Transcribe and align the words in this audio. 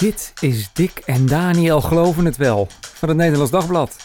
Dit 0.00 0.32
is 0.40 0.70
Dick 0.72 1.02
en 1.04 1.26
Daniel 1.26 1.80
Geloven 1.80 2.24
het 2.24 2.36
Wel 2.36 2.68
van 2.80 3.08
het 3.08 3.18
Nederlands 3.18 3.50
Dagblad. 3.50 3.96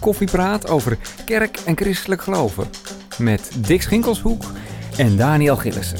Koffiepraat 0.00 0.68
over 0.68 0.98
kerk 1.26 1.58
en 1.64 1.76
christelijk 1.76 2.22
geloven. 2.22 2.66
Met 3.18 3.50
Dick 3.66 3.82
Schinkelshoek 3.82 4.44
en 4.96 5.16
Daniel 5.16 5.56
Gillissen. 5.56 5.98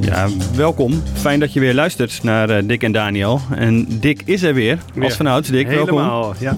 Ja, 0.00 0.28
welkom. 0.54 1.02
Fijn 1.12 1.40
dat 1.40 1.52
je 1.52 1.60
weer 1.60 1.74
luistert 1.74 2.22
naar 2.22 2.50
uh, 2.50 2.68
Dick 2.68 2.82
en 2.82 2.92
Daniel. 2.92 3.40
En 3.54 4.00
Dick 4.00 4.22
is 4.24 4.42
er 4.42 4.54
weer, 4.54 4.78
als 5.00 5.10
Ja, 5.10 5.16
vanouds. 5.16 5.48
Dick, 5.48 5.66
Helemaal, 5.66 6.20
welkom. 6.20 6.42
ja. 6.42 6.56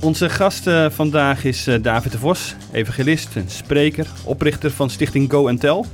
Onze 0.00 0.30
gast 0.30 0.66
eh, 0.66 0.86
vandaag 0.90 1.44
is 1.44 1.66
eh, 1.66 1.82
David 1.82 2.12
de 2.12 2.18
Vos, 2.18 2.54
evangelist 2.72 3.28
en 3.34 3.44
spreker, 3.46 4.06
oprichter 4.24 4.70
van 4.70 4.90
stichting 4.90 5.30
Go 5.30 5.48
and 5.48 5.60
Tell. 5.60 5.84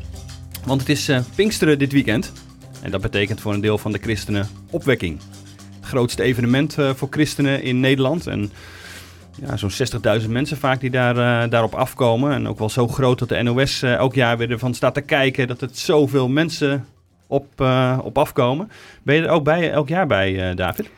Want 0.64 0.80
het 0.80 0.88
is 0.88 1.08
eh, 1.08 1.18
Pinksteren 1.34 1.78
dit 1.78 1.92
weekend. 1.92 2.32
En 2.82 2.90
dat 2.90 3.00
betekent 3.00 3.40
voor 3.40 3.54
een 3.54 3.60
deel 3.60 3.78
van 3.78 3.92
de 3.92 3.98
christenen 3.98 4.46
opwekking. 4.70 5.18
Het 5.76 5.86
grootste 5.88 6.22
evenement 6.22 6.78
eh, 6.78 6.90
voor 6.94 7.08
christenen 7.10 7.62
in 7.62 7.80
Nederland. 7.80 8.26
En 8.26 8.50
ja, 9.46 9.56
zo'n 9.56 9.70
60.000 10.20 10.28
mensen 10.28 10.56
vaak 10.56 10.80
die 10.80 10.90
daar, 10.90 11.16
eh, 11.44 11.50
daarop 11.50 11.74
afkomen. 11.74 12.32
En 12.32 12.48
ook 12.48 12.58
wel 12.58 12.68
zo 12.70 12.88
groot 12.88 13.18
dat 13.18 13.28
de 13.28 13.42
NOS 13.42 13.82
eh, 13.82 13.94
elk 13.94 14.14
jaar 14.14 14.36
weer 14.38 14.50
ervan 14.50 14.74
staat 14.74 14.94
te 14.94 15.00
kijken 15.00 15.48
dat 15.48 15.60
het 15.60 15.78
zoveel 15.78 16.28
mensen 16.28 16.86
op, 17.26 17.60
op 18.02 18.18
afkomen. 18.18 18.70
Ben 19.02 19.14
je 19.14 19.22
er 19.22 19.28
ook 19.30 19.44
bij, 19.44 19.70
elk 19.70 19.88
jaar 19.88 20.06
bij, 20.06 20.54
David? 20.54 20.90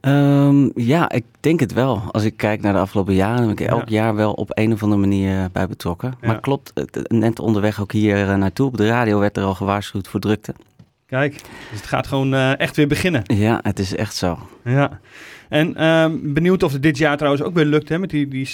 Ehm, 0.00 0.68
ja, 0.74 1.10
ik 1.10 1.24
denk 1.40 1.60
het 1.60 1.72
wel. 1.72 2.02
Als 2.10 2.24
ik 2.24 2.36
kijk 2.36 2.60
naar 2.60 2.72
de 2.72 2.78
afgelopen 2.78 3.14
jaren, 3.14 3.40
ben 3.40 3.50
ik 3.50 3.58
Ja. 3.58 3.66
elk 3.66 3.88
jaar 3.88 4.14
wel 4.14 4.32
op 4.32 4.50
een 4.54 4.72
of 4.72 4.82
andere 4.82 5.00
manier 5.00 5.48
bij 5.52 5.66
betrokken. 5.66 6.14
Ja. 6.20 6.26
Maar 6.26 6.40
klopt, 6.40 6.72
net 7.08 7.38
onderweg 7.38 7.80
ook 7.80 7.92
hier 7.92 8.38
naartoe 8.38 8.66
op 8.66 8.76
de 8.76 8.86
radio 8.88 9.18
werd 9.18 9.36
er 9.36 9.44
al 9.44 9.54
gewaarschuwd 9.54 10.08
voor 10.08 10.20
drukte. 10.20 10.54
Kijk, 11.08 11.32
dus 11.70 11.80
het 11.80 11.86
gaat 11.86 12.06
gewoon 12.06 12.34
eh, 12.34 12.58
echt 12.58 12.76
weer 12.76 12.86
beginnen. 12.86 13.22
Ja, 13.24 13.60
het 13.62 13.78
is 13.78 13.94
echt 13.94 14.14
zo. 14.14 14.38
Ja. 14.64 15.00
En 15.48 15.76
ehm, 15.76 16.32
benieuwd 16.32 16.62
of 16.62 16.72
het 16.72 16.82
dit 16.82 16.98
jaar 16.98 17.16
trouwens 17.16 17.42
ook 17.42 17.54
weer 17.54 17.64
lukt 17.64 17.88
hè, 17.88 17.98
met 17.98 18.10
die, 18.10 18.28
die 18.28 18.48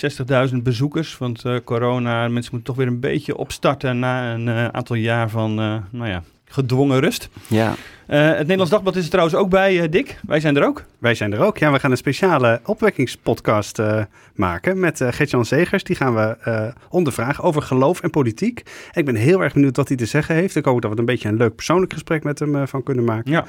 60.000 0.50 0.56
bezoekers. 0.62 1.19
Want 1.19 1.44
eh, 1.44 1.56
corona, 1.64 2.28
mensen 2.28 2.55
moeten 2.55 2.62
toch 2.62 2.77
weer 2.77 2.86
een 2.86 3.00
beetje 3.00 3.36
opstarten 3.36 3.98
na 3.98 4.34
een 4.34 4.48
eh, 4.48 4.66
aantal 4.66 4.97
jaar 4.97 5.30
van, 5.30 5.55
nou 5.91 6.08
ja, 6.08 6.22
gedwongen 6.55 7.00
rust. 7.00 7.28
Ja, 7.47 7.74
Eh, 8.06 8.27
het 8.27 8.38
Nederlands 8.38 8.70
Dagblad 8.70 8.97
is 8.97 9.05
er 9.05 9.10
trouwens 9.10 9.36
ook 9.36 9.50
bij, 9.50 9.80
eh, 9.80 9.91
Dick. 9.91 10.20
Wij 10.27 10.41
zijn 10.41 10.56
er 10.56 10.66
ook. 10.66 10.84
Wij 10.98 11.14
zijn 11.14 11.33
er 11.33 11.41
ook. 11.41 11.58
Ja, 11.58 11.72
we 11.72 11.78
gaan 11.78 11.91
een 11.91 11.97
speciale 11.97 12.60
opwekkingspodcast 12.64 13.78
eh, 13.78 14.02
maken 14.34 14.80
met 14.80 15.00
eh 15.00 15.12
Gert-Jan 15.12 15.44
Zegers. 15.44 15.84
Die 15.84 15.97
gaan 15.97 16.14
we 16.14 16.36
eh 16.41 16.66
ondervragen 16.91 17.44
over 17.44 17.62
geloof 17.62 18.00
en 18.00 18.10
politiek. 18.10 18.62
En 18.92 19.00
ik 19.00 19.05
ben 19.05 19.14
heel 19.14 19.42
erg 19.42 19.52
benieuwd 19.52 19.77
wat 19.77 19.88
hij 19.88 19.97
te 19.97 20.06
zeggen 20.06 20.34
heeft. 20.34 20.56
Ik 20.56 20.64
hoop 20.64 20.80
dat 20.80 20.91
we 20.91 20.97
er 20.97 20.98
een 21.02 21.06
beetje 21.06 21.28
een 21.28 21.36
leuk 21.36 21.55
persoonlijk 21.55 21.92
gesprek 21.92 22.25
met 22.25 22.38
hem 22.38 22.56
eh, 22.56 22.66
van 22.66 22.82
kunnen 22.82 23.05
maken. 23.05 23.30
Ja. 23.30 23.44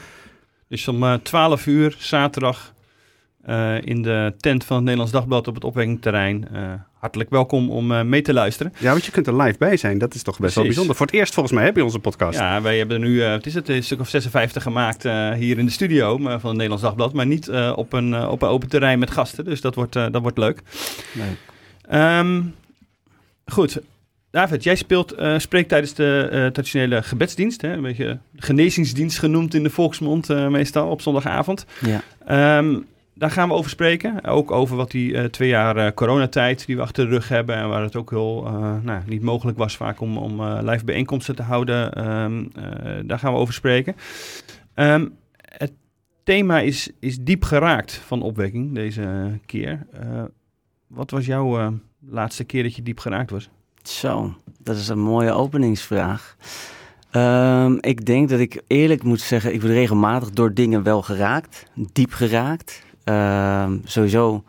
Dus 0.70 0.88
om 0.88 1.03
eh 1.03 1.14
12 1.14 1.66
uur 1.66 1.95
zaterdag 1.98 2.73
eh, 3.44 3.81
in 3.81 4.02
de 4.02 4.33
tent 4.38 4.64
van 4.64 4.76
het 4.76 4.83
Nederlands 4.86 5.14
Dagblad 5.14 5.48
op 5.48 5.56
het 5.56 5.64
opwekkingterrein. 5.64 6.48
Eh, 7.06 7.11
hartelijk 7.11 7.30
welkom 7.30 7.70
om 7.72 7.92
eh, 7.92 8.02
mee 8.02 8.22
te 8.22 8.34
luisteren. 8.34 8.73
Ja, 8.78 8.92
want 8.92 9.06
je 9.06 9.11
kunt 9.11 9.28
er 9.28 9.42
live 9.42 9.58
bij 9.58 9.78
zijn. 9.78 9.98
Dat 9.98 10.14
is 10.14 10.23
toch 10.23 10.39
best 10.39 10.56
wel 10.56 10.64
bijzonder. 10.64 10.95
Voor 10.95 11.06
het 11.06 11.16
eerst 11.16 11.34
volgens 11.34 11.56
mij 11.56 11.64
heb 11.66 11.75
je 11.75 11.84
onze 11.84 12.00
podcast. 12.00 12.39
Ja, 12.39 12.61
wij 12.61 12.78
hebben 12.78 13.00
nu, 13.02 13.22
eh, 13.23 13.31
het 13.31 13.45
is 13.45 13.53
het, 13.53 13.70
een 13.70 13.84
stuk 13.84 14.00
of 14.00 14.09
56 14.09 14.64
gemaakt 14.64 15.06
eh, 15.06 15.31
hier 15.31 15.58
in 15.58 15.66
de 15.66 15.72
studio 15.72 16.17
maar 16.17 16.39
van 16.39 16.50
het 16.50 16.53
Nederlands 16.53 16.83
Dagblad. 16.83 17.14
Maar 17.14 17.26
niet 17.26 17.48
eh, 17.48 17.73
op, 17.76 17.94
een, 17.94 18.14
eh, 18.14 18.31
op 18.31 18.42
een 18.42 18.48
open 18.48 18.70
terrein 18.70 19.00
met 19.00 19.11
gasten. 19.11 19.45
Dus 19.45 19.61
dat 19.61 19.76
wordt, 19.76 19.95
eh, 19.95 20.06
dat 20.11 20.22
wordt 20.22 20.38
leuk. 20.38 20.61
leuk. 21.14 21.38
Ehm, 21.89 22.42
goed. 23.45 23.80
David, 24.36 24.64
jij 24.64 24.76
speelt, 24.76 25.11
eh, 25.11 25.38
spreekt 25.38 25.70
tijdens 25.70 25.94
de 25.94 26.28
eh, 26.31 26.38
traditionele 26.38 27.03
gebedsdienst. 27.03 27.61
Hè? 27.61 27.73
Een 27.73 27.81
beetje 27.81 28.17
genezingsdienst 28.36 29.20
genoemd 29.20 29.53
in 29.53 29.64
de 29.64 29.70
volksmond 29.70 30.30
eh, 30.30 30.48
meestal 30.48 30.89
op 30.89 31.02
zondagavond. 31.02 31.66
Ja. 31.81 32.02
Ehm, 32.26 32.80
daar 33.16 33.31
gaan 33.31 33.47
we 33.47 33.53
over 33.53 33.69
spreken. 33.69 34.23
Ook 34.23 34.52
over 34.52 34.75
wat 34.75 34.91
die 34.91 35.17
eh, 35.17 35.23
twee 35.23 35.49
jaar 35.49 35.77
eh, 35.77 35.91
coronatijd 35.94 36.66
die 36.66 36.75
we 36.75 36.81
achter 36.81 37.05
de 37.05 37.11
rug 37.11 37.27
hebben. 37.27 37.55
En 37.55 37.70
waar 37.70 37.81
het 37.81 37.95
ook 37.95 38.09
heel 38.09 38.45
eh, 38.45 38.76
nou, 38.81 39.02
niet 39.05 39.21
mogelijk 39.21 39.58
was 39.58 39.77
vaak 39.77 39.99
om, 40.02 40.17
om 40.17 40.43
live 40.43 40.86
bijeenkomsten 40.86 41.36
te 41.36 41.42
houden. 41.42 41.93
Ehm, 41.93 42.45
eh, 42.55 42.93
daar 43.05 43.20
gaan 43.20 43.33
we 43.33 43.39
over 43.39 43.54
spreken. 43.54 43.95
Ehm, 44.73 45.08
het 45.42 45.71
thema 46.23 46.59
is, 46.59 46.92
is 46.99 47.20
diep 47.20 47.43
geraakt 47.43 47.93
van 47.93 48.21
opwekking 48.21 48.73
deze 48.73 49.39
keer. 49.45 49.87
Wat 50.87 51.11
was 51.11 51.25
jouw 51.25 51.80
laatste 52.09 52.43
keer 52.43 52.64
dat 52.64 52.75
je 52.75 52.83
diep 52.83 52.99
geraakt 52.99 53.31
was? 53.31 53.49
Zo, 53.83 54.33
dat 54.59 54.75
is 54.75 54.87
een 54.87 54.99
mooie 54.99 55.31
openingsvraag. 55.31 56.37
Ehm, 57.11 57.77
ik 57.80 58.05
denk 58.05 58.30
dat 58.30 58.39
ik 58.39 58.61
eerlijk 58.67 59.04
moet 59.04 59.21
zeggen, 59.21 59.54
ik 59.54 59.61
word 59.61 59.73
regelmatig 59.73 60.30
door 60.30 60.54
dingen 60.54 60.83
wel 60.83 61.02
geraakt, 61.02 61.65
diep 61.73 62.11
geraakt. 62.11 62.85
Ehm, 63.05 63.77
sowieso 63.83 64.43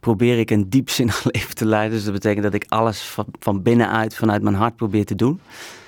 probeer 0.00 0.38
ik 0.38 0.50
een 0.50 0.70
diepzinnig 0.70 1.24
leven 1.32 1.54
te 1.54 1.64
leiden. 1.66 1.96
Dus 1.96 2.04
dat 2.04 2.12
betekent 2.12 2.42
dat 2.42 2.54
ik 2.54 2.64
alles 2.68 3.02
van, 3.02 3.26
van 3.38 3.62
binnenuit, 3.62 4.16
vanuit 4.16 4.42
mijn 4.42 4.54
hart 4.54 4.76
probeer 4.76 5.04
te 5.04 5.14
doen. 5.14 5.40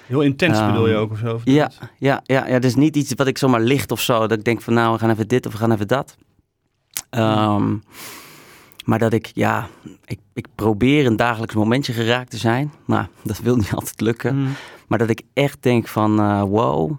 Heel 0.06 0.20
intens 0.20 0.58
Ehm, 0.58 0.66
bedoel 0.66 0.88
je 0.88 0.94
ook 0.94 1.10
of 1.10 1.18
zo? 1.18 1.34
of 1.34 1.42
Ja, 1.44 1.70
ja, 1.98 2.20
ja, 2.24 2.46
ja, 2.46 2.58
dus 2.58 2.74
niet 2.74 2.96
iets 2.96 3.12
wat 3.14 3.26
ik 3.26 3.38
zomaar 3.38 3.60
licht 3.60 3.90
of 3.90 4.00
zo. 4.00 4.18
Dat 4.18 4.38
ik 4.38 4.44
denk 4.44 4.60
van 4.60 4.74
nou, 4.74 4.92
we 4.92 4.98
gaan 4.98 5.10
even 5.10 5.28
dit 5.28 5.46
of 5.46 5.52
we 5.52 5.58
gaan 5.58 5.72
even 5.72 5.88
dat. 5.88 6.16
Ehm, 7.10 7.76
maar 8.84 8.98
dat 8.98 9.12
ik, 9.12 9.30
ja, 9.34 9.69
ik, 10.04 10.19
ik 10.34 10.46
probeer 10.54 11.06
een 11.06 11.16
dagelijks 11.16 11.54
momentje 11.54 11.92
geraakt 11.92 12.30
te 12.30 12.36
zijn. 12.36 12.72
Nou, 12.86 13.06
dat 13.22 13.38
wil 13.38 13.56
niet 13.56 13.72
altijd 13.72 14.00
lukken. 14.00 14.36
Mm. 14.36 14.48
Maar 14.86 14.98
dat 14.98 15.10
ik 15.10 15.22
echt 15.32 15.58
denk 15.60 15.88
van 15.88 16.20
eh, 16.20 16.42
wow. 16.42 16.92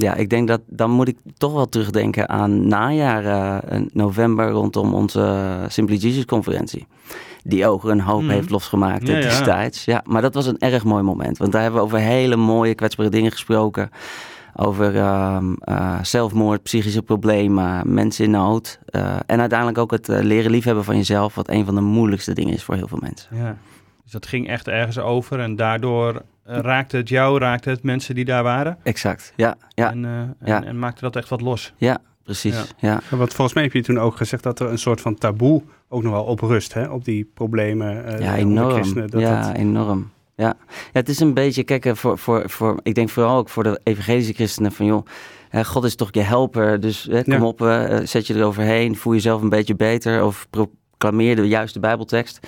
Ja, 0.00 0.14
ik 0.14 0.30
denk 0.30 0.48
dat 0.48 0.60
dan 0.66 0.90
moet 0.90 1.08
ik 1.08 1.16
toch 1.36 1.52
wel 1.52 1.68
terugdenken 1.68 2.28
aan 2.28 2.68
najaar 2.68 3.24
eh, 3.24 3.76
in 3.76 3.90
november 3.92 4.50
rondom 4.50 4.94
onze 4.94 5.48
Simply 5.68 5.96
Jesus 5.96 6.24
conferentie. 6.24 6.86
Die 7.44 7.66
ook 7.66 7.84
een 7.84 8.00
hoop 8.00 8.22
Mhm. 8.22 8.30
heeft 8.30 8.50
losgemaakt 8.50 9.06
Ja, 9.06 9.14
ja. 9.16 9.20
destijds. 9.20 9.84
Ja, 9.84 10.02
maar 10.06 10.22
dat 10.22 10.34
was 10.34 10.46
een 10.46 10.58
erg 10.58 10.84
mooi 10.84 11.02
moment. 11.02 11.38
Want 11.38 11.52
daar 11.52 11.62
hebben 11.62 11.80
we 11.80 11.86
over 11.86 11.98
hele 11.98 12.36
mooie 12.36 12.74
kwetsbare 12.74 13.08
dingen 13.10 13.30
gesproken. 13.30 13.90
Over 14.56 14.96
ehm, 14.96 15.52
eh, 15.60 15.98
zelfmoord, 16.02 16.62
psychische 16.62 17.02
problemen, 17.02 17.94
mensen 17.94 18.24
in 18.24 18.30
nood. 18.30 18.78
eh, 18.86 19.16
en 19.26 19.40
uiteindelijk 19.40 19.78
ook 19.78 19.90
het 19.90 20.08
eh, 20.08 20.20
leren 20.22 20.50
liefhebben 20.50 20.84
van 20.84 20.96
jezelf. 20.96 21.34
Wat 21.34 21.48
een 21.50 21.64
van 21.64 21.74
de 21.74 21.80
moeilijkste 21.80 22.32
dingen 22.32 22.54
is 22.54 22.62
voor 22.62 22.74
heel 22.74 22.88
veel 22.88 22.98
mensen. 23.00 23.36
Ja. 23.36 23.56
Dus 24.02 24.12
dat 24.12 24.26
ging 24.26 24.48
echt 24.48 24.68
ergens 24.68 24.98
over 24.98 25.40
en 25.40 25.56
daardoor 25.56 26.14
eh, 26.14 26.20
raakte 26.50 26.96
het 26.96 27.08
jou, 27.08 27.38
raakte 27.38 27.70
het 27.70 27.82
mensen 27.82 28.14
die 28.14 28.24
daar 28.24 28.42
waren. 28.42 28.78
Exact, 28.82 29.32
ja, 29.36 29.56
ja, 29.68 29.90
En, 29.90 30.04
eh, 30.04 30.10
en, 30.20 30.36
Ja. 30.44 30.64
en 30.64 30.78
maakte 30.78 31.00
dat 31.00 31.16
echt 31.16 31.28
wat 31.28 31.40
los. 31.40 31.72
ja, 31.76 31.98
precies. 32.24 32.54
Ja. 32.56 32.64
Ja. 32.78 33.00
Ja, 33.10 33.16
Want 33.16 33.34
volgens 33.34 33.52
mij 33.54 33.64
heb 33.64 33.72
je 33.72 33.82
toen 33.82 33.98
ook 33.98 34.16
gezegd 34.16 34.42
dat 34.42 34.60
er 34.60 34.70
een 34.70 34.78
soort 34.78 35.00
van 35.00 35.14
taboe 35.14 35.62
ook 35.88 36.02
nog 36.02 36.12
wel 36.12 36.24
op 36.24 36.40
rust. 36.40 36.74
Hè? 36.74 36.84
Op 36.88 37.04
die 37.04 37.30
problemen 37.34 38.04
eh, 38.06 38.20
Ja, 38.20 38.36
enorm. 38.36 38.70
christenen. 38.72 39.10
Dat 39.10 39.20
ja, 39.20 39.42
dat- 39.46 39.56
enorm. 39.56 40.10
Ja. 40.34 40.54
ja, 40.66 40.74
het 40.92 41.08
is 41.08 41.20
een 41.20 41.34
beetje, 41.34 41.62
kijk, 41.64 41.84
eh, 41.86 41.94
voor, 41.94 42.18
voor, 42.18 42.50
voor, 42.50 42.80
ik 42.82 42.94
denk 42.94 43.08
vooral 43.08 43.36
ook 43.38 43.48
voor 43.48 43.62
de 43.62 43.80
evangelische 43.82 44.32
christenen 44.32 44.72
van, 44.72 44.86
joh, 44.86 45.06
hè, 45.48 45.64
God 45.64 45.84
is 45.84 45.94
toch 45.96 46.08
je 46.12 46.20
helper, 46.20 46.80
dus 46.80 47.08
hè, 47.10 47.22
kom 47.24 47.32
Ja. 47.32 47.44
op, 47.44 47.62
eh, 47.62 47.98
zet 48.04 48.26
je 48.26 48.34
eroverheen, 48.34 48.96
voel 48.96 49.12
jezelf 49.12 49.42
een 49.42 49.48
beetje 49.48 49.74
beter 49.76 50.24
of 50.24 50.46
proclameer 50.50 51.36
de 51.36 51.48
juiste 51.48 51.80
bijbeltekst. 51.80 52.46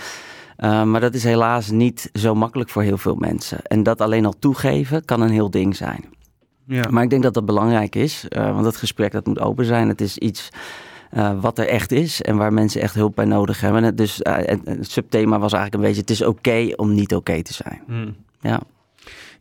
Uh, 0.65 0.83
maar 0.85 1.01
dat 1.01 1.15
is 1.15 1.25
helaas 1.25 1.71
niet 1.71 2.11
zo 2.13 2.35
makkelijk 2.35 2.71
voor 2.71 2.83
heel 2.83 2.99
veel 2.99 3.15
mensen. 3.15 3.63
En 3.63 3.83
dat 3.83 4.01
alleen 4.01 4.27
al 4.27 4.39
toegeven 4.39 5.05
kan 5.05 5.21
een 5.21 5.31
heel 5.31 5.51
ding 5.51 5.77
zijn. 5.77 6.05
Ja. 6.67 6.85
Maar 6.91 7.03
ik 7.03 7.11
denk 7.11 7.23
dat 7.23 7.35
dat 7.35 7.47
belangrijk 7.47 7.95
is, 7.95 8.27
uh, 8.29 8.53
want 8.53 8.65
dat 8.65 8.77
gesprek 8.77 9.13
dat 9.13 9.27
moet 9.27 9.41
open 9.41 9.65
zijn. 9.65 9.89
Het 9.89 10.01
is 10.01 10.19
iets 10.19 10.49
uh, 11.13 11.41
wat 11.41 11.59
er 11.59 11.69
echt 11.69 11.93
is 11.93 12.23
en 12.23 12.37
waar 12.37 12.53
mensen 12.53 12.81
echt 12.81 12.95
hulp 12.95 13.15
bij 13.15 13.25
nodig 13.25 13.61
hebben. 13.61 13.85
En 13.85 13.95
dus 13.95 14.21
uh, 14.21 14.37
het, 14.37 14.61
het, 14.65 14.91
subthema 14.91 15.39
was 15.39 15.53
eigenlijk 15.53 15.75
een 15.75 15.89
beetje: 15.89 16.01
het 16.01 16.11
is 16.11 16.23
oké 16.23 16.31
okay 16.31 16.73
om 16.77 16.95
niet 16.95 17.15
oké 17.15 17.31
okay 17.31 17.43
te 17.43 17.53
zijn. 17.53 17.83
Hmm. 17.87 18.17
Ja. 18.41 18.61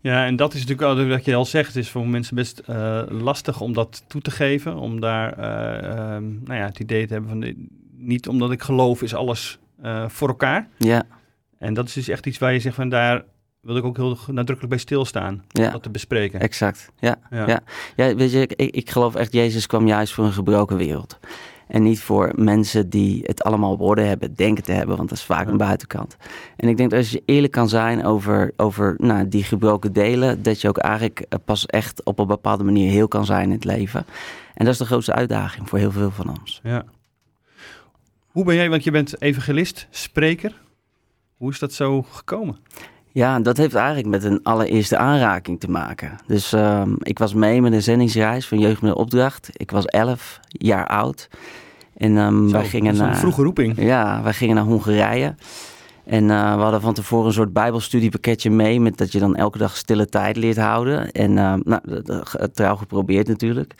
Ja, 0.01 0.25
en 0.25 0.35
dat 0.35 0.53
is 0.53 0.65
natuurlijk 0.65 0.87
al 0.87 1.07
wat 1.07 1.25
je 1.25 1.35
al 1.35 1.45
zegt. 1.45 1.67
Het 1.67 1.83
is 1.83 1.89
voor 1.89 2.07
mensen 2.07 2.35
best 2.35 2.61
uh, 2.69 3.01
lastig 3.09 3.61
om 3.61 3.73
dat 3.73 4.03
toe 4.07 4.21
te 4.21 4.31
geven. 4.31 4.75
Om 4.75 4.99
daar 4.99 5.31
um, 6.15 6.41
nou 6.45 6.59
ja, 6.59 6.65
het 6.65 6.79
idee 6.79 7.07
te 7.07 7.13
hebben 7.13 7.29
van 7.31 7.67
niet 7.97 8.27
omdat 8.27 8.51
ik 8.51 8.61
geloof 8.61 9.01
is 9.01 9.13
alles 9.13 9.59
uh, 9.83 10.09
voor 10.09 10.27
elkaar. 10.27 10.67
Ja. 10.77 11.03
En 11.57 11.73
dat 11.73 11.87
is 11.87 11.93
dus 11.93 12.07
echt 12.07 12.25
iets 12.25 12.37
waar 12.37 12.53
je 12.53 12.59
zegt 12.59 12.75
van 12.75 12.89
daar 12.89 13.23
wil 13.61 13.77
ik 13.77 13.83
ook 13.83 13.97
heel 13.97 14.17
nadrukkelijk 14.27 14.69
bij 14.69 14.77
stilstaan. 14.77 15.43
Ja. 15.47 15.65
Om 15.65 15.71
dat 15.71 15.83
te 15.83 15.89
bespreken. 15.89 16.39
Exact. 16.39 16.91
Ja. 16.99 17.15
Ja. 17.29 17.47
Ja. 17.47 17.59
ja. 17.95 18.15
weet 18.15 18.31
je, 18.31 18.41
ik, 18.41 18.71
ik 18.71 18.89
geloof 18.89 19.15
echt, 19.15 19.33
Jezus 19.33 19.67
kwam 19.67 19.87
juist 19.87 20.13
voor 20.13 20.25
een 20.25 20.33
gebroken 20.33 20.77
wereld. 20.77 21.19
En 21.67 21.83
niet 21.83 21.99
voor 21.99 22.31
mensen 22.35 22.89
die 22.89 23.21
het 23.25 23.43
allemaal 23.43 23.71
op 23.71 23.81
orde 23.81 24.01
hebben, 24.01 24.33
denken 24.33 24.63
te 24.63 24.71
hebben, 24.71 24.97
want 24.97 25.09
dat 25.09 25.17
is 25.17 25.23
vaak 25.23 25.47
een 25.47 25.57
buitenkant. 25.57 26.17
En 26.55 26.67
ik 26.67 26.77
denk 26.77 26.89
dat 26.89 26.99
als 26.99 27.11
je 27.11 27.23
eerlijk 27.25 27.53
kan 27.53 27.69
zijn 27.69 28.05
over, 28.05 28.51
over 28.55 28.95
nou, 28.97 29.27
die 29.27 29.43
gebroken 29.43 29.93
delen, 29.93 30.43
dat 30.43 30.61
je 30.61 30.67
ook 30.67 30.77
eigenlijk 30.77 31.19
eh, 31.19 31.39
pas 31.45 31.65
echt 31.65 32.03
op 32.03 32.19
een 32.19 32.27
bepaalde 32.27 32.63
manier 32.63 32.91
heel 32.91 33.07
kan 33.07 33.25
zijn 33.25 33.43
in 33.43 33.51
het 33.51 33.63
leven. 33.63 34.05
En 34.53 34.65
dat 34.65 34.73
is 34.73 34.79
de 34.79 34.85
grootste 34.85 35.13
uitdaging 35.13 35.69
voor 35.69 35.79
heel 35.79 35.91
veel 35.91 36.11
van 36.11 36.29
ons. 36.39 36.59
Ja. 36.63 36.85
Hoe 38.39 38.47
ben 38.47 38.57
jij, 38.57 38.69
want 38.69 38.83
je 38.83 38.91
bent 38.91 39.21
evangelist, 39.21 39.87
spreker. 39.89 40.61
Hoe 41.37 41.51
is 41.51 41.59
dat 41.59 41.73
zo 41.73 42.01
gekomen? 42.01 42.57
Ja, 43.11 43.39
dat 43.39 43.57
heeft 43.57 43.75
eigenlijk 43.75 44.07
met 44.07 44.23
een 44.23 44.43
allereerste 44.43 44.97
aanraking 44.97 45.59
te 45.59 45.69
maken. 45.69 46.17
Dus 46.27 46.53
ehm, 46.53 46.93
ik 46.99 47.19
was 47.19 47.33
mee 47.33 47.61
met 47.61 47.73
een 47.73 47.81
zendingsreis 47.81 48.47
van 48.47 48.59
Jeugd 48.59 48.81
met 48.81 48.93
Opdracht. 48.93 49.49
Ik 49.53 49.71
was 49.71 49.85
11 49.85 50.39
jaar 50.47 50.87
oud. 50.87 51.29
En 51.97 52.17
ehm, 52.17 52.45
Zo, 52.47 52.51
wij 52.51 52.61
dat 52.61 52.69
gingen 52.69 52.93
is 52.93 52.99
een 52.99 53.05
naar... 53.05 53.17
vroege 53.17 53.43
roeping. 53.43 53.81
Ja, 53.81 54.23
wij 54.23 54.33
gingen 54.33 54.55
naar 54.55 54.65
Hongarije. 54.65 55.35
En 56.05 56.29
eh, 56.29 56.55
we 56.55 56.61
hadden 56.61 56.81
van 56.81 56.93
tevoren 56.93 57.27
een 57.27 57.33
soort 57.33 57.53
bijbelstudiepakketje 57.53 58.49
mee... 58.49 58.79
met 58.79 58.97
dat 58.97 59.11
je 59.11 59.19
dan 59.19 59.35
elke 59.35 59.57
dag 59.57 59.77
stille 59.77 60.05
tijd 60.05 60.35
leert 60.35 60.57
houden. 60.57 61.11
En 61.11 61.31
uh, 61.31 61.53
nou, 61.63 61.81
dat, 61.83 62.05
dat, 62.05 62.55
trouw 62.55 62.75
geprobeerd 62.75 63.27
natuurlijk. 63.27 63.75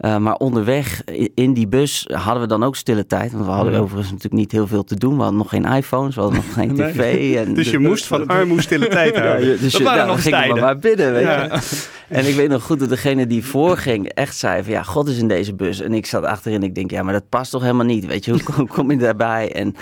Uh, 0.00 0.16
maar 0.16 0.34
onderweg 0.34 1.02
in 1.34 1.52
die 1.54 1.68
bus 1.68 2.06
hadden 2.12 2.42
we 2.42 2.48
dan 2.48 2.62
ook 2.64 2.76
stille 2.76 3.06
tijd. 3.06 3.32
Want 3.32 3.44
we 3.44 3.50
hadden 3.50 3.72
Ja. 3.72 3.78
overigens 3.78 4.10
natuurlijk 4.10 4.40
niet 4.40 4.52
heel 4.52 4.66
veel 4.66 4.84
te 4.84 4.94
doen. 4.96 5.14
We 5.16 5.20
hadden 5.20 5.38
nog 5.38 5.48
geen 5.48 5.64
iPhones, 5.64 6.14
we 6.14 6.20
hadden 6.20 6.38
nog 6.44 6.54
geen 6.54 6.74
Nee. 6.76 6.92
tv. 6.92 7.34
En 7.46 7.54
Dus 7.54 7.70
je 7.70 7.78
moest 7.78 8.06
van 8.06 8.26
armoede 8.26 8.62
stille 8.62 8.88
tijd 8.88 9.14
Ja, 9.14 9.22
houden. 9.22 9.46
je- 9.48 9.52
dus 9.58 9.72
Dat 9.72 9.72
je- 9.80 9.82
waren 9.86 10.00
ja, 10.00 10.06
nog 10.06 10.20
tijden. 10.20 10.60
maar 10.60 10.78
binnen, 10.78 11.12
weet 11.12 11.22
Ja. 11.22 11.42
je. 11.44 11.82
En 12.08 12.28
ik 12.28 12.34
weet 12.34 12.48
nog 12.48 12.62
goed 12.62 12.78
dat 12.80 12.88
degene 12.88 13.26
die 13.26 13.44
voorging 13.44 14.08
echt 14.08 14.36
zei 14.36 14.62
van 14.62 14.72
ja, 14.72 14.82
God 14.82 15.08
is 15.08 15.18
in 15.18 15.28
deze 15.28 15.54
bus. 15.54 15.80
En 15.80 15.92
ik 15.94 16.06
zat 16.06 16.24
achterin 16.24 16.56
en 16.62 16.66
ik 16.68 16.74
denk 16.74 16.90
ja, 16.90 17.02
maar 17.02 17.12
dat 17.12 17.28
past 17.28 17.50
toch 17.50 17.62
helemaal 17.62 17.86
niet, 17.86 18.06
weet 18.06 18.24
je. 18.24 18.30
Hoe 18.30 18.42
kom, 18.42 18.66
kom 18.76 18.90
je 18.90 18.96
daarbij? 18.96 19.52
En 19.52 19.74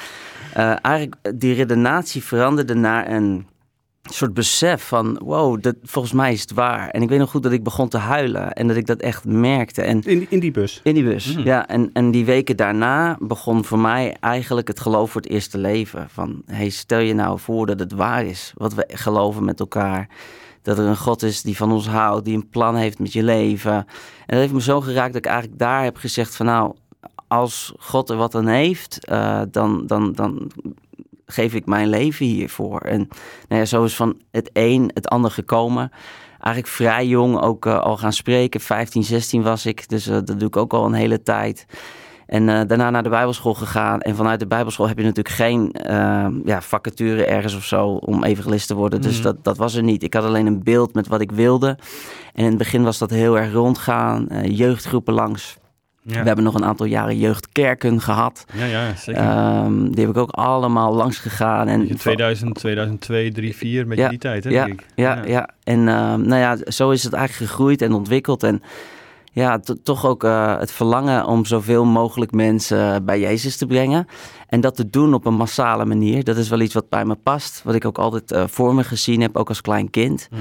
eh, 0.55 0.75
eigenlijk 0.82 1.17
die 1.35 1.55
redenatie 1.55 2.23
veranderde 2.25 2.75
naar 2.75 3.11
een 3.11 3.47
soort 4.10 4.34
besef 4.34 4.82
van 4.88 5.20
wow, 5.25 5.62
dat, 5.62 5.75
volgens 5.82 6.14
mij 6.14 6.32
is 6.32 6.40
het 6.40 6.52
waar. 6.52 6.88
En 6.88 7.02
ik 7.02 7.08
weet 7.08 7.19
nog 7.19 7.31
goed 7.31 7.43
dat 7.43 7.52
ik 7.52 7.62
begon 7.62 7.88
te 7.88 7.99
huilen 7.99 8.52
en 8.52 8.69
dat 8.69 8.76
ik 8.76 8.87
dat 8.87 9.00
echt 9.00 9.25
merkte. 9.25 9.82
En 9.82 10.02
In, 10.02 10.26
in 10.31 10.40
die 10.40 10.50
bus. 10.50 10.81
in 10.84 10.94
die 10.94 11.04
bus, 11.04 11.34
Mhm. 11.37 11.46
ja. 11.46 11.69
En, 11.69 11.90
en 11.93 12.10
die 12.10 12.25
weken 12.25 12.56
daarna 12.56 13.16
begon 13.20 13.64
voor 13.64 13.78
mij 13.78 14.16
eigenlijk 14.20 14.69
het 14.69 14.81
geloof 14.81 15.10
voor 15.10 15.20
het 15.20 15.31
eerste 15.31 15.58
leven. 15.58 16.06
Van, 16.10 16.43
hey, 16.46 16.69
stel 16.69 16.99
je 16.99 17.14
nou 17.14 17.38
voor 17.38 17.66
dat 17.66 17.78
het 17.78 17.93
waar 17.93 18.25
is, 18.25 18.52
wat 18.56 18.75
we 18.75 18.84
geloven 18.88 19.44
met 19.44 19.60
elkaar. 19.60 20.08
Dat 20.62 20.78
er 20.78 20.84
een 20.84 20.96
God 20.96 21.22
is 21.22 21.43
die 21.43 21.56
van 21.56 21.72
ons 21.72 21.88
houdt, 21.88 22.25
die 22.25 22.34
een 22.37 22.49
plan 22.49 22.76
heeft 22.76 22.99
met 22.99 23.12
je 23.12 23.22
leven. 23.22 23.72
En 23.72 23.87
dat 24.26 24.38
heeft 24.38 24.52
me 24.52 24.60
zo 24.62 24.81
geraakt 24.81 25.12
dat 25.12 25.25
ik 25.25 25.31
eigenlijk 25.31 25.58
daar 25.58 25.82
heb 25.82 25.96
gezegd 25.96 26.37
van 26.37 26.46
nou, 26.46 26.75
als 27.28 27.72
God 27.78 28.10
er 28.10 28.16
wat 28.16 28.34
aan 28.34 28.46
heeft, 28.46 29.04
eh, 29.06 29.43
dan, 29.50 29.87
dan, 29.87 30.12
dan 30.12 30.50
geef 31.26 31.54
ik 31.54 31.66
mijn 31.66 31.88
leven 31.88 32.26
hiervoor. 32.26 32.80
En 32.80 33.08
nou 33.48 33.60
ja, 33.60 33.64
zo 33.64 33.84
is 33.84 33.96
van 33.96 34.16
het 34.30 34.50
een 34.52 34.90
het 34.94 35.08
ander 35.08 35.30
gekomen. 35.30 35.90
Eigenlijk 36.40 36.74
vrij 36.74 37.06
jong 37.06 37.40
ook 37.40 37.66
eh, 37.66 37.80
al 37.80 37.96
gaan 37.96 38.12
spreken. 38.12 38.60
15, 38.60 39.04
16 39.04 39.42
was 39.42 39.66
ik, 39.66 39.88
dus 39.88 40.06
eh, 40.06 40.12
dat 40.24 40.38
doe 40.38 40.48
ik 40.48 40.56
ook 40.56 40.72
al 40.72 40.84
een 40.86 40.92
hele 40.92 41.22
tijd. 41.22 41.66
En 42.26 42.48
eh, 42.48 42.60
daarna 42.66 42.90
naar 42.90 43.02
de 43.02 43.08
Bijbelschool 43.08 43.54
gegaan. 43.54 44.00
En 44.00 44.16
vanuit 44.16 44.40
de 44.40 44.46
Bijbelschool 44.46 44.88
heb 44.88 44.98
je 44.98 45.04
natuurlijk 45.04 45.34
geen 45.34 45.74
ja, 46.44 46.60
vacature 46.60 47.25
ergens 47.25 47.54
of 47.54 47.64
zo 47.64 47.86
om 47.88 48.25
evangelist 48.25 48.66
te 48.66 48.75
worden. 48.75 49.00
Dus 49.00 49.14
Mhm. 49.14 49.22
dat, 49.22 49.44
dat 49.44 49.56
was 49.56 49.75
er 49.75 49.82
niet. 49.82 50.02
Ik 50.02 50.14
had 50.14 50.25
alleen 50.25 50.46
een 50.46 50.62
beeld 50.62 50.94
met 50.94 51.08
wat 51.08 51.20
ik 51.20 51.32
wilde. 51.32 51.68
En 52.34 52.42
in 52.42 52.48
het 52.48 52.58
begin 52.58 52.82
was 52.82 52.98
dat 52.98 53.10
heel 53.10 53.38
erg 53.38 53.52
rondgaan. 53.52 54.28
eh, 54.28 54.58
jeugdgroepen 54.58 55.14
langs. 55.14 55.56
Ja, 56.04 56.20
We 56.20 56.26
hebben 56.26 56.44
nog 56.44 56.54
een 56.54 56.64
aantal 56.64 56.87
jaren 56.87 57.19
jeugdkerken 57.19 58.00
gehad. 58.00 58.44
ja, 58.54 58.64
ja 58.64 58.94
zeker. 58.96 59.22
Ehm, 59.22 59.90
die 59.90 60.00
heb 60.06 60.14
ik 60.14 60.20
ook 60.20 60.31
allemaal 60.31 60.94
langs 60.94 61.19
gegaan. 61.19 61.69
En 61.69 61.88
In 61.88 61.96
2000, 61.96 62.54
2002, 62.54 63.32
3, 63.32 63.56
4, 63.56 63.87
met 63.87 63.99
Ja, 63.99 64.08
die 64.08 64.19
tijd, 64.19 64.44
hè, 64.44 64.50
ja, 64.50 64.64
denk 64.66 64.81
ik. 64.81 64.87
Ja, 64.94 65.25
ja. 65.25 65.49
en 65.64 65.88
ehm, 65.88 66.20
nou 66.26 66.40
ja, 66.40 66.56
zo 66.70 66.90
is 66.90 67.02
het 67.04 67.12
eigenlijk 67.12 67.50
gegroeid 67.50 67.82
en 67.82 67.93
ontwikkeld. 67.93 68.43
En 68.43 68.62
ja, 69.32 69.58
to- 69.58 69.76
toch 69.82 70.06
ook 70.06 70.25
eh, 70.25 70.58
het 70.58 70.70
verlangen 70.72 71.26
om 71.26 71.44
zoveel 71.44 71.84
mogelijk 71.84 72.32
mensen 72.32 73.04
bij 73.04 73.20
Jezus 73.20 73.56
te 73.56 73.66
brengen. 73.66 74.06
En 74.49 74.60
dat 74.60 74.75
te 74.75 74.90
doen 74.90 75.14
op 75.14 75.26
een 75.26 75.34
massale 75.34 75.84
manier. 75.84 76.25
Dat 76.25 76.37
is 76.37 76.49
wel 76.49 76.60
iets 76.60 76.75
wat 76.75 76.88
bij 76.88 77.04
me 77.04 77.14
past. 77.14 77.60
Wat 77.64 77.75
ik 77.75 77.84
ook 77.84 77.99
altijd 77.99 78.32
eh, 78.32 78.44
voor 78.46 78.75
me 78.75 78.84
gezien 78.84 79.20
heb, 79.20 79.37
ook 79.37 79.49
als 79.49 79.60
klein 79.60 79.90
kind. 79.90 80.28
Hm. 80.31 80.37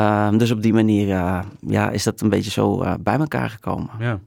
Ehm, 0.00 0.36
dus 0.38 0.50
op 0.50 0.62
die 0.62 0.72
manier 0.72 1.10
eh, 1.10 1.38
ja, 1.60 1.90
is 1.90 2.02
dat 2.04 2.20
een 2.20 2.28
beetje 2.28 2.50
zo 2.50 2.84
bij 3.00 3.18
elkaar 3.18 3.50
gekomen. 3.50 3.90
Ja. 3.98 4.18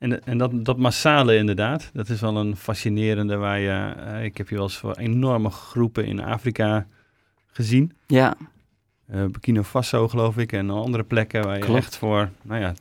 En, 0.00 0.24
en 0.24 0.38
dat, 0.38 0.64
dat 0.64 0.78
massale 0.78 1.36
inderdaad, 1.36 1.90
dat 1.92 2.08
is 2.08 2.20
wel 2.20 2.36
een 2.36 2.56
fascinerende 2.56 3.36
waar 3.36 3.58
je... 3.58 3.92
eh, 3.96 4.24
ik 4.24 4.36
heb 4.36 4.48
je 4.48 4.54
wel 4.54 4.64
eens 4.64 4.76
voor 4.76 4.94
enorme 4.96 5.50
groepen 5.50 6.04
in 6.06 6.20
Afrika 6.20 6.86
gezien. 7.46 7.92
Ja, 8.06 8.34
Eh 9.06 9.24
Burkina 9.24 9.62
Faso 9.62 10.08
geloof 10.08 10.36
ik 10.38 10.52
en 10.52 10.70
andere 10.70 11.02
plekken 11.04 11.44
waar 11.44 11.56
je 11.56 11.62
Klopt. 11.62 11.78
echt 11.78 11.96
voor, 11.96 12.30
nou 12.42 12.60
ja, 12.60 12.74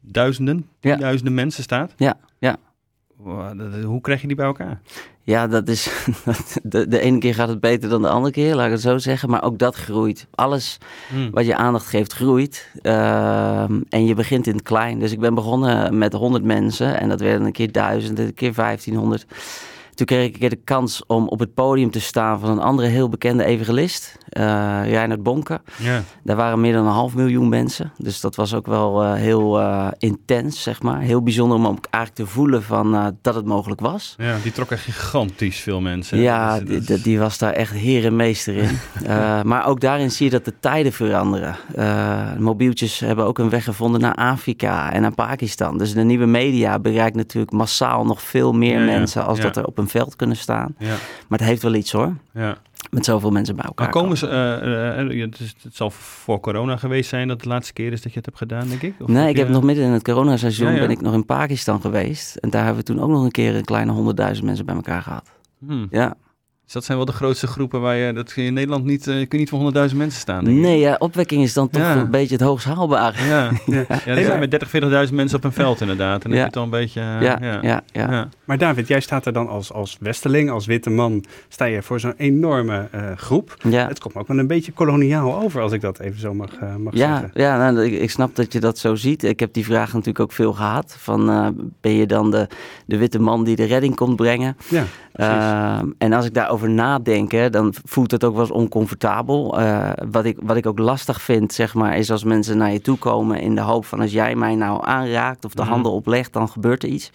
duizenden, 0.00 0.56
Ja. 0.56 0.64
tienduizenden 0.80 1.34
mensen 1.34 1.62
staat. 1.62 1.94
Ja, 1.96 2.16
ja. 2.38 2.56
Wow, 3.16 3.58
dat- 3.58 3.72
dat- 3.72 3.82
Hoe 3.82 4.00
krijg 4.00 4.20
je 4.20 4.26
die 4.26 4.36
bij 4.36 4.46
elkaar? 4.46 4.80
Ja, 5.30 5.46
dat 5.46 5.68
is. 5.68 5.90
De, 6.62 6.88
de 6.88 7.00
ene 7.00 7.18
keer 7.18 7.34
gaat 7.34 7.48
het 7.48 7.60
beter 7.60 7.88
dan 7.88 8.02
de 8.02 8.08
andere 8.08 8.32
keer, 8.32 8.54
laat 8.54 8.66
ik 8.66 8.72
het 8.72 8.80
zo 8.80 8.98
zeggen. 8.98 9.30
Maar 9.30 9.42
ook 9.42 9.58
dat 9.58 9.74
groeit. 9.74 10.26
Alles 10.34 10.78
Hm. 11.08 11.30
wat 11.30 11.46
je 11.46 11.56
aandacht 11.56 11.86
geeft, 11.86 12.12
groeit. 12.12 12.70
Ehm, 12.82 13.80
en 13.88 14.04
je 14.06 14.14
begint 14.14 14.46
in 14.46 14.52
het 14.54 14.62
klein. 14.62 14.98
Dus 14.98 15.12
ik 15.12 15.20
ben 15.20 15.34
begonnen 15.34 15.98
met 15.98 16.12
100 16.12 16.44
mensen. 16.44 17.00
En 17.00 17.08
dat 17.08 17.20
werden 17.20 17.46
een 17.46 17.52
keer 17.52 17.72
1000, 17.72 18.18
een 18.18 18.34
keer 18.34 18.54
1500. 18.54 19.26
Toen 19.94 20.06
kreeg 20.06 20.26
ik 20.26 20.32
een 20.34 20.40
keer 20.40 20.50
de 20.50 20.60
kans 20.64 21.02
om 21.06 21.28
op 21.28 21.38
het 21.38 21.54
podium 21.54 21.90
te 21.90 22.00
staan 22.00 22.40
van 22.40 22.50
een 22.50 22.58
andere 22.58 22.88
heel 22.88 23.08
bekende 23.08 23.44
evangelist, 23.44 24.16
eh 24.28 24.42
Reinhard 24.84 25.22
Bonke. 25.22 25.60
Ja, 25.78 26.02
Daar 26.22 26.36
waren 26.36 26.60
meer 26.60 26.72
dan 26.72 26.86
een 26.86 26.92
half 26.92 27.14
miljoen 27.14 27.48
mensen. 27.48 27.92
Dus 27.98 28.20
dat 28.20 28.36
was 28.36 28.54
ook 28.54 28.66
wel 28.66 29.02
eh, 29.02 29.12
heel 29.14 29.60
eh, 29.60 29.86
intens, 29.98 30.62
zeg 30.62 30.82
maar. 30.82 31.00
Heel 31.00 31.22
bijzonder 31.22 31.56
om 31.58 31.66
ook 31.66 31.86
eigenlijk 31.90 32.24
te 32.26 32.34
voelen 32.34 32.62
van, 32.62 33.14
dat 33.22 33.34
het 33.34 33.44
mogelijk 33.44 33.80
was. 33.80 34.14
ja, 34.18 34.36
die 34.42 34.52
trokken 34.52 34.78
gigantisch 34.78 35.58
veel 35.60 35.80
mensen. 35.80 36.18
Ja, 36.18 36.60
Dus 36.60 36.86
die, 36.86 37.00
die- 37.02 37.18
was 37.18 37.38
daar 37.38 37.52
echt 37.52 37.72
heer 37.72 38.04
en 38.04 38.16
meester 38.16 38.56
in. 38.56 38.78
Maar 39.44 39.66
ook 39.66 39.80
daarin 39.80 40.10
zie 40.10 40.24
je 40.24 40.30
dat 40.30 40.44
de 40.44 40.54
tijden 40.60 40.92
veranderen. 40.92 41.56
Mobieltjes 42.38 42.98
hebben 43.00 43.24
ook 43.24 43.38
een 43.38 43.50
weg 43.50 43.64
gevonden 43.64 44.00
naar 44.00 44.14
Afrika 44.14 44.92
en 44.92 45.02
naar 45.02 45.14
Pakistan. 45.14 45.78
Dus 45.78 45.92
de 45.94 46.02
nieuwe 46.02 46.26
media 46.26 46.78
bereikt 46.78 47.16
natuurlijk 47.16 47.52
massaal 47.52 48.04
nog 48.04 48.22
veel 48.22 48.52
meer 48.52 48.78
Ja, 48.78 48.84
mensen 48.84 49.26
als 49.26 49.40
dat 49.40 49.56
er 49.56 49.64
op 49.66 49.78
een 49.80 49.88
veld 49.88 50.16
kunnen 50.16 50.36
staan. 50.36 50.74
ja, 50.78 50.94
Maar 51.28 51.38
het 51.38 51.48
heeft 51.48 51.62
wel 51.62 51.74
iets 51.74 51.92
hoor, 51.92 52.14
ja. 52.34 52.56
met 52.90 53.04
zoveel 53.04 53.30
mensen 53.30 53.56
bij 53.56 53.64
elkaar. 53.64 53.84
Maar 53.92 54.02
komen 54.02 54.16
ze, 54.16 54.26
eh, 54.28 54.98
eh, 55.00 55.20
het, 55.30 55.40
is- 55.40 55.54
het 55.62 55.76
zal 55.76 55.90
voor 55.90 56.40
corona 56.40 56.76
geweest 56.76 57.08
zijn 57.08 57.28
dat 57.28 57.42
de 57.42 57.48
laatste 57.48 57.72
keer 57.72 57.92
is 57.92 58.02
dat 58.02 58.12
je 58.12 58.16
het 58.16 58.26
hebt 58.26 58.38
gedaan, 58.38 58.68
denk 58.68 58.82
ik? 58.82 58.94
Of 59.00 59.08
Nee, 59.08 59.28
ik 59.28 59.36
heb 59.36 59.48
nog 59.48 59.62
midden 59.62 59.84
in 59.84 59.90
het 59.92 60.02
coronaseizoen 60.02 60.66
Ja, 60.68 60.74
ja. 60.74 60.80
ben 60.80 60.90
ik 60.90 61.00
nog 61.00 61.14
in 61.14 61.26
Pakistan 61.26 61.80
geweest. 61.80 62.36
En 62.36 62.50
daar 62.50 62.64
hebben 62.64 62.84
we 62.84 62.92
toen 62.92 63.00
ook 63.02 63.10
nog 63.10 63.24
een 63.24 63.30
keer 63.30 63.54
een 63.56 63.64
kleine 63.64 63.92
honderdduizend 63.92 64.46
mensen 64.46 64.66
bij 64.66 64.74
elkaar 64.74 65.02
gehad. 65.02 65.30
Hm. 65.66 65.86
Ja. 65.90 66.14
Dus 66.64 66.78
dat 66.78 66.88
zijn 66.88 66.98
wel 67.04 67.14
de 67.14 67.18
grootste 67.20 67.46
groepen 67.46 67.80
waar 67.80 67.96
je, 67.96 68.12
dat 68.12 68.32
in 68.36 68.52
Nederland 68.54 68.84
niet, 68.84 69.02
kun 69.04 69.18
je 69.18 69.26
niet 69.36 69.48
voor 69.48 69.58
100.000 69.90 69.96
mensen 69.96 70.20
staan. 70.20 70.60
Nee, 70.60 70.78
ja, 70.78 70.96
opwekking 70.98 71.42
is 71.42 71.52
dan 71.52 71.68
toch 71.70 71.82
Ja. 71.82 71.96
een 71.96 72.10
beetje 72.10 72.34
het 72.34 72.44
hoogst 72.44 72.66
haalbare. 72.66 73.24
Ja, 73.24 73.44
ja. 73.44 73.50
Ja. 73.66 73.84
ja 74.06 74.16
er 74.16 74.24
zijn 74.24 74.38
met 74.38 74.50
30, 74.50 74.68
40.000 75.08 75.14
mensen 75.14 75.36
op 75.38 75.44
een 75.44 75.52
veld 75.52 75.80
inderdaad. 75.80 76.24
En 76.24 76.30
dan 76.30 76.38
Ja. 76.38 76.44
heb 76.44 76.54
je 76.54 76.60
het 76.60 76.68
al 76.72 76.78
een 76.78 76.82
beetje... 76.84 77.00
eh, 77.00 77.22
Ja, 77.22 77.60
ja, 77.62 77.82
ja. 77.92 78.28
Maar 78.50 78.58
David, 78.58 78.88
jij 78.88 79.00
staat 79.00 79.26
er 79.26 79.32
dan 79.32 79.48
als, 79.48 79.72
als 79.72 79.96
westeling, 80.00 80.50
als 80.50 80.66
witte 80.66 80.90
man, 80.90 81.24
sta 81.48 81.64
je 81.64 81.82
voor 81.82 82.00
zo'n 82.00 82.14
enorme 82.16 82.88
eh, 82.90 83.10
groep. 83.16 83.56
ja. 83.68 83.88
Het 83.88 83.98
komt 83.98 84.14
ook 84.14 84.28
wel 84.28 84.38
een 84.38 84.46
beetje 84.46 84.72
koloniaal 84.72 85.42
over, 85.42 85.60
als 85.62 85.72
ik 85.72 85.80
dat 85.80 85.98
even 86.00 86.20
zo 86.20 86.34
mag, 86.34 86.54
eh, 86.54 86.76
mag 86.76 86.94
Ja, 86.94 87.18
zeggen. 87.18 87.30
ja 87.42 87.56
nou, 87.70 87.84
ik, 87.86 88.00
ik 88.00 88.10
snap 88.10 88.36
dat 88.36 88.52
je 88.52 88.60
dat 88.60 88.78
zo 88.78 88.94
ziet. 88.94 89.22
Ik 89.24 89.40
heb 89.40 89.52
die 89.52 89.64
vraag 89.64 89.86
natuurlijk 89.92 90.20
ook 90.20 90.32
veel 90.32 90.52
gehad. 90.52 90.94
Van, 90.98 91.30
eh, 91.30 91.46
ben 91.80 91.92
je 91.92 92.06
dan 92.06 92.30
de, 92.30 92.46
de 92.86 92.96
witte 92.96 93.18
man 93.20 93.44
die 93.44 93.56
de 93.56 93.64
redding 93.64 93.94
komt 93.94 94.16
brengen? 94.16 94.56
Ja. 94.68 94.84
Ehm, 95.12 95.86
en 95.98 96.12
als 96.12 96.26
ik 96.26 96.34
daarover 96.34 96.70
nadenk, 96.70 97.32
hè, 97.32 97.50
dan 97.50 97.74
voelt 97.84 98.10
het 98.10 98.24
ook 98.24 98.32
wel 98.32 98.42
eens 98.42 98.50
oncomfortabel. 98.50 99.58
Wat, 100.10 100.24
ik, 100.24 100.38
wat 100.42 100.56
ik 100.56 100.66
ook 100.66 100.78
lastig 100.78 101.22
vind, 101.22 101.52
zeg 101.52 101.74
maar, 101.74 101.96
is 101.98 102.10
als 102.10 102.24
mensen 102.24 102.56
naar 102.56 102.72
je 102.72 102.80
toe 102.80 102.98
komen 102.98 103.40
in 103.40 103.54
de 103.54 103.60
hoop 103.60 103.84
van 103.84 104.00
als 104.00 104.12
jij 104.12 104.34
mij 104.34 104.54
nou 104.54 104.86
aanraakt 104.86 105.44
of 105.44 105.54
de 105.54 105.62
Mhm. 105.62 105.70
handen 105.70 105.92
oplegt, 105.92 106.32
dan 106.32 106.48
gebeurt 106.48 106.82
er 106.82 106.88
iets. 106.88 107.10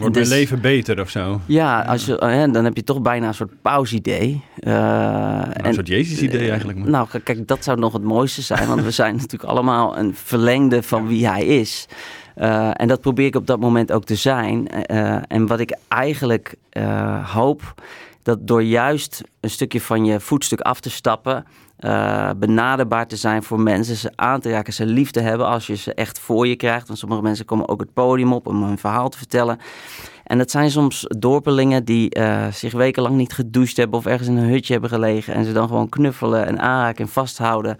Wordt 0.00 0.14
Dus- 0.14 0.28
mijn 0.28 0.40
leven 0.40 0.60
beter 0.60 1.00
of 1.00 1.10
zo? 1.10 1.40
Ja, 1.46 1.80
als 1.82 2.04
je, 2.06 2.18
eh, 2.18 2.52
dan 2.52 2.64
heb 2.64 2.76
je 2.76 2.84
toch 2.84 3.02
bijna 3.02 3.26
een 3.28 3.34
soort 3.34 3.62
pausidee. 3.62 4.42
Eh, 4.58 4.72
Nou, 4.72 5.46
een 5.62 5.74
soort 5.74 5.88
Jezus-idee 5.88 6.50
eigenlijk. 6.50 6.78
maar. 6.78 6.88
nou, 6.88 7.08
kijk, 7.24 7.48
dat 7.48 7.64
zou 7.64 7.78
nog 7.78 7.92
het 7.92 8.02
mooiste 8.02 8.42
zijn. 8.42 8.68
Want 8.68 8.82
we 8.82 8.90
zijn 8.90 9.14
natuurlijk 9.20 9.50
allemaal 9.50 9.98
een 9.98 10.14
verlengde 10.14 10.82
van 10.82 11.06
wie 11.06 11.28
hij 11.28 11.44
is. 11.44 11.86
Eh, 12.34 12.70
en 12.72 12.88
dat 12.88 13.00
probeer 13.00 13.26
ik 13.26 13.34
op 13.36 13.46
dat 13.46 13.60
moment 13.60 13.92
ook 13.92 14.04
te 14.04 14.14
zijn. 14.14 14.68
Eh, 14.68 15.16
en 15.28 15.46
wat 15.46 15.60
ik 15.60 15.76
eigenlijk 15.88 16.54
eh, 16.70 17.32
hoop, 17.34 17.74
dat 18.22 18.46
door 18.46 18.62
juist 18.62 19.20
een 19.40 19.50
stukje 19.50 19.80
van 19.80 20.04
je 20.04 20.20
voetstuk 20.20 20.60
af 20.60 20.80
te 20.80 20.90
stappen, 20.90 21.44
eh, 21.82 22.30
benaderbaar 22.36 23.06
te 23.06 23.16
zijn 23.16 23.42
voor 23.42 23.60
mensen, 23.60 23.96
ze 23.96 24.12
aan 24.14 24.40
te 24.40 24.50
raken, 24.50 24.72
ze 24.72 24.86
lief 24.86 25.10
te 25.10 25.20
hebben 25.20 25.46
als 25.46 25.66
je 25.66 25.76
ze 25.76 25.94
echt 25.94 26.18
voor 26.18 26.46
je 26.46 26.56
krijgt. 26.56 26.86
Want 26.86 26.98
sommige 26.98 27.22
mensen 27.22 27.44
komen 27.44 27.68
ook 27.68 27.80
het 27.80 27.92
podium 27.92 28.32
op 28.32 28.46
om 28.46 28.62
hun 28.62 28.78
verhaal 28.78 29.08
te 29.08 29.18
vertellen. 29.18 29.58
En 30.24 30.38
dat 30.38 30.50
zijn 30.50 30.70
soms 30.70 31.04
dorpelingen 31.18 31.84
die 31.84 32.10
eh, 32.10 32.46
zich 32.52 32.72
wekenlang 32.72 33.16
niet 33.16 33.32
gedoucht 33.32 33.76
hebben 33.76 33.98
of 33.98 34.06
ergens 34.06 34.28
in 34.28 34.36
een 34.36 34.48
hutje 34.48 34.72
hebben 34.72 34.90
gelegen 34.90 35.34
en 35.34 35.44
ze 35.44 35.52
dan 35.52 35.68
gewoon 35.68 35.88
knuffelen 35.88 36.46
en 36.46 36.60
aanraken 36.60 37.04
en 37.04 37.10
vasthouden. 37.10 37.76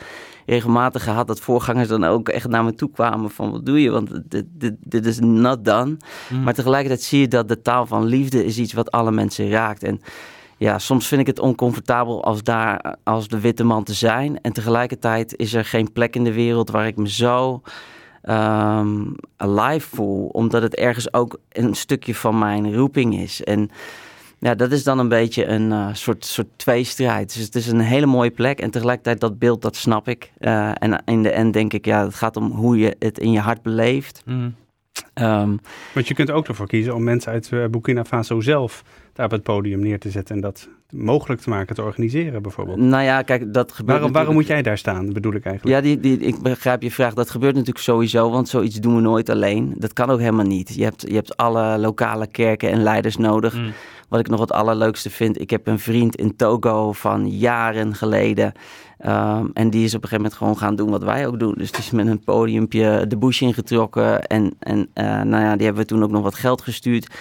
Regelmatig 0.47 1.03
gehad 1.03 1.27
dat 1.27 1.41
voorgangers 1.41 1.89
dan 1.89 2.05
ook 2.05 2.29
echt 2.29 2.49
naar 2.49 2.65
me 2.65 2.75
toe 2.75 2.91
kwamen 2.91 3.31
van 3.31 3.51
wat 3.51 3.67
doe 3.67 3.83
je, 3.83 3.91
want 3.91 4.11
dit, 4.31 4.45
dit, 4.51 4.75
dit 4.79 5.07
is 5.07 5.19
not 5.21 5.65
done. 5.65 5.97
Mhm. 6.29 6.43
Maar 6.43 6.55
tegelijkertijd 6.55 7.03
zie 7.03 7.21
je 7.21 7.29
dat 7.29 7.49
de 7.49 7.63
taal 7.63 7.87
van 7.87 8.05
liefde 8.05 8.45
is 8.45 8.59
iets 8.59 8.73
wat 8.73 8.91
alle 8.91 9.13
mensen 9.13 9.51
raakt. 9.51 9.83
En 9.83 10.01
ja, 10.63 10.79
soms 10.79 11.07
vind 11.07 11.21
ik 11.21 11.27
het 11.27 11.39
oncomfortabel 11.39 12.25
als 12.25 12.43
daar 12.43 12.97
als 13.03 13.29
de 13.29 13.41
witte 13.41 13.65
man 13.65 13.85
te 13.85 13.95
zijn. 13.95 14.41
En 14.41 14.53
tegelijkertijd 14.53 15.37
is 15.37 15.55
er 15.55 15.65
geen 15.65 15.93
plek 15.93 16.17
in 16.17 16.25
de 16.25 16.33
wereld 16.33 16.71
waar 16.71 16.87
ik 16.87 16.97
me 16.97 17.09
zo 17.09 17.63
ehm, 18.23 19.01
alive 19.37 19.89
voel. 19.97 20.27
Omdat 20.27 20.63
het 20.63 20.75
ergens 20.75 21.13
ook 21.13 21.39
een 21.49 21.75
stukje 21.75 22.15
van 22.15 22.39
mijn 22.39 22.75
roeping 22.75 23.19
is. 23.19 23.45
En 23.45 23.71
ja, 24.39 24.55
dat 24.55 24.73
is 24.73 24.85
dan 24.85 24.99
een 24.99 25.09
beetje 25.09 25.47
een 25.47 25.71
uh, 25.71 25.89
soort, 25.93 26.25
soort 26.25 26.49
tweestrijd. 26.57 27.35
Dus 27.35 27.45
het 27.45 27.55
is 27.55 27.67
een 27.67 27.81
hele 27.81 28.07
mooie 28.07 28.31
plek. 28.31 28.61
En 28.61 28.71
tegelijkertijd 28.71 29.21
dat 29.21 29.39
beeld, 29.39 29.63
dat 29.63 29.77
snap 29.77 30.09
ik. 30.09 30.33
Uh, 30.39 30.71
en 30.75 31.03
in 31.05 31.23
de 31.23 31.31
end 31.31 31.53
denk 31.53 31.73
ik, 31.73 31.85
ja, 31.85 32.05
het 32.05 32.15
gaat 32.15 32.37
om 32.37 32.51
hoe 32.51 32.79
je 32.79 32.97
het 32.99 33.19
in 33.19 33.33
je 33.33 33.41
hart 33.41 33.63
beleeft. 33.63 34.23
Mm. 34.25 34.55
Um, 35.21 35.61
Want 35.95 36.09
je 36.09 36.15
kunt 36.15 36.29
er 36.29 36.35
ook 36.35 36.49
ervoor 36.49 36.67
kiezen 36.67 36.95
om 36.95 37.03
mensen 37.03 37.33
uit 37.33 37.51
uh, 37.51 37.67
Burkina 37.67 38.05
Faso 38.05 38.41
zelf 38.41 38.83
daar 39.13 39.27
op 39.27 39.33
het 39.33 39.43
podium 39.43 39.81
neer 39.81 39.99
te 39.99 40.11
zetten 40.11 40.35
en 40.35 40.41
dat 40.41 40.69
mogelijk 40.91 41.41
te 41.41 41.49
maken, 41.49 41.75
te 41.75 41.83
organiseren 41.83 42.43
bijvoorbeeld. 42.43 42.79
Nou 42.79 43.03
ja, 43.03 43.23
kijk, 43.23 43.53
dat 43.55 43.73
gebeurt 43.73 43.97
Waarom, 43.97 44.13
waarom 44.13 44.35
moet 44.35 44.47
jij 44.47 44.63
daar 44.63 44.79
staan, 44.79 45.13
bedoel 45.13 45.35
ik 45.35 45.45
eigenlijk? 45.45 45.77
Ja, 45.77 45.83
die, 45.83 46.01
die, 46.01 46.19
ik 46.19 46.39
begrijp 46.39 46.83
je 46.83 46.91
vraag. 46.91 47.15
Dat 47.15 47.31
gebeurt 47.31 47.55
natuurlijk 47.55 47.85
sowieso, 47.85 48.31
want 48.31 48.49
zoiets 48.49 48.81
doen 48.81 48.95
we 48.95 49.01
nooit 49.01 49.29
alleen. 49.29 49.75
Dat 49.77 49.93
kan 49.93 50.11
ook 50.11 50.19
helemaal 50.19 50.47
niet. 50.47 50.75
Je 50.75 50.85
hebt, 50.85 51.05
je 51.09 51.15
hebt 51.15 51.37
alle 51.37 51.79
lokale 51.79 52.27
kerken 52.27 52.71
en 52.71 52.83
leiders 52.83 53.17
nodig. 53.17 53.55
Mm. 53.55 53.73
Wat 54.13 54.21
ik 54.21 54.29
nog 54.29 54.41
het 54.41 54.53
allerleukste 54.53 55.11
vind, 55.11 55.41
ik 55.41 55.51
heb 55.51 55.67
een 55.67 55.79
vriend 55.79 56.17
in 56.17 56.37
Togo 56.37 56.93
van 56.93 57.31
jaren 57.31 57.95
geleden. 57.95 58.53
Um, 59.07 59.51
en 59.55 59.71
die 59.71 59.85
is 59.85 59.95
op 59.95 60.03
een 60.03 60.09
gegeven 60.09 60.17
moment 60.17 60.35
gewoon 60.35 60.59
gaan 60.59 60.77
doen 60.77 60.91
wat 60.91 61.03
wij 61.03 61.27
ook 61.27 61.39
doen. 61.39 61.55
Dus 61.57 61.71
die 61.71 61.81
is 61.81 61.91
met 61.91 62.07
een 62.07 62.25
podiumpje 62.25 63.07
de 63.07 63.17
bush 63.17 63.41
ingetrokken. 63.41 64.27
En, 64.27 64.55
en 64.59 64.79
uh, 64.79 65.05
nou 65.05 65.43
ja, 65.43 65.57
die 65.57 65.65
hebben 65.65 65.83
we 65.83 65.89
toen 65.89 66.03
ook 66.03 66.11
nog 66.11 66.23
wat 66.23 66.35
geld 66.35 66.63
gestuurd. 66.63 67.15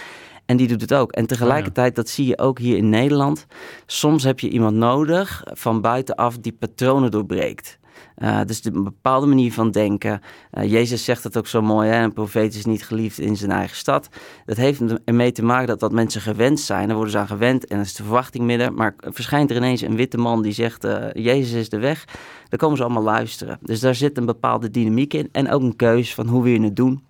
En 0.46 0.56
die 0.56 0.68
doet 0.68 0.80
het 0.80 0.94
ook. 0.94 1.12
En 1.12 1.26
tegelijkertijd, 1.26 1.94
dat 1.94 2.08
zie 2.08 2.26
je 2.26 2.38
ook 2.38 2.58
hier 2.58 2.76
in 2.76 2.88
Nederland. 2.88 3.46
Soms 3.86 4.22
heb 4.22 4.40
je 4.40 4.48
iemand 4.48 4.76
nodig 4.76 5.42
van 5.52 5.80
buitenaf 5.80 6.38
die 6.38 6.56
patronen 6.58 7.10
doorbreekt. 7.10 7.78
Uh, 8.18 8.40
dus 8.46 8.64
een 8.64 8.84
bepaalde 8.84 9.26
manier 9.26 9.52
van 9.52 9.70
denken. 9.70 10.20
Uh, 10.52 10.70
Jezus 10.70 11.04
zegt 11.04 11.24
het 11.24 11.38
ook 11.38 11.46
zo 11.46 11.62
mooi: 11.62 11.88
hè? 11.88 12.02
een 12.02 12.12
profeet 12.12 12.54
is 12.54 12.64
niet 12.64 12.84
geliefd 12.84 13.18
in 13.18 13.36
zijn 13.36 13.50
eigen 13.50 13.76
stad. 13.76 14.08
Dat 14.46 14.56
heeft 14.56 14.80
ermee 15.04 15.32
te 15.32 15.44
maken 15.44 15.66
dat, 15.66 15.80
dat 15.80 15.92
mensen 15.92 16.20
gewend 16.20 16.60
zijn. 16.60 16.86
Daar 16.86 16.96
worden 16.96 17.12
ze 17.12 17.18
aan 17.18 17.26
gewend 17.26 17.66
en 17.66 17.76
dan 17.76 17.84
is 17.84 17.94
de 17.94 18.02
verwachting 18.02 18.44
midden. 18.44 18.74
Maar 18.74 18.94
verschijnt 18.98 19.50
er 19.50 19.56
ineens 19.56 19.80
een 19.80 19.96
witte 19.96 20.18
man 20.18 20.42
die 20.42 20.52
zegt: 20.52 20.84
uh, 20.84 21.04
Jezus 21.12 21.52
is 21.52 21.68
de 21.68 21.78
weg. 21.78 22.04
Dan 22.48 22.58
komen 22.58 22.76
ze 22.76 22.82
allemaal 22.82 23.02
luisteren. 23.02 23.58
Dus 23.62 23.80
daar 23.80 23.94
zit 23.94 24.16
een 24.16 24.26
bepaalde 24.26 24.70
dynamiek 24.70 25.14
in. 25.14 25.28
En 25.32 25.50
ook 25.50 25.62
een 25.62 25.76
keus 25.76 26.14
van 26.14 26.26
hoe 26.26 26.42
wil 26.42 26.52
je 26.52 26.62
het 26.62 26.76
doen. 26.76 27.02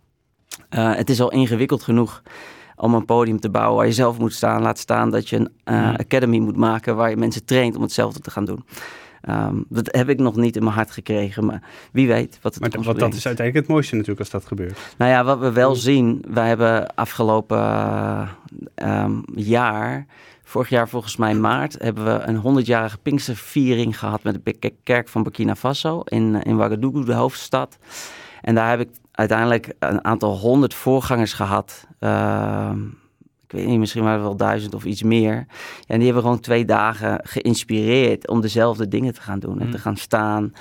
het 0.70 1.10
is 1.10 1.20
al 1.20 1.30
ingewikkeld 1.30 1.82
genoeg 1.82 2.22
om 2.82 2.94
een 2.94 3.04
podium 3.04 3.40
te 3.40 3.50
bouwen 3.50 3.76
waar 3.76 3.86
je 3.86 3.92
zelf 3.92 4.18
moet 4.18 4.32
staan. 4.32 4.62
Laat 4.62 4.78
staan 4.78 5.10
dat 5.10 5.28
je 5.28 5.36
een 5.36 5.48
uh, 5.64 5.94
academy 5.94 6.38
moet 6.38 6.56
maken 6.56 6.96
waar 6.96 7.10
je 7.10 7.16
mensen 7.16 7.44
traint 7.44 7.76
om 7.76 7.82
hetzelfde 7.82 8.20
te 8.20 8.30
gaan 8.30 8.44
doen. 8.44 8.64
Um, 9.28 9.64
dat 9.68 9.88
heb 9.94 10.08
ik 10.08 10.18
nog 10.18 10.36
niet 10.36 10.56
in 10.56 10.62
mijn 10.62 10.74
hart 10.74 10.90
gekregen, 10.90 11.44
maar 11.44 11.62
wie 11.92 12.06
weet 12.06 12.38
wat 12.42 12.54
het 12.54 12.74
Maar 12.74 12.84
wat 12.84 12.98
dat 12.98 13.14
is 13.14 13.26
uiteindelijk 13.26 13.66
het 13.66 13.74
mooiste 13.74 13.94
natuurlijk 13.94 14.20
als 14.20 14.30
dat 14.30 14.46
gebeurt. 14.46 14.78
Nou 14.98 15.10
ja, 15.10 15.24
wat 15.24 15.38
we 15.38 15.52
wel 15.52 15.74
zien, 15.74 16.24
wij 16.28 16.48
hebben 16.48 16.94
afgelopen 16.94 17.58
uh, 17.58 18.28
um, 18.74 19.22
jaar, 19.34 20.06
vorig 20.44 20.68
jaar 20.68 20.88
volgens 20.88 21.16
mij 21.16 21.34
maart, 21.34 21.76
hebben 21.78 22.04
we 22.04 22.22
een 22.24 22.62
100-jarige 22.62 22.98
Pinksterviering 22.98 23.98
gehad 23.98 24.22
met 24.22 24.44
de 24.44 24.72
kerk 24.82 25.08
van 25.08 25.22
Burkina 25.22 25.56
Faso 25.56 26.00
in, 26.04 26.42
in 26.42 26.52
Ouagadougou, 26.52 27.04
de 27.04 27.14
hoofdstad. 27.14 27.78
En 28.40 28.54
daar 28.54 28.70
heb 28.70 28.80
ik 28.80 28.88
uiteindelijk 29.12 29.72
een 29.78 30.04
aantal 30.04 30.38
honderd 30.38 30.74
voorgangers 30.74 31.32
gehad. 31.32 31.86
Uh, 32.00 32.70
ik 33.52 33.58
weet 33.58 33.66
niet, 33.66 33.78
misschien 33.78 34.02
waren 34.02 34.18
het 34.18 34.26
wel 34.26 34.36
duizend 34.36 34.74
of 34.74 34.84
iets 34.84 35.02
meer. 35.02 35.46
En 35.86 35.96
die 35.96 36.04
hebben 36.04 36.22
gewoon 36.22 36.40
twee 36.40 36.64
dagen 36.64 37.20
geïnspireerd 37.22 38.28
om 38.28 38.40
dezelfde 38.40 38.88
dingen 38.88 39.14
te 39.14 39.20
gaan 39.20 39.38
doen. 39.38 39.60
En 39.60 39.70
te 39.70 39.78
gaan 39.78 39.96
staan, 39.96 40.52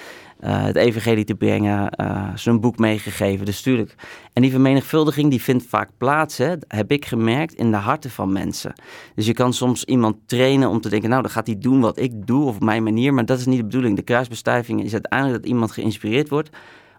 uh, 0.44 0.64
het 0.64 0.76
evangelie 0.76 1.24
te 1.24 1.36
brengen, 1.36 1.94
uh, 2.02 2.36
ze 2.36 2.50
een 2.50 2.60
boek 2.60 2.78
meegegeven. 2.78 3.46
Dus 3.46 3.62
tuurlijk. 3.62 3.96
En 4.34 4.42
die 4.42 4.52
vermenigvuldiging 4.52 5.30
die 5.30 5.42
vindt 5.42 5.66
vaak 5.66 5.90
plaats, 5.98 6.38
hè, 6.38 6.54
heb 6.68 6.92
ik 6.92 7.06
gemerkt, 7.06 7.54
in 7.54 7.72
de 7.72 7.78
harten 7.78 8.10
van 8.10 8.32
mensen. 8.32 8.74
Dus 9.16 9.26
je 9.26 9.34
kan 9.34 9.54
soms 9.54 9.84
iemand 9.84 10.16
trainen 10.26 10.70
om 10.70 10.82
te 10.82 10.90
denken, 10.90 11.10
nou 11.10 11.22
dan 11.22 11.32
gaat 11.32 11.48
hij 11.48 11.58
doen 11.60 11.80
wat 11.80 12.00
ik 12.00 12.28
doe 12.28 12.46
of 12.46 12.56
op 12.56 12.64
mijn 12.64 12.84
manier. 12.84 13.14
Maar 13.14 13.26
dat 13.26 13.40
is 13.40 13.46
niet 13.46 13.58
de 13.58 13.64
bedoeling. 13.64 13.96
De 13.96 14.02
kruisbestuiving 14.02 14.84
is 14.84 14.94
uiteindelijk 14.94 15.42
dat 15.42 15.52
iemand 15.52 15.72
geïnspireerd 15.72 16.30
wordt 16.30 16.50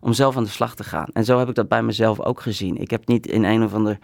om 0.03 0.13
zelf 0.13 0.37
aan 0.37 0.45
de 0.45 0.51
slag 0.51 0.75
te 0.75 0.85
gaan. 0.85 1.09
En 1.13 1.25
zo 1.25 1.39
heb 1.39 1.49
ik 1.49 1.55
dat 1.55 1.69
bij 1.69 1.83
mezelf 1.83 2.21
ook 2.21 2.41
gezien. 2.41 2.77
Ik 2.77 2.91
heb 2.91 3.07
niet 3.07 3.27
in 3.27 3.45
een 3.45 3.63
of 3.63 3.75
andere 3.75 3.99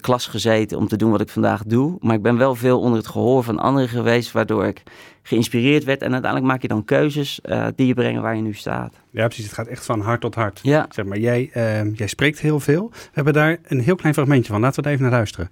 klas 0.00 0.26
gezeten 0.26 0.78
om 0.78 0.88
te 0.88 0.96
doen 0.96 1.10
wat 1.10 1.20
ik 1.20 1.28
vandaag 1.28 1.62
doe, 1.64 1.96
maar 2.00 2.14
ik 2.14 2.22
ben 2.22 2.36
wel 2.36 2.54
veel 2.54 2.80
onder 2.80 2.98
het 2.98 3.08
gehoor 3.08 3.44
van 3.44 3.58
anderen 3.58 3.88
geweest, 3.88 4.32
waardoor 4.32 4.66
ik 4.66 4.82
geïnspireerd 5.22 5.84
werd. 5.84 6.02
En 6.02 6.12
uiteindelijk 6.12 6.52
maak 6.52 6.62
je 6.62 6.68
dan 6.68 6.84
keuzes 6.84 7.40
uh, 7.44 7.66
die 7.74 7.86
je 7.86 7.94
brengen 7.94 8.22
waar 8.22 8.36
je 8.36 8.42
nu 8.42 8.54
staat. 8.54 8.94
Ja, 9.10 9.26
precies. 9.26 9.44
Het 9.44 9.54
gaat 9.54 9.66
echt 9.66 9.84
van 9.84 10.00
hart 10.00 10.20
tot 10.20 10.34
hart. 10.34 10.60
Ja. 10.62 10.86
Zeg 10.90 11.04
maar, 11.04 11.18
jij, 11.18 11.50
uh, 11.54 11.96
jij 11.96 12.06
spreekt 12.06 12.40
heel 12.40 12.60
veel. 12.60 12.88
We 12.92 13.10
hebben 13.12 13.32
daar 13.32 13.58
een 13.62 13.80
heel 13.80 13.94
klein 13.94 14.14
fragmentje 14.14 14.52
van. 14.52 14.60
Laten 14.60 14.76
we 14.76 14.82
daar 14.82 14.92
even 14.92 15.04
naar 15.04 15.14
luisteren. 15.14 15.50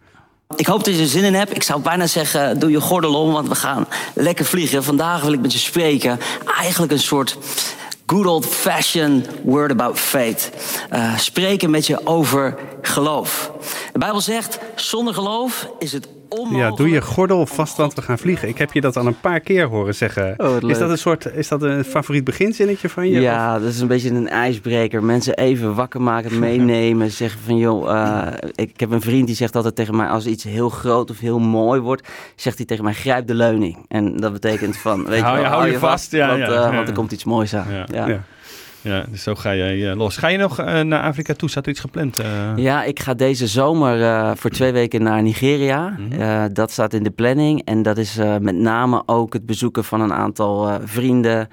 Ik 0.57 0.67
hoop 0.67 0.85
dat 0.85 0.95
je 0.95 1.01
er 1.01 1.09
zin 1.09 1.25
in 1.25 1.35
hebt. 1.35 1.57
Ik 1.57 1.63
zou 1.63 1.83
bijna 1.83 2.07
zeggen, 2.07 2.59
doe 2.59 2.71
je 2.71 2.81
gordel 2.81 3.23
om, 3.23 3.33
want 3.33 3.49
we 3.49 3.55
gaan 3.55 3.87
lekker 4.15 4.45
vliegen. 4.45 4.85
Vandaag 4.85 5.23
wil 5.23 5.33
ik 5.33 5.41
met 5.41 5.53
je 5.53 5.59
spreken. 5.59 6.19
Eigenlijk 6.59 6.93
een 6.93 6.99
soort 6.99 7.39
good 8.09 8.27
old-fashioned 8.27 9.29
word 9.45 9.71
about 9.71 9.99
faith. 9.99 10.51
Uh, 10.93 11.19
spreken 11.19 11.71
met 11.71 11.87
je 11.87 12.07
over 12.07 12.59
geloof. 12.83 13.53
De 13.93 13.99
Bijbel 13.99 14.21
zegt, 14.21 14.59
zonder 14.75 15.15
geloof 15.15 15.69
is 15.79 15.93
het 15.93 16.09
onmogelijk... 16.29 16.71
Ja, 16.71 16.77
doe 16.77 16.89
je 16.89 17.03
gordel 17.03 17.47
vast, 17.47 17.77
want 17.77 17.95
we 17.95 18.03
gaan 18.03 18.19
vliegen. 18.19 18.49
Ik 18.49 18.59
heb 18.59 18.73
je 18.73 18.81
dat 18.81 18.97
al 18.97 19.07
een 19.07 19.21
paar 19.21 19.41
keer 19.41 19.67
horen 19.67 19.95
zeggen. 19.95 20.35
Oh, 20.37 20.71
is 20.71 20.79
dat 20.79 20.91
een 20.91 20.99
soort, 20.99 21.35
is 21.35 21.49
dat 21.49 21.63
een 21.63 21.85
favoriet 21.85 22.25
beginzinnetje 22.25 22.89
van 22.89 23.09
je? 23.09 23.21
Ja, 23.21 23.55
of? 23.55 23.63
dat 23.63 23.71
is 23.71 23.81
een 23.81 23.87
beetje 23.87 24.11
een 24.11 24.29
ijsbreker. 24.29 25.05
Mensen 25.05 25.37
even 25.37 25.75
wakker 25.75 26.03
maken, 26.03 26.39
meenemen. 26.49 27.11
zeggen 27.11 27.41
van, 27.41 27.57
joh, 27.57 27.91
uh, 27.91 28.27
ik 28.55 28.81
heb 28.81 28.91
een 28.91 29.01
vriend 29.01 29.27
die 29.27 29.37
zegt 29.37 29.57
altijd 29.57 29.77
tegen 29.77 29.97
mij... 29.97 30.09
als 30.09 30.27
iets 30.27 30.45
heel 30.45 30.69
groot 30.69 31.11
of 31.11 31.19
heel 31.19 31.39
mooi 31.39 31.81
wordt, 31.81 32.09
zegt 32.37 32.57
hij 32.57 32.67
tegen 32.67 32.85
mij, 32.85 32.95
grijp 32.95 33.27
de 33.27 33.35
leuning. 33.35 33.85
En 33.89 34.17
dat 34.17 34.33
betekent 34.33 34.77
van, 34.77 35.05
weet 35.05 35.21
hou, 35.21 35.37
je 35.37 35.43
wel, 35.43 35.51
hou 35.51 35.67
je 35.67 35.79
vast, 35.79 35.83
vast 35.83 36.13
ja, 36.13 36.29
want, 36.29 36.41
ja, 36.41 36.49
uh, 36.49 36.55
ja, 36.55 36.75
want 36.75 36.89
er 36.89 36.95
komt 36.95 37.13
iets 37.13 37.25
moois 37.25 37.55
aan. 37.55 37.87
Ja. 37.91 38.21
Ja. 38.81 39.05
dus 39.11 39.23
zo 39.23 39.35
ga 39.35 39.51
je 39.51 39.97
los. 39.97 40.17
Ga 40.17 40.29
je 40.29 40.39
nog 40.39 40.61
uh, 40.61 40.81
naar 40.81 41.03
Afrika 41.03 41.35
toe? 41.35 41.51
Staat 41.51 41.65
er 41.65 41.71
iets 41.71 41.81
gepland? 41.81 42.21
Uh... 42.21 42.53
Ja, 42.57 42.85
ik 42.85 43.01
ga 43.01 43.15
deze 43.15 43.47
zomer 43.47 44.37
voor 44.37 44.51
twee 44.51 44.73
weken 44.73 45.03
naar 45.03 45.23
Nigeria. 45.23 45.89
Mm 45.89 46.13
-hmm. 46.13 46.53
dat 46.53 46.71
staat 46.71 46.93
in 46.93 47.03
de 47.03 47.11
planning. 47.11 47.63
En 47.65 47.83
dat 47.83 47.99
is 47.99 48.19
met 48.41 48.55
name 48.55 49.03
ook 49.07 49.33
het 49.33 49.47
bezoeken 49.47 49.85
van 49.85 50.01
een 50.01 50.13
aantal 50.13 50.81
vrienden, 50.85 51.49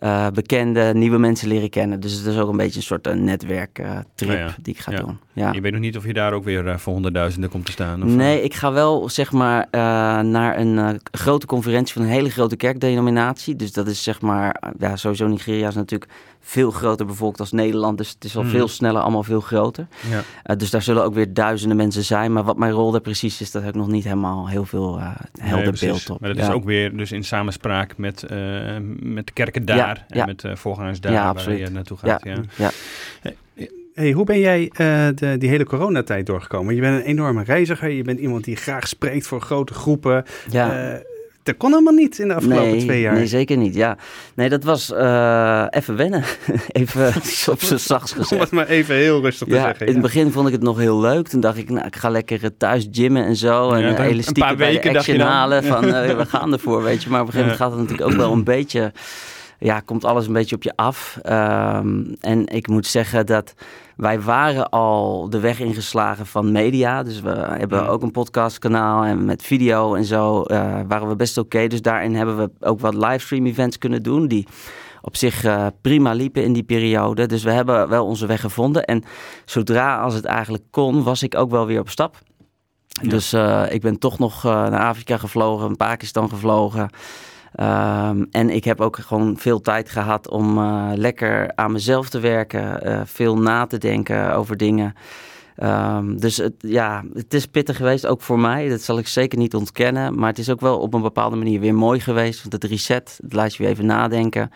uh, 0.00 0.26
bekende, 0.34 0.92
nieuwe 0.94 1.18
mensen 1.18 1.48
leren 1.48 1.70
kennen. 1.70 2.00
Dus 2.00 2.12
het 2.12 2.26
is 2.26 2.38
ook 2.38 2.50
een 2.50 2.56
beetje 2.56 2.76
een 2.76 2.82
soort 2.82 3.06
uh, 3.06 3.12
netwerktrip 3.12 4.30
uh, 4.30 4.38
ja. 4.38 4.54
die 4.62 4.74
ik 4.74 4.80
ga 4.80 4.92
ja. 4.92 4.98
doen. 4.98 5.18
Ja. 5.32 5.52
Je 5.52 5.60
weet 5.60 5.72
nog 5.72 5.80
niet 5.80 5.96
of 5.96 6.06
je 6.06 6.12
daar 6.12 6.32
ook 6.32 6.44
weer 6.44 6.80
voor 6.80 6.92
honderdduizenden 6.92 7.50
komt 7.50 7.66
te 7.66 7.72
staan? 7.72 8.02
Of 8.02 8.08
nee, 8.08 8.42
ik 8.42 8.54
ga 8.54 8.72
wel 8.72 9.08
zeg 9.08 9.32
maar 9.32 9.66
naar 10.24 10.58
een 10.58 11.00
grote 11.12 11.46
conferentie 11.46 11.94
van 11.94 12.02
een 12.02 12.08
hele 12.08 12.30
grote 12.30 12.56
kerkdenominatie. 12.56 13.56
Dus 13.56 13.72
dat 13.72 13.86
is 13.86 14.02
zeg 14.02 14.20
maar, 14.20 14.62
ja, 14.78 14.96
sowieso 14.96 15.26
Nigeria 15.26 15.68
is 15.68 15.74
natuurlijk 15.74 16.10
veel 16.40 16.70
groter 16.70 17.06
bevolkt 17.06 17.40
als 17.40 17.52
Nederland. 17.52 17.98
Dus 17.98 18.10
het 18.10 18.24
is 18.24 18.36
al 18.36 18.42
mm. 18.42 18.48
veel 18.48 18.68
sneller, 18.68 19.02
allemaal 19.02 19.22
veel 19.22 19.40
groter. 19.40 19.86
Ja. 20.44 20.54
dus 20.54 20.70
daar 20.70 20.82
zullen 20.82 21.04
ook 21.04 21.14
weer 21.14 21.34
duizenden 21.34 21.76
mensen 21.76 22.04
zijn. 22.04 22.32
Maar 22.32 22.44
wat 22.44 22.56
mijn 22.56 22.72
rol 22.72 22.90
daar 22.90 23.00
precies 23.00 23.40
is, 23.40 23.50
dat 23.50 23.62
heb 23.62 23.74
ik 23.74 23.80
nog 23.80 23.88
niet 23.88 24.04
helemaal 24.04 24.48
heel 24.48 24.64
veel 24.64 25.00
helder 25.40 25.64
nee, 25.64 25.90
beeld 25.90 26.10
op. 26.10 26.20
Maar 26.20 26.34
dat 26.34 26.44
is 26.44 26.50
ook 26.52 26.64
weer 26.64 26.96
dus 26.96 27.12
in 27.12 27.24
samenspraak 27.24 27.96
met, 27.96 28.26
met 29.00 29.26
de 29.26 29.32
kerken 29.32 29.64
daar. 29.64 29.89
En 29.96 30.16
ja. 30.16 30.24
met 30.24 30.44
uh, 30.44 30.54
voorgangers 30.54 31.00
daar 31.00 31.12
ja, 31.12 31.34
waar 31.34 31.52
je 31.52 31.70
naartoe 31.70 31.96
gaat. 31.96 32.24
Ja, 32.24 32.32
ja. 32.32 32.42
ja. 32.56 32.70
Hey, 33.94 34.12
hoe 34.12 34.24
ben 34.24 34.38
jij 34.38 34.62
uh, 34.62 35.08
de, 35.14 35.36
die 35.38 35.48
hele 35.48 35.64
coronatijd 35.64 36.26
doorgekomen? 36.26 36.74
Je 36.74 36.80
bent 36.80 37.00
een 37.00 37.06
enorme 37.06 37.42
reiziger. 37.42 37.90
Je 37.90 38.02
bent 38.02 38.18
iemand 38.18 38.44
die 38.44 38.56
graag 38.56 38.88
spreekt 38.88 39.26
voor 39.26 39.40
grote 39.40 39.74
groepen. 39.74 40.24
Ja. 40.50 40.92
Uh, 40.92 40.98
dat 41.42 41.56
kon 41.56 41.70
helemaal 41.70 41.92
niet 41.92 42.18
in 42.18 42.28
de 42.28 42.34
afgelopen 42.34 42.70
nee, 42.70 42.80
twee 42.80 43.00
jaar. 43.00 43.14
Nee, 43.14 43.26
zeker 43.26 43.56
niet. 43.56 43.74
Ja. 43.74 43.96
Nee, 44.34 44.48
dat 44.48 44.64
was 44.64 44.90
uh, 44.90 45.66
even 45.70 45.96
wennen. 45.96 46.24
even 46.72 47.06
op 47.54 47.60
zijn 47.60 47.80
zachts 47.80 48.12
gezegd. 48.12 48.32
Om 48.32 48.40
het 48.40 48.50
maar 48.50 48.66
even 48.66 48.94
heel 48.94 49.20
rustig 49.20 49.48
te 49.48 49.54
ja, 49.54 49.62
zeggen. 49.62 49.86
In 49.86 49.92
het 49.92 50.02
begin 50.02 50.32
vond 50.32 50.46
ik 50.46 50.52
het 50.52 50.62
nog 50.62 50.78
heel 50.78 51.00
leuk. 51.00 51.28
Toen 51.28 51.40
dacht 51.40 51.56
ik, 51.56 51.70
nou, 51.70 51.86
ik 51.86 51.96
ga 51.96 52.08
lekker 52.08 52.56
thuis 52.56 52.88
gymmen 52.90 53.24
en 53.24 53.36
zo. 53.36 53.70
En 53.70 53.80
Ja, 53.80 53.92
dan 53.92 54.06
elastieken 54.06 54.42
een 54.42 54.48
paar 54.48 54.56
bij 54.56 54.66
de 54.66 54.72
weken 54.72 54.92
dacht 54.92 55.06
je 55.06 55.12
action 55.12 55.28
halen. 55.28 55.64
Van, 55.72 55.80
we 56.16 56.26
gaan 56.28 56.52
ervoor, 56.52 56.82
weet 56.82 57.02
je. 57.02 57.10
Maar 57.10 57.20
op 57.20 57.26
een 57.26 57.32
gegeven 57.32 57.56
moment 57.56 57.56
gaat 57.56 57.70
het 57.70 57.80
natuurlijk 57.80 58.10
ook 58.10 58.26
wel 58.26 58.32
een 58.32 58.44
beetje... 58.44 58.92
Ja, 59.60 59.80
komt 59.80 60.04
alles 60.04 60.26
een 60.26 60.32
beetje 60.32 60.56
op 60.56 60.62
je 60.62 60.72
af. 60.76 61.18
Um, 61.26 62.16
en 62.20 62.46
ik 62.46 62.68
moet 62.68 62.86
zeggen 62.86 63.26
dat 63.26 63.54
wij 63.96 64.20
waren 64.20 64.70
al 64.70 65.30
de 65.30 65.40
weg 65.40 65.60
ingeslagen 65.60 66.26
van 66.26 66.52
media. 66.52 67.02
Dus 67.02 67.20
we 67.20 67.30
hebben 67.30 67.88
ook 67.88 68.02
een 68.02 68.10
podcastkanaal 68.10 69.04
en 69.04 69.24
met 69.24 69.42
video 69.42 69.94
en 69.94 70.04
zo 70.04 70.44
uh, 70.46 70.80
waren 70.88 71.08
we 71.08 71.16
best 71.16 71.38
oké. 71.38 71.56
Okay. 71.56 71.68
Dus 71.68 71.82
daarin 71.82 72.14
hebben 72.14 72.36
we 72.36 72.50
ook 72.60 72.80
wat 72.80 72.94
livestream 72.94 73.46
events 73.46 73.78
kunnen 73.78 74.02
doen 74.02 74.28
die 74.28 74.46
op 75.02 75.16
zich 75.16 75.44
uh, 75.44 75.66
prima 75.80 76.12
liepen 76.12 76.44
in 76.44 76.52
die 76.52 76.62
periode. 76.62 77.26
Dus 77.26 77.42
we 77.42 77.50
hebben 77.50 77.88
wel 77.88 78.06
onze 78.06 78.26
weg 78.26 78.40
gevonden. 78.40 78.84
En 78.84 79.04
zodra 79.44 80.00
als 80.00 80.14
het 80.14 80.24
eigenlijk 80.24 80.64
kon, 80.70 81.02
was 81.02 81.22
ik 81.22 81.34
ook 81.34 81.50
wel 81.50 81.66
weer 81.66 81.80
op 81.80 81.88
stap. 81.88 82.16
Dus 83.02 83.32
eh, 83.32 83.64
ik 83.70 83.80
ben 83.80 83.98
toch 83.98 84.18
nog 84.18 84.44
eh, 84.44 84.52
naar 84.52 84.84
Afrika 84.84 85.16
gevlogen, 85.16 85.76
Pakistan 85.76 86.28
gevlogen. 86.28 86.90
Ehm, 87.54 88.24
en 88.30 88.50
ik 88.50 88.64
heb 88.64 88.80
ook 88.80 88.96
gewoon 88.96 89.36
veel 89.38 89.60
tijd 89.60 89.90
gehad 89.90 90.28
om 90.28 90.58
eh, 90.58 90.90
lekker 90.94 91.52
aan 91.54 91.72
mezelf 91.72 92.08
te 92.08 92.20
werken, 92.20 92.82
eh, 92.82 93.00
veel 93.04 93.38
na 93.38 93.66
te 93.66 93.78
denken 93.78 94.34
over 94.34 94.56
dingen. 94.56 94.94
Ehm, 95.56 96.16
dus 96.16 96.36
het, 96.36 96.54
ja, 96.58 97.04
het 97.14 97.34
is 97.34 97.46
pittig 97.46 97.76
geweest, 97.76 98.06
ook 98.06 98.20
voor 98.20 98.38
mij. 98.38 98.68
Dat 98.68 98.80
zal 98.80 98.98
ik 98.98 99.08
zeker 99.08 99.38
niet 99.38 99.54
ontkennen. 99.54 100.18
Maar 100.18 100.28
het 100.28 100.38
is 100.38 100.50
ook 100.50 100.60
wel 100.60 100.78
op 100.78 100.94
een 100.94 101.02
bepaalde 101.02 101.36
manier 101.36 101.60
weer 101.60 101.74
mooi 101.74 102.00
geweest. 102.00 102.40
Want 102.40 102.52
het 102.52 102.64
reset, 102.64 103.18
het 103.22 103.32
laat 103.32 103.54
je 103.54 103.62
weer 103.62 103.72
even 103.72 103.86
nadenken. 103.86 104.50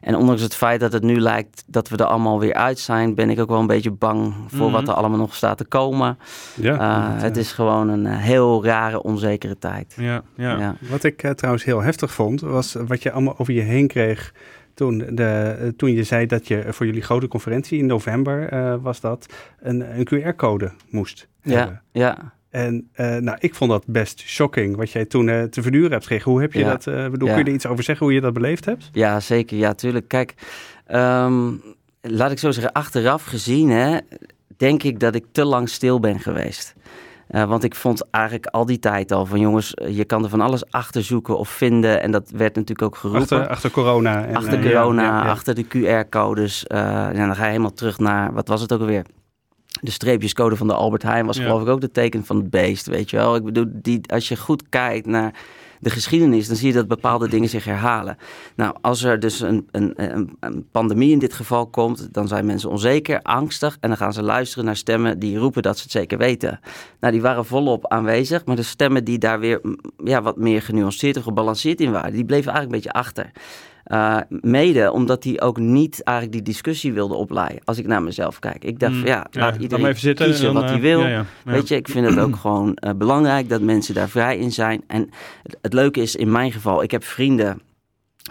En 0.00 0.16
ondanks 0.16 0.42
het 0.42 0.54
feit 0.54 0.80
dat 0.80 0.92
het 0.92 1.02
nu 1.02 1.20
lijkt 1.20 1.64
dat 1.66 1.88
we 1.88 1.96
er 1.96 2.04
allemaal 2.04 2.40
weer 2.40 2.54
uit 2.54 2.78
zijn, 2.78 3.14
ben 3.14 3.30
ik 3.30 3.40
ook 3.40 3.48
wel 3.48 3.60
een 3.60 3.66
beetje 3.66 3.90
bang 3.90 4.34
voor 4.46 4.70
wat 4.70 4.80
Mhm. 4.80 4.90
er 4.90 4.96
allemaal 4.96 5.18
nog 5.18 5.34
staat 5.34 5.58
te 5.58 5.64
komen. 5.64 6.18
Ja, 6.54 6.72
Uh, 6.74 7.12
dat, 7.14 7.22
het 7.22 7.34
eh, 7.34 7.40
is 7.42 7.52
gewoon 7.52 7.88
een 7.88 8.06
eh, 8.06 8.16
heel 8.18 8.64
rare, 8.64 9.02
onzekere 9.02 9.58
tijd. 9.58 9.94
Ja, 10.00 10.22
ja. 10.36 10.58
Ja. 10.58 10.76
Wat 10.90 11.04
ik 11.04 11.22
eh, 11.22 11.30
trouwens 11.30 11.64
heel 11.64 11.82
heftig 11.82 12.12
vond, 12.12 12.40
was 12.40 12.76
wat 12.86 13.02
je 13.02 13.12
allemaal 13.12 13.38
over 13.38 13.52
je 13.54 13.60
heen 13.60 13.86
kreeg 13.86 14.32
toen, 14.74 14.98
de, 15.10 15.56
eh, 15.60 15.68
toen 15.76 15.92
je 15.92 16.02
zei 16.04 16.26
dat 16.26 16.48
je 16.48 16.64
voor 16.68 16.86
jullie 16.86 17.02
grote 17.02 17.28
conferentie 17.28 17.78
in 17.78 17.86
november, 17.86 18.48
eh, 18.48 18.74
was 18.80 19.00
dat, 19.00 19.26
een, 19.60 19.98
een 19.98 20.04
QR-code 20.04 20.72
moest 20.90 21.28
hebben. 21.40 21.82
Ja, 21.92 22.00
ja. 22.06 22.34
En 22.56 22.88
eh, 22.92 23.16
nou, 23.16 23.36
ik 23.40 23.54
vond 23.54 23.70
dat 23.70 23.84
best 23.86 24.20
shocking 24.20 24.76
wat 24.76 24.90
jij 24.90 25.04
toen 25.04 25.28
eh, 25.28 25.42
te 25.42 25.62
verduren 25.62 25.90
hebt 25.90 26.02
gekregen. 26.02 26.30
Hoe 26.30 26.40
heb 26.40 26.52
je 26.52 26.58
Ja. 26.58 26.70
dat, 26.70 26.86
eh, 26.86 27.08
bedoel, 27.08 27.28
Ja. 27.28 27.34
kun 27.34 27.44
je 27.44 27.50
er 27.50 27.56
iets 27.56 27.66
over 27.66 27.84
zeggen 27.84 28.06
hoe 28.06 28.14
je 28.14 28.20
dat 28.20 28.32
beleefd 28.32 28.64
hebt? 28.64 28.88
Ja, 28.92 29.20
zeker. 29.20 29.56
Ja, 29.56 29.74
tuurlijk. 29.74 30.08
Kijk, 30.08 30.34
ehm, 30.86 31.52
laat 32.00 32.30
ik 32.30 32.38
zo 32.38 32.50
zeggen, 32.50 32.72
achteraf 32.72 33.24
gezien, 33.24 33.70
hè, 33.70 33.98
denk 34.56 34.82
ik 34.82 35.00
dat 35.00 35.14
ik 35.14 35.24
te 35.32 35.44
lang 35.44 35.68
stil 35.68 36.00
ben 36.00 36.20
geweest. 36.20 36.74
Want 37.26 37.64
ik 37.64 37.74
vond 37.74 38.10
eigenlijk 38.10 38.46
al 38.46 38.66
die 38.66 38.78
tijd 38.78 39.12
al 39.12 39.26
van 39.26 39.40
jongens, 39.40 39.74
je 39.88 40.04
kan 40.04 40.22
er 40.22 40.28
van 40.30 40.40
alles 40.40 40.70
achter 40.70 41.02
zoeken 41.02 41.38
of 41.38 41.48
vinden. 41.48 42.02
En 42.02 42.10
dat 42.10 42.30
werd 42.30 42.54
natuurlijk 42.54 42.82
ook 42.82 42.96
geroepen. 42.96 43.38
Achter, 43.38 43.48
achter 43.48 43.70
corona. 43.70 44.24
En, 44.24 44.36
achter 44.36 44.62
corona, 44.62 45.02
ja. 45.02 45.30
achter 45.30 45.54
de 45.54 45.64
QR-codes. 45.64 46.66
en 46.66 47.16
dan 47.16 47.36
ga 47.36 47.42
je 47.44 47.50
helemaal 47.50 47.72
terug 47.72 47.98
naar, 47.98 48.32
wat 48.32 48.48
was 48.48 48.60
het 48.60 48.72
ook 48.72 48.80
alweer? 48.80 49.04
De 49.80 49.90
streepjescode 49.90 50.56
van 50.56 50.66
de 50.66 50.74
Albert 50.74 51.02
Heijn 51.02 51.26
was 51.26 51.36
Ja. 51.36 51.42
geloof 51.42 51.62
ik 51.62 51.68
ook 51.68 51.80
de 51.80 51.90
teken 51.90 52.24
van 52.24 52.36
het 52.36 52.50
beest, 52.50 52.86
weet 52.86 53.10
je 53.10 53.16
wel. 53.16 53.36
Ik 53.36 53.44
bedoel, 53.44 53.66
die, 53.72 54.00
als 54.06 54.28
je 54.28 54.36
goed 54.36 54.68
kijkt 54.68 55.06
naar 55.06 55.34
de 55.80 55.90
geschiedenis, 55.90 56.46
dan 56.46 56.56
zie 56.56 56.66
je 56.68 56.74
dat 56.74 56.88
bepaalde 56.88 57.28
dingen 57.28 57.48
zich 57.48 57.64
herhalen. 57.64 58.16
Nou, 58.56 58.74
als 58.80 59.02
er 59.02 59.20
dus 59.20 59.40
een, 59.40 59.68
een, 59.70 59.92
een, 59.96 60.36
een 60.40 60.68
pandemie 60.70 61.12
in 61.12 61.18
dit 61.18 61.32
geval 61.32 61.66
komt, 61.66 62.08
dan 62.14 62.28
zijn 62.28 62.46
mensen 62.46 62.70
onzeker, 62.70 63.22
angstig 63.22 63.76
en 63.80 63.88
dan 63.88 63.98
gaan 63.98 64.12
ze 64.12 64.22
luisteren 64.22 64.64
naar 64.64 64.76
stemmen 64.76 65.18
die 65.18 65.38
roepen 65.38 65.62
dat 65.62 65.76
ze 65.76 65.82
het 65.82 65.92
zeker 65.92 66.18
weten. 66.18 66.60
Nou, 67.00 67.12
die 67.12 67.22
waren 67.22 67.44
volop 67.44 67.86
aanwezig, 67.88 68.44
maar 68.44 68.56
de 68.56 68.62
stemmen 68.62 69.04
die 69.04 69.18
daar 69.18 69.40
weer 69.40 69.60
ja, 70.04 70.22
wat 70.22 70.36
meer 70.36 70.62
genuanceerd 70.62 71.16
of 71.16 71.22
gebalanceerd 71.22 71.80
in 71.80 71.92
waren, 71.92 72.12
die 72.12 72.24
bleven 72.24 72.52
eigenlijk 72.52 72.84
een 72.84 72.90
beetje 72.92 72.98
achter. 73.04 73.30
Uh, 73.92 74.16
mede 74.28 74.92
omdat 74.92 75.24
hij 75.24 75.40
ook 75.40 75.58
niet 75.58 76.02
eigenlijk 76.02 76.36
die 76.36 76.52
discussie 76.52 76.92
wilde 76.92 77.14
opleiden. 77.14 77.60
Als 77.64 77.78
ik 77.78 77.86
naar 77.86 78.02
mezelf 78.02 78.38
kijk. 78.38 78.64
Ik 78.64 78.78
dacht, 78.78 78.92
Mm, 78.92 79.06
ja, 79.06 79.26
laat 79.30 79.56
iedereen 79.56 79.86
even 79.86 80.00
zitten 80.00 80.26
kiezen 80.26 80.44
dan, 80.44 80.54
wat 80.54 80.64
hij 80.64 80.74
eh, 80.74 80.80
wil. 80.80 81.00
ja, 81.00 81.08
ja, 81.08 81.24
ja. 81.44 81.52
Weet 81.52 81.68
je, 81.68 81.76
ik 81.76 81.88
vind 81.88 82.06
het 82.06 82.18
ook 82.18 82.36
gewoon 82.46 82.78
uh, 82.84 82.90
belangrijk 82.96 83.48
dat 83.48 83.60
mensen 83.60 83.94
daar 83.94 84.08
vrij 84.08 84.38
in 84.38 84.52
zijn. 84.52 84.82
En 84.86 85.10
het, 85.42 85.56
het 85.62 85.72
leuke 85.72 86.00
is 86.00 86.16
in 86.16 86.30
mijn 86.32 86.52
geval, 86.52 86.82
ik 86.82 86.90
heb 86.90 87.04
vrienden 87.04 87.60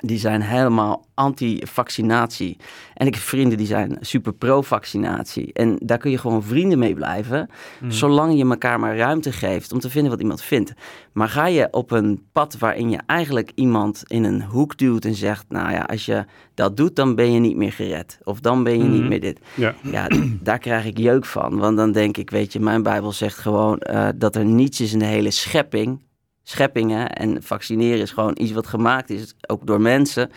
die 0.02 0.18
zijn 0.18 0.42
helemaal 0.42 1.06
anti-vaccinatie. 1.14 2.58
En 2.94 3.08
ik 3.08 3.14
heb 3.14 3.24
vrienden 3.24 3.58
die 3.58 3.68
zijn 3.68 3.98
super 4.02 4.34
pro-vaccinatie. 4.34 5.54
En 5.54 5.78
daar 5.80 5.98
kun 5.98 6.12
je 6.12 6.18
gewoon 6.18 6.44
vrienden 6.44 6.80
mee 6.80 6.94
blijven, 6.94 7.50
Mm. 7.80 7.92
zolang 7.92 8.38
je 8.38 8.46
elkaar 8.50 8.80
maar 8.80 8.98
ruimte 8.98 9.32
geeft 9.32 9.72
om 9.72 9.80
te 9.80 9.90
vinden 9.90 10.12
wat 10.12 10.22
iemand 10.22 10.42
vindt. 10.42 10.74
Maar 11.14 11.30
ga 11.30 11.48
je 11.48 11.68
op 11.72 11.92
een 11.92 12.22
pad 12.32 12.58
waarin 12.58 12.90
je 12.90 13.00
eigenlijk 13.06 13.52
iemand 13.56 14.04
in 14.08 14.24
een 14.24 14.44
hoek 14.44 14.78
duwt 14.78 15.06
en 15.06 15.16
zegt, 15.16 15.46
nou 15.50 15.72
ja, 15.72 15.82
als 15.82 16.06
je 16.06 16.26
dat 16.54 16.78
doet, 16.78 16.96
dan 16.96 17.16
ben 17.16 17.32
je 17.32 17.40
niet 17.40 17.56
meer 17.56 17.72
gered. 17.72 18.20
Of 18.24 18.40
dan 18.40 18.64
ben 18.64 18.78
je 18.78 18.84
niet 18.84 19.04
meer 19.08 19.20
dit. 19.22 19.40
Ja. 19.54 19.76
Ja, 19.82 20.08
daar 20.42 20.60
krijg 20.60 20.86
ik 20.86 20.98
jeuk 20.98 21.26
van. 21.26 21.58
Want 21.58 21.78
dan 21.78 21.92
denk 21.92 22.18
ik, 22.18 22.30
weet 22.30 22.54
je, 22.54 22.60
mijn 22.60 22.84
Bijbel 22.84 23.12
zegt 23.12 23.38
gewoon 23.38 23.82
uh, 23.92 24.08
dat 24.16 24.36
er 24.36 24.46
niets 24.46 24.82
is 24.82 24.94
in 24.94 25.00
de 25.00 25.06
hele 25.06 25.32
schepping 25.32 26.04
scheppingen. 26.50 27.10
En 27.10 27.44
vaccineren 27.44 28.00
is 28.02 28.12
gewoon 28.12 28.36
iets 28.38 28.52
wat 28.52 28.68
gemaakt 28.68 29.10
is, 29.10 29.34
ook 29.48 29.68
door 29.68 29.82
mensen. 29.82 30.30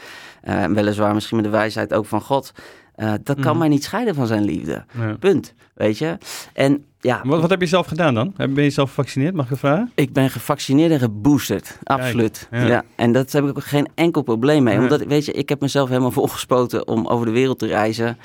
Uh, 0.49 0.65
weliswaar 0.65 1.15
misschien 1.15 1.37
met 1.37 1.45
de 1.47 1.51
wijsheid 1.53 1.95
ook 1.95 2.07
van 2.07 2.21
God. 2.21 2.53
Uh, 2.97 3.13
dat 3.23 3.37
kan 3.41 3.51
Mhm. 3.51 3.59
mij 3.59 3.69
niet 3.69 3.85
scheiden 3.85 4.15
van 4.15 4.27
zijn 4.27 4.45
liefde. 4.45 4.85
Ja. 4.99 5.17
Punt. 5.21 5.55
Weet 5.75 5.99
je? 5.99 6.19
En 6.53 6.85
ja. 7.01 7.21
Wat, 7.25 7.41
wat 7.41 7.51
heb 7.51 7.61
je 7.61 7.67
zelf 7.67 7.87
gedaan 7.87 8.15
dan? 8.15 8.35
Ben 8.37 8.65
je 8.65 8.71
zelf 8.71 8.89
gevaccineerd? 8.89 9.35
Mag 9.35 9.51
ik 9.51 9.57
vragen? 9.59 9.93
Ik 9.95 10.13
ben 10.13 10.31
gevaccineerd 10.31 10.91
en 10.91 10.99
geboosterd. 10.99 11.79
Absoluut. 11.83 12.49
ja. 12.51 12.67
Ja. 12.67 12.85
En 12.97 13.13
dat 13.13 13.33
heb 13.33 13.45
ik 13.45 13.49
ook 13.51 13.65
geen 13.65 13.89
enkel 13.95 14.23
probleem 14.23 14.63
mee. 14.63 14.75
Ja. 14.75 14.81
Omdat, 14.81 15.05
weet 15.05 15.25
je, 15.25 15.33
ik 15.33 15.49
heb 15.49 15.61
mezelf 15.61 15.89
helemaal 15.89 16.11
volgespoten 16.21 16.89
om 16.89 17.07
over 17.07 17.27
de 17.27 17.33
wereld 17.33 17.59
te 17.59 17.67
reizen. 17.67 18.19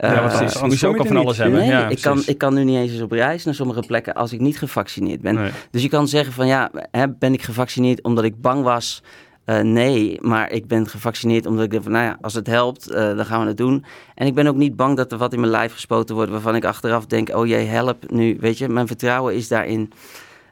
Ja, 0.00 0.20
precies. 0.20 0.40
anders 0.40 0.60
Moest 0.62 0.80
je 0.80 0.86
kom 0.86 0.94
ook 0.96 1.02
je 1.02 1.08
al 1.08 1.14
van 1.14 1.16
alles 1.24 1.36
niet. 1.36 1.46
hebben. 1.46 1.60
Nee, 1.60 1.68
ja, 1.70 1.88
ik, 1.88 2.00
kan, 2.00 2.22
ik 2.26 2.38
kan 2.38 2.54
nu 2.54 2.64
niet 2.64 2.76
eens 2.76 2.92
eens 2.92 3.00
op 3.00 3.12
reis 3.12 3.44
naar 3.44 3.54
sommige 3.54 3.80
plekken 3.86 4.14
als 4.14 4.32
ik 4.32 4.40
niet 4.40 4.58
gevaccineerd 4.58 5.20
ben. 5.20 5.34
Nee. 5.34 5.50
Dus 5.70 5.82
je 5.82 5.88
kan 5.88 6.08
zeggen 6.08 6.32
van 6.32 6.46
ja, 6.46 6.70
hè, 6.90 7.08
ben 7.08 7.32
ik 7.32 7.42
gevaccineerd 7.42 8.02
omdat 8.02 8.24
ik 8.24 8.40
bang 8.40 8.62
was? 8.62 9.02
Uh, 9.46 9.60
nee, 9.60 10.18
maar 10.20 10.50
ik 10.50 10.66
ben 10.66 10.88
gevaccineerd 10.88 11.46
omdat 11.46 11.64
ik 11.64 11.70
denk 11.70 11.82
van 11.82 11.92
nou 11.92 12.04
ja, 12.04 12.18
als 12.20 12.34
het 12.34 12.46
helpt, 12.46 12.90
uh, 12.90 12.94
dan 12.96 13.24
gaan 13.26 13.40
we 13.40 13.46
het 13.46 13.56
doen. 13.56 13.84
En 14.14 14.26
ik 14.26 14.34
ben 14.34 14.46
ook 14.46 14.56
niet 14.56 14.76
bang 14.76 14.96
dat 14.96 15.12
er 15.12 15.18
wat 15.18 15.32
in 15.32 15.40
mijn 15.40 15.52
lijf 15.52 15.72
gespoten 15.72 16.14
wordt 16.14 16.30
waarvan 16.30 16.54
ik 16.56 16.64
achteraf 16.64 17.06
denk, 17.06 17.28
oh 17.36 17.46
jee, 17.46 17.66
help 17.66 18.10
nu. 18.10 18.36
Weet 18.40 18.58
je, 18.58 18.68
mijn 18.68 18.86
vertrouwen 18.86 19.34
is 19.34 19.48
daarin, 19.48 19.92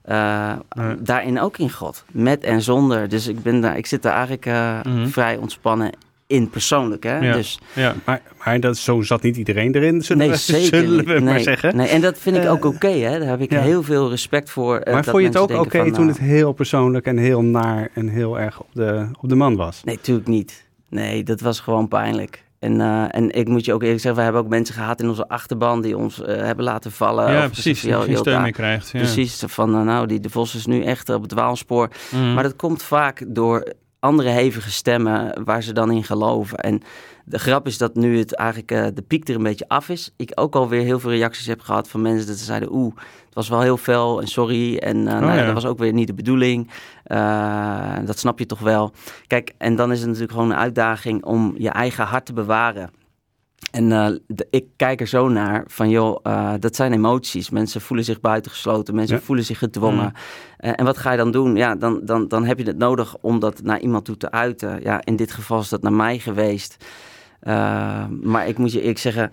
uh, 0.06 0.52
Nee. 0.76 0.96
daarin 1.02 1.40
ook 1.40 1.58
in 1.58 1.70
God. 1.70 2.04
Met 2.12 2.44
en 2.44 2.62
zonder. 2.62 3.08
Dus 3.08 3.26
ik, 3.26 3.42
ben 3.42 3.60
daar, 3.60 3.76
ik 3.76 3.86
zit 3.86 4.02
daar 4.02 4.12
eigenlijk 4.26 4.44
Mhm. 4.86 5.06
vrij 5.06 5.36
ontspannen 5.36 5.90
in 6.26 6.50
persoonlijk. 6.50 7.02
Hè? 7.04 7.18
Ja. 7.18 7.32
Dus, 7.32 7.58
Ja. 7.72 7.94
Maar, 8.04 8.22
maar 8.44 8.60
dat, 8.60 8.76
zo 8.76 9.02
zat 9.02 9.22
niet 9.22 9.36
iedereen 9.36 9.74
erin, 9.74 10.02
zullen, 10.02 10.22
nee, 10.22 10.30
we, 10.36 10.42
zeker 10.60 10.66
zullen 10.86 11.04
maar 11.04 11.22
nee, 11.22 11.42
zeggen. 11.42 11.76
Nee, 11.76 11.88
en 11.88 12.00
dat 12.00 12.18
vind 12.18 12.36
ik 12.36 12.42
Eh, 12.42 12.50
ook 12.52 12.64
oké. 12.64 12.88
hè? 12.88 13.18
Daar 13.18 13.28
heb 13.28 13.40
ik 13.40 13.50
ja. 13.50 13.60
heel 13.60 13.82
veel 13.82 14.10
respect 14.10 14.50
voor. 14.50 14.78
eh, 14.78 14.92
maar 14.94 15.04
vond 15.04 15.18
je 15.22 15.28
het 15.28 15.36
ook 15.36 15.50
oké 15.50 15.82
toen 15.84 15.92
nou, 15.92 16.06
het 16.08 16.18
heel 16.18 16.52
persoonlijk 16.52 17.06
en 17.06 17.16
heel 17.16 17.42
naar 17.42 17.88
en 17.94 18.08
heel 18.08 18.38
erg 18.38 18.60
op 18.60 18.68
de, 18.72 19.08
op 19.20 19.28
de 19.28 19.34
man 19.34 19.56
was? 19.56 19.84
Nee, 19.84 19.94
natuurlijk 19.94 20.28
niet. 20.28 20.64
Nee, 20.88 21.22
dat 21.22 21.40
was 21.40 21.60
gewoon 21.60 21.88
pijnlijk. 21.88 22.44
En, 22.58 22.74
uh, 22.80 23.04
en 23.14 23.30
ik 23.30 23.48
moet 23.48 23.64
je 23.64 23.72
ook 23.72 23.82
eerlijk 23.82 24.00
zeggen, 24.00 24.18
we 24.20 24.24
hebben 24.24 24.44
ook 24.44 24.50
mensen 24.50 24.74
gehad 24.74 25.00
in 25.00 25.08
onze 25.08 25.28
achterban 25.28 25.80
die 25.82 25.96
ons 25.96 26.20
uh, 26.20 26.26
hebben 26.26 26.64
laten 26.64 26.92
vallen. 26.92 27.32
ja, 27.32 27.44
Of 27.44 27.50
precies. 27.50 27.82
heel 27.82 28.00
geen 28.00 28.16
steun 28.16 28.42
meer 28.42 28.52
krijgt. 28.52 28.90
Ja. 28.90 28.98
Precies, 28.98 29.42
van 29.46 29.70
nou, 29.84 30.06
die 30.06 30.20
de 30.20 30.30
Vos 30.30 30.54
is 30.54 30.66
nu 30.66 30.82
echt 30.84 31.08
op 31.08 31.20
het 31.20 31.30
dwaalspoor. 31.30 31.88
Mhm. 32.10 32.34
Maar 32.34 32.42
dat 32.42 32.56
komt 32.56 32.82
vaak 32.82 33.24
door 33.28 33.72
andere 33.98 34.28
hevige 34.28 34.70
stemmen 34.70 35.44
waar 35.44 35.62
ze 35.62 35.72
dan 35.72 35.90
in 35.90 36.04
geloven. 36.04 36.58
En 36.58 36.82
de 37.24 37.38
grap 37.38 37.66
is 37.66 37.78
dat 37.78 37.94
nu 37.94 38.18
het 38.18 38.34
eigenlijk 38.34 38.72
uh, 38.72 38.86
de 38.94 39.02
piek 39.02 39.28
er 39.28 39.34
een 39.34 39.42
beetje 39.42 39.68
af 39.68 39.88
is. 39.88 40.10
Ik 40.16 40.32
ook 40.34 40.54
alweer 40.54 40.82
heel 40.82 41.00
veel 41.00 41.10
reacties 41.10 41.46
heb 41.46 41.60
gehad 41.60 41.88
van 41.88 42.02
mensen 42.02 42.26
dat 42.26 42.36
ze 42.36 42.44
zeiden... 42.44 42.72
oeh, 42.72 42.94
het 42.96 43.34
was 43.34 43.48
wel 43.48 43.60
heel 43.60 43.76
fel 43.76 44.20
en 44.20 44.26
sorry. 44.26 44.76
En 44.76 44.96
uh, 44.96 45.04
nou 45.04 45.24
ja, 45.24 45.30
Oh, 45.30 45.36
ja. 45.36 45.44
dat 45.44 45.54
was 45.54 45.66
ook 45.66 45.78
weer 45.78 45.92
niet 45.92 46.06
de 46.06 46.14
bedoeling. 46.14 46.70
Uh, 47.06 47.96
dat 48.04 48.18
snap 48.18 48.38
je 48.38 48.46
toch 48.46 48.60
wel. 48.60 48.92
Kijk, 49.26 49.52
en 49.58 49.76
dan 49.76 49.92
is 49.92 49.98
het 49.98 50.06
natuurlijk 50.06 50.32
gewoon 50.32 50.50
een 50.50 50.56
uitdaging 50.56 51.24
om 51.24 51.54
je 51.58 51.70
eigen 51.70 52.04
hart 52.04 52.26
te 52.26 52.32
bewaren. 52.32 52.90
En 53.76 53.90
uh, 53.90 54.06
de, 54.26 54.46
ik 54.50 54.66
kijk 54.76 55.00
er 55.00 55.06
zo 55.06 55.28
naar 55.28 55.64
van, 55.66 55.90
joh, 55.90 56.20
uh, 56.26 56.52
dat 56.58 56.76
zijn 56.76 56.92
emoties. 56.92 57.50
Mensen 57.50 57.80
voelen 57.80 58.04
zich 58.04 58.20
buitengesloten, 58.20 58.94
mensen 58.94 59.16
Ja. 59.16 59.22
voelen 59.22 59.44
zich 59.44 59.58
gedwongen. 59.58 60.04
Mm. 60.04 60.68
Uh, 60.68 60.72
en 60.76 60.84
wat 60.84 60.98
ga 60.98 61.10
je 61.10 61.16
dan 61.16 61.30
doen? 61.30 61.56
Ja, 61.56 61.74
dan, 61.74 62.00
dan, 62.04 62.28
dan 62.28 62.44
heb 62.44 62.58
je 62.58 62.64
het 62.64 62.78
nodig 62.78 63.16
om 63.20 63.38
dat 63.40 63.62
naar 63.62 63.80
iemand 63.80 64.04
toe 64.04 64.16
te 64.16 64.30
uiten. 64.30 64.80
Ja, 64.82 65.04
in 65.04 65.16
dit 65.16 65.32
geval 65.32 65.60
is 65.60 65.68
dat 65.68 65.82
naar 65.82 65.92
mij 65.92 66.18
geweest. 66.18 66.76
Maar 68.22 68.48
ik 68.48 68.58
moet 68.58 68.72
je 68.72 68.80
eerlijk 68.80 68.98
zeggen, 68.98 69.30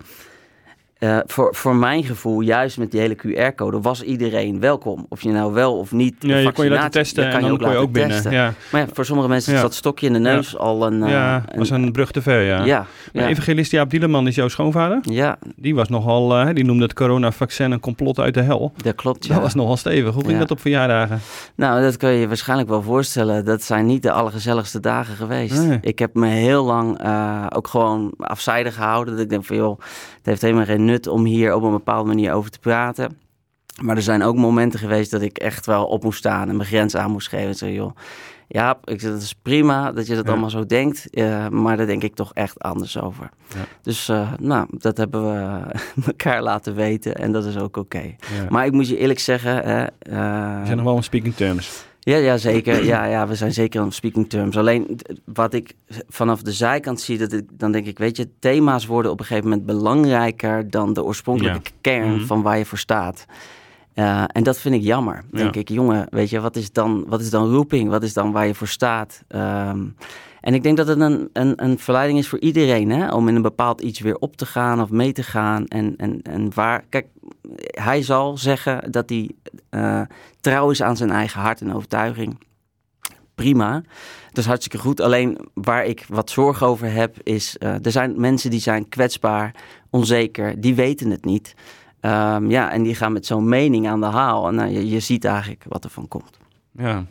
uh, 1.04 1.18
voor, 1.26 1.54
voor 1.54 1.76
mijn 1.76 2.04
gevoel, 2.04 2.40
juist 2.40 2.78
met 2.78 2.90
die 2.90 3.00
hele 3.00 3.16
QR-code, 3.16 3.80
was 3.80 4.02
iedereen 4.02 4.60
welkom. 4.60 5.06
Of 5.08 5.22
je 5.22 5.28
nou 5.30 5.52
wel 5.52 5.78
of 5.78 5.92
niet. 5.92 6.14
Ja, 6.18 6.36
je 6.36 6.52
kon 6.52 6.64
je 6.64 6.70
laten 6.70 6.90
testen 6.90 7.30
en 7.30 7.40
dan 7.40 7.58
kon 7.58 7.70
je 7.70 7.76
ook 7.76 7.92
binnen. 7.92 8.30
Ja, 8.30 8.52
Maar 8.72 8.80
ja, 8.80 8.86
voor 8.92 9.04
sommige 9.04 9.28
mensen 9.28 9.54
is 9.54 9.60
dat 9.60 9.74
stokje 9.74 10.06
in 10.06 10.12
de 10.12 10.18
neus 10.18 10.56
al 10.56 10.86
een... 10.86 11.02
uh, 11.02 11.08
ja 11.10 11.44
was 11.54 11.70
een 11.70 11.92
brug 11.92 12.10
te 12.10 12.22
ver, 12.22 12.40
ja. 12.42 12.64
ja, 12.64 12.86
Maar 13.12 13.22
ja, 13.22 13.28
evangelist 13.28 13.70
Jaap 13.70 13.90
Dieleman 13.90 14.26
is 14.26 14.34
jouw 14.34 14.48
schoonvader. 14.48 14.98
ja, 15.02 15.38
Die 15.56 15.74
was 15.74 15.88
nogal, 15.88 16.36
eh, 16.38 16.54
die 16.54 16.64
noemde 16.64 16.82
het 16.82 16.92
coronavaccin 16.94 17.70
een 17.70 17.80
complot 17.80 18.18
uit 18.18 18.34
de 18.34 18.40
hel. 18.42 18.72
dat 18.76 18.94
klopt. 18.94 19.26
Ja. 19.26 19.34
Dat 19.34 19.42
was 19.42 19.54
nogal 19.54 19.76
stevig. 19.76 20.14
Hoe 20.14 20.24
ging 20.24 20.38
dat 20.38 20.50
op 20.50 20.60
verjaardagen? 20.60 21.20
Nou, 21.54 21.82
dat 21.82 21.96
kun 21.96 22.10
je 22.10 22.20
je 22.20 22.28
waarschijnlijk 22.28 22.68
wel 22.68 22.82
voorstellen. 22.82 23.44
Dat 23.44 23.62
zijn 23.62 23.86
niet 23.86 24.02
de 24.02 24.10
allergezelligste 24.12 24.80
dagen 24.80 25.16
geweest. 25.16 25.62
Nee. 25.66 25.78
Ik 25.80 25.98
heb 25.98 26.14
me 26.14 26.26
heel 26.26 26.64
lang 26.64 27.04
uh, 27.04 27.46
ook 27.48 27.68
gewoon 27.68 28.14
afzijdig 28.18 28.74
gehouden. 28.74 29.14
Dat 29.14 29.22
ik 29.22 29.30
denk 29.30 29.44
van 29.44 29.56
joh, 29.56 29.78
het 29.78 30.26
heeft 30.26 30.42
helemaal 30.42 30.64
geen 30.64 30.84
nut 30.84 30.93
om 31.06 31.24
hier 31.24 31.54
op 31.54 31.62
een 31.62 31.70
bepaalde 31.70 32.08
manier 32.08 32.32
over 32.32 32.50
te 32.50 32.58
praten. 32.58 33.18
Maar 33.82 33.96
er 33.96 34.02
zijn 34.02 34.22
ook 34.22 34.36
momenten 34.36 34.78
geweest 34.78 35.10
dat 35.10 35.22
ik 35.22 35.38
echt 35.38 35.66
wel 35.66 35.86
op 35.86 36.02
moest 36.02 36.18
staan 36.18 36.48
en 36.48 36.56
mijn 36.56 36.68
grens 36.68 36.96
aan 36.96 37.10
moest 37.10 37.28
geven. 37.28 37.46
En 37.48 37.54
zei, 37.54 37.72
joh, 37.72 37.96
ja, 38.48 38.78
ik 38.84 39.00
zeg, 39.00 39.10
dat 39.10 39.22
is 39.22 39.34
prima 39.42 39.92
dat 39.92 40.06
je 40.06 40.14
dat 40.14 40.24
Ja. 40.24 40.30
allemaal 40.30 40.50
zo 40.50 40.66
denkt. 40.66 41.10
eh, 41.10 41.48
maar 41.48 41.76
daar 41.76 41.86
denk 41.86 42.02
ik 42.02 42.14
toch 42.14 42.30
echt 42.34 42.58
anders 42.62 43.00
over. 43.00 43.28
Ja. 43.54 43.60
Dus 43.82 44.08
eh, 44.08 44.32
nou, 44.40 44.66
dat 44.70 44.96
hebben 44.96 45.22
we 45.32 45.60
elkaar 46.06 46.42
laten 46.42 46.74
weten 46.74 47.14
en 47.14 47.32
dat 47.32 47.44
is 47.44 47.56
ook 47.58 47.76
oké. 47.76 48.02
Ja. 48.02 48.14
Maar 48.48 48.66
ik 48.66 48.72
moet 48.72 48.88
je 48.88 48.96
eerlijk 48.98 49.18
zeggen... 49.20 49.54
hè, 49.56 49.82
eh, 49.84 50.60
We 50.60 50.64
zijn 50.64 50.76
nog 50.76 50.84
wel 50.84 50.96
in 50.96 51.02
speaking 51.02 51.34
terms. 51.34 51.84
Ja, 52.04 52.16
ja, 52.16 52.36
zeker. 52.36 52.84
Ja, 52.84 53.04
ja, 53.04 53.28
we 53.28 53.34
zijn 53.34 53.52
zeker 53.52 53.80
aan 53.80 53.92
speaking 53.92 54.28
terms. 54.28 54.56
Alleen 54.56 54.98
wat 55.24 55.54
ik 55.54 55.72
vanaf 56.08 56.42
de 56.42 56.52
zijkant 56.52 57.00
zie, 57.00 57.18
dat 57.18 57.32
ik, 57.32 57.44
dan 57.52 57.72
denk 57.72 57.86
ik, 57.86 57.98
weet 57.98 58.16
je, 58.16 58.28
thema's 58.38 58.86
worden 58.86 59.10
op 59.10 59.20
een 59.20 59.24
gegeven 59.26 59.48
moment 59.48 59.66
belangrijker 59.66 60.70
dan 60.70 60.92
de 60.92 61.04
oorspronkelijke 61.04 61.70
kern 61.80 62.14
Mhm. 62.14 62.24
van 62.26 62.42
waar 62.42 62.58
je 62.58 62.64
voor 62.64 62.78
staat. 62.78 63.24
Eh, 63.94 64.24
en 64.26 64.42
dat 64.42 64.58
vind 64.58 64.74
ik 64.74 64.82
jammer. 64.82 65.24
Ja. 65.30 65.38
Denk 65.38 65.56
ik, 65.56 65.68
jongen, 65.68 66.06
weet 66.10 66.30
je, 66.30 66.40
wat 66.40 66.56
is 66.56 66.72
dan, 66.72 67.04
wat 67.08 67.20
is 67.20 67.30
dan 67.30 67.50
roeping? 67.50 67.88
Wat 67.90 68.02
is 68.02 68.12
dan 68.12 68.32
waar 68.32 68.46
je 68.46 68.54
voor 68.54 68.68
staat? 68.68 69.22
Ehm, 69.28 69.78
en 70.44 70.54
ik 70.54 70.62
denk 70.62 70.76
dat 70.76 70.86
het 70.86 71.00
een, 71.00 71.30
een, 71.32 71.64
een 71.64 71.78
verleiding 71.78 72.18
is 72.18 72.28
voor 72.28 72.40
iedereen, 72.40 72.90
hè, 72.90 73.12
om 73.12 73.28
in 73.28 73.34
een 73.34 73.42
bepaald 73.42 73.80
iets 73.80 74.00
weer 74.00 74.16
op 74.16 74.36
te 74.36 74.46
gaan 74.46 74.80
of 74.80 74.90
mee 74.90 75.12
te 75.12 75.22
gaan. 75.22 75.66
En, 75.66 75.94
en, 75.96 76.22
en 76.22 76.54
waar, 76.54 76.84
kijk, 76.88 77.06
hij 77.60 78.02
zal 78.02 78.38
zeggen 78.38 78.92
dat 78.92 79.08
hij 79.08 79.30
eh, 79.70 80.00
trouw 80.40 80.70
is 80.70 80.82
aan 80.82 80.96
zijn 80.96 81.10
eigen 81.10 81.40
hart 81.40 81.60
en 81.60 81.74
overtuiging. 81.74 82.38
Prima, 83.34 83.82
dat 84.28 84.38
is 84.38 84.46
hartstikke 84.46 84.78
goed. 84.78 85.00
Alleen 85.00 85.38
waar 85.54 85.84
ik 85.84 86.04
wat 86.08 86.30
zorg 86.30 86.62
over 86.62 86.92
heb, 86.92 87.16
is 87.22 87.58
eh, 87.58 87.84
er 87.84 87.92
zijn 87.92 88.20
mensen 88.20 88.50
die 88.50 88.60
zijn 88.60 88.88
kwetsbaar, 88.88 89.54
onzeker, 89.90 90.60
die 90.60 90.74
weten 90.74 91.10
het 91.10 91.24
niet. 91.24 91.54
Ehm, 92.00 92.50
ja, 92.50 92.72
en 92.72 92.82
die 92.82 92.94
gaan 92.94 93.12
met 93.12 93.26
zo'n 93.26 93.48
mening 93.48 93.88
aan 93.88 94.00
de 94.00 94.06
haal. 94.06 94.48
En 94.48 94.54
nou, 94.54 94.70
je, 94.70 94.88
je 94.88 95.00
ziet 95.00 95.24
eigenlijk 95.24 95.64
wat 95.68 95.84
er 95.84 95.90
van 95.90 96.08
komt. 96.08 96.38
Ja. 96.72 97.04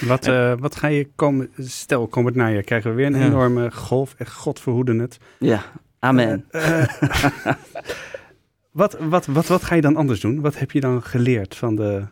Wat, 0.00 0.26
eh, 0.26 0.52
wat 0.58 0.76
ga 0.76 0.86
je 0.86 1.08
komen? 1.14 1.50
Stel, 1.58 2.06
komend 2.06 2.36
najaar 2.36 2.62
krijgen 2.62 2.90
we 2.90 2.96
weer 2.96 3.06
een 3.06 3.18
Ja. 3.18 3.26
enorme 3.26 3.70
golf. 3.70 4.14
En 4.18 4.30
God 4.30 4.60
verhoede 4.60 5.00
het. 5.00 5.18
Ja, 5.38 5.62
amen. 5.98 6.44
Eh, 6.50 6.82
eh, 6.82 6.88
wat, 8.70 8.96
wat, 9.00 9.26
wat, 9.26 9.46
wat 9.46 9.62
ga 9.64 9.74
je 9.74 9.80
dan 9.80 9.96
anders 9.96 10.20
doen? 10.20 10.40
Wat 10.40 10.58
heb 10.58 10.70
je 10.70 10.80
dan 10.80 11.02
geleerd 11.02 11.56
van 11.56 11.76
de. 11.76 12.02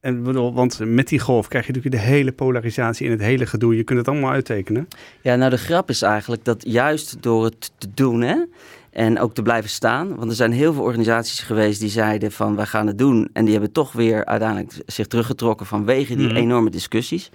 En 0.00 0.22
bedoel, 0.22 0.54
want 0.54 0.78
met 0.78 1.08
die 1.08 1.18
golf 1.18 1.48
krijg 1.48 1.66
je 1.66 1.72
natuurlijk 1.72 2.02
de 2.02 2.08
hele 2.10 2.32
polarisatie 2.32 3.06
en 3.06 3.12
het 3.12 3.20
hele 3.20 3.46
gedoe. 3.46 3.76
Je 3.76 3.84
kunt 3.84 3.98
het 3.98 4.08
allemaal 4.08 4.30
uittekenen. 4.30 4.88
Ja, 5.20 5.36
nou 5.36 5.50
de 5.50 5.58
grap 5.58 5.88
is 5.90 6.02
eigenlijk 6.02 6.44
dat 6.44 6.62
juist 6.66 7.22
door 7.22 7.44
het 7.44 7.70
te 7.78 7.88
doen 7.94 8.20
hè, 8.20 8.36
en 8.96 9.20
ook 9.20 9.34
te 9.34 9.42
blijven 9.42 9.70
staan. 9.70 10.16
Want 10.16 10.30
er 10.30 10.36
zijn 10.36 10.52
heel 10.52 10.72
veel 10.72 10.82
organisaties 10.82 11.40
geweest 11.40 11.80
die 11.80 11.88
zeiden 11.88 12.32
van 12.32 12.56
wij 12.56 12.66
gaan 12.66 12.86
het 12.86 12.98
doen. 12.98 13.28
En 13.32 13.44
die 13.44 13.52
hebben 13.52 13.72
toch 13.72 13.92
weer 13.92 14.24
uiteindelijk 14.24 14.72
zich 14.86 15.06
teruggetrokken 15.06 15.66
vanwege 15.66 16.16
die 16.16 16.26
Mhm. 16.26 16.36
enorme 16.36 16.70
discussies. 16.70 17.30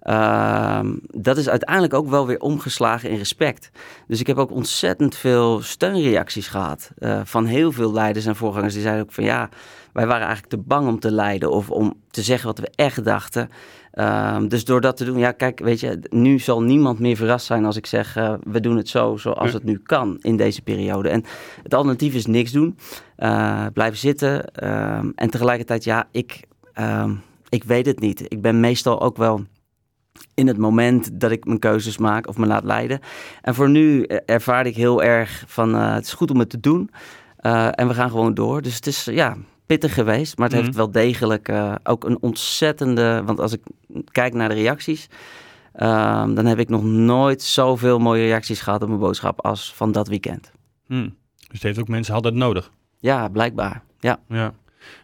Ehm, 0.00 0.92
dat 1.02 1.36
is 1.36 1.48
uiteindelijk 1.48 1.94
ook 1.94 2.08
wel 2.08 2.26
weer 2.26 2.40
omgeslagen 2.40 3.10
in 3.10 3.16
respect. 3.18 3.70
Dus 4.06 4.20
ik 4.20 4.26
heb 4.26 4.36
ook 4.38 4.50
ontzettend 4.50 5.16
veel 5.16 5.60
steunreacties 5.62 6.48
gehad 6.48 6.90
eh, 6.98 7.20
van 7.24 7.44
heel 7.44 7.72
veel 7.72 7.92
leiders 7.92 8.26
en 8.26 8.36
voorgangers. 8.36 8.72
Die 8.72 8.82
zeiden 8.82 9.04
ook 9.04 9.12
van 9.12 9.24
ja, 9.24 9.48
wij 9.92 10.06
waren 10.06 10.26
eigenlijk 10.26 10.54
te 10.54 10.68
bang 10.68 10.88
om 10.88 11.00
te 11.00 11.10
leiden 11.12 11.50
of 11.50 11.70
om 11.70 11.94
te 12.10 12.22
zeggen 12.22 12.46
wat 12.46 12.58
we 12.58 12.70
echt 12.74 13.04
dachten. 13.04 13.50
Ehm, 13.90 14.48
dus 14.48 14.64
door 14.64 14.80
dat 14.80 14.96
te 14.96 15.04
doen, 15.04 15.18
ja, 15.18 15.32
kijk, 15.32 15.58
weet 15.60 15.80
je, 15.80 15.98
nu 16.10 16.38
zal 16.38 16.62
niemand 16.62 16.98
meer 16.98 17.16
verrast 17.16 17.46
zijn 17.46 17.64
als 17.64 17.76
ik 17.76 17.86
zeg: 17.86 18.16
eh, 18.16 18.34
we 18.42 18.60
doen 18.60 18.76
het 18.76 18.88
zo 18.88 19.16
zoals 19.16 19.52
het 19.52 19.64
nu 19.64 19.78
kan 19.78 20.18
in 20.20 20.36
deze 20.36 20.62
periode. 20.62 21.08
En 21.08 21.24
het 21.62 21.74
alternatief 21.74 22.14
is 22.14 22.26
niks 22.26 22.52
doen, 22.52 22.78
eh, 23.16 23.66
blijven 23.72 23.98
zitten. 23.98 24.54
ehm, 24.54 25.10
en 25.14 25.30
tegelijkertijd, 25.30 25.84
ja, 25.84 26.08
ik, 26.10 26.40
ehm, 26.72 27.14
ik 27.48 27.64
weet 27.64 27.86
het 27.86 28.00
niet. 28.00 28.22
Ik 28.28 28.40
ben 28.40 28.60
meestal 28.60 29.00
ook 29.00 29.16
wel 29.16 29.44
in 30.34 30.46
het 30.46 30.58
moment 30.58 31.20
dat 31.20 31.30
ik 31.30 31.44
mijn 31.44 31.58
keuzes 31.58 31.98
maak 31.98 32.28
of 32.28 32.36
me 32.36 32.46
laat 32.46 32.64
leiden. 32.64 33.00
En 33.42 33.54
voor 33.54 33.70
nu 33.70 34.02
eh, 34.02 34.18
ervaar 34.26 34.66
ik 34.66 34.76
heel 34.76 35.02
erg 35.02 35.44
van: 35.46 35.74
het 35.74 36.04
is 36.04 36.12
goed 36.12 36.30
om 36.30 36.38
het 36.38 36.50
te 36.50 36.60
doen. 36.60 36.90
en 37.70 37.88
we 37.88 37.94
gaan 37.94 38.10
gewoon 38.10 38.34
door. 38.34 38.62
Dus 38.62 38.74
het 38.74 38.86
is, 38.86 39.04
ja. 39.04 39.36
Pittig 39.70 39.94
geweest, 39.94 40.36
maar 40.38 40.46
het 40.46 40.56
Mhm. 40.56 40.64
heeft 40.64 40.76
wel 40.76 40.90
degelijk 40.90 41.48
eh, 41.48 41.74
ook 41.82 42.04
een 42.04 42.22
ontzettende. 42.22 43.22
Want 43.24 43.40
als 43.40 43.52
ik 43.52 43.60
kijk 44.04 44.34
naar 44.34 44.48
de 44.48 44.54
reacties, 44.54 45.08
ehm, 45.72 46.34
dan 46.34 46.46
heb 46.46 46.58
ik 46.58 46.68
nog 46.68 46.84
nooit 46.84 47.42
zoveel 47.42 47.98
mooie 47.98 48.22
reacties 48.24 48.60
gehad 48.60 48.82
op 48.82 48.88
mijn 48.88 49.00
boodschap 49.00 49.40
als 49.44 49.74
van 49.74 49.92
dat 49.92 50.08
weekend. 50.08 50.52
Hm. 50.86 51.02
Dus 51.02 51.12
het 51.50 51.62
heeft 51.62 51.78
ook 51.78 51.88
mensen 51.88 52.12
hadden 52.12 52.32
het 52.32 52.40
nodig. 52.42 52.70
Ja, 52.98 53.28
blijkbaar. 53.28 53.82
Ja, 53.98 54.18
Ja. 54.28 54.52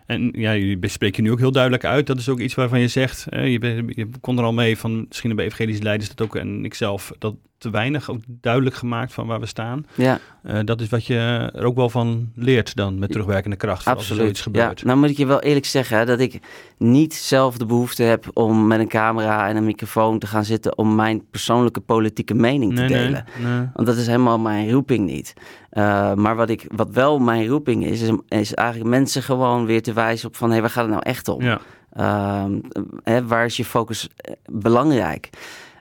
En 0.07 0.29
ja, 0.33 0.57
jullie 0.57 0.79
bespreken 0.79 1.23
nu 1.23 1.31
ook 1.31 1.38
heel 1.38 1.53
duidelijk 1.53 1.85
uit. 1.85 2.07
Dat 2.07 2.19
is 2.19 2.29
ook 2.29 2.40
iets 2.40 2.55
waarvan 2.55 2.81
je 2.81 2.88
zegt, 2.88 3.27
eh, 3.29 3.53
je, 3.53 3.59
ben- 3.59 3.87
je 3.95 4.09
kon 4.21 4.38
er 4.38 4.45
al 4.45 4.53
mee 4.53 4.79
van, 4.79 5.05
misschien 5.09 5.29
hebben 5.29 5.47
evangelische 5.47 5.83
leiders 5.83 6.09
dat 6.14 6.27
ook 6.27 6.37
en 6.37 6.64
ikzelf, 6.64 7.12
dat 7.19 7.35
te 7.59 7.71
weinig 7.71 8.11
ook 8.11 8.21
duidelijk 8.27 8.77
gemaakt 8.77 9.12
van 9.12 9.27
waar 9.27 9.40
we 9.40 9.47
staan. 9.47 9.87
ja 9.95 10.19
Eh, 10.42 10.59
dat 10.64 10.81
is 10.81 10.88
wat 10.88 11.07
je 11.07 11.51
er 11.55 11.64
ook 11.64 11.77
wel 11.77 11.90
van 11.90 12.29
leert 12.35 12.77
dan 12.77 12.99
met 12.99 13.11
terugwerkende 13.11 13.57
kracht. 13.57 13.87
Als 13.87 14.11
er 14.11 14.16
zoiets 14.16 14.38
Ja, 14.38 14.45
gebeurt. 14.45 14.85
nou 14.85 14.99
moet 14.99 15.11
ik 15.11 15.16
je 15.16 15.27
wel 15.27 15.40
eerlijk 15.42 15.66
zeggen 15.66 15.99
hè, 15.99 16.05
dat 16.07 16.21
ik 16.21 16.38
niet 16.79 17.14
zelf 17.14 17.57
de 17.59 17.66
behoefte 17.66 18.03
heb 18.03 18.27
om 18.33 18.66
met 18.66 18.81
een 18.81 18.88
camera 18.88 19.49
en 19.49 19.57
een 19.57 19.64
microfoon 19.64 20.19
te 20.19 20.27
gaan 20.27 20.45
zitten 20.45 20.79
om 20.79 20.95
mijn 20.95 21.23
persoonlijke 21.31 21.81
politieke 21.81 22.35
mening 22.35 22.75
te 22.75 22.81
nee, 22.81 22.88
nee, 22.90 22.99
delen. 23.03 23.25
nee. 23.42 23.69
Want 23.75 23.87
dat 23.87 23.97
is 23.97 24.07
helemaal 24.07 24.38
mijn 24.38 24.71
roeping 24.71 25.07
niet. 25.07 25.35
Eh, 25.71 26.14
maar 26.14 26.37
wat, 26.37 26.49
ik, 26.51 26.66
wat 26.75 26.90
wel 26.90 27.19
mijn 27.19 27.47
roeping 27.47 27.87
is, 27.87 28.01
is, 28.01 28.11
is 28.29 28.55
eigenlijk 28.55 28.90
mensen 28.90 29.23
gewoon 29.23 29.66
weer 29.66 29.83
te 29.83 29.92
op 30.25 30.37
van... 30.37 30.47
hé, 30.47 30.53
hey, 30.53 30.61
waar 30.61 30.71
gaat 30.71 30.83
het 30.85 30.93
nou 30.93 31.03
echt 31.05 31.29
om? 31.29 31.43
Ja. 31.43 31.61
Ehm, 31.93 32.61
hè, 33.03 33.27
waar 33.27 33.45
is 33.45 33.57
je 33.57 33.65
focus 33.65 34.09
eh, 34.17 34.33
belangrijk? 34.51 35.31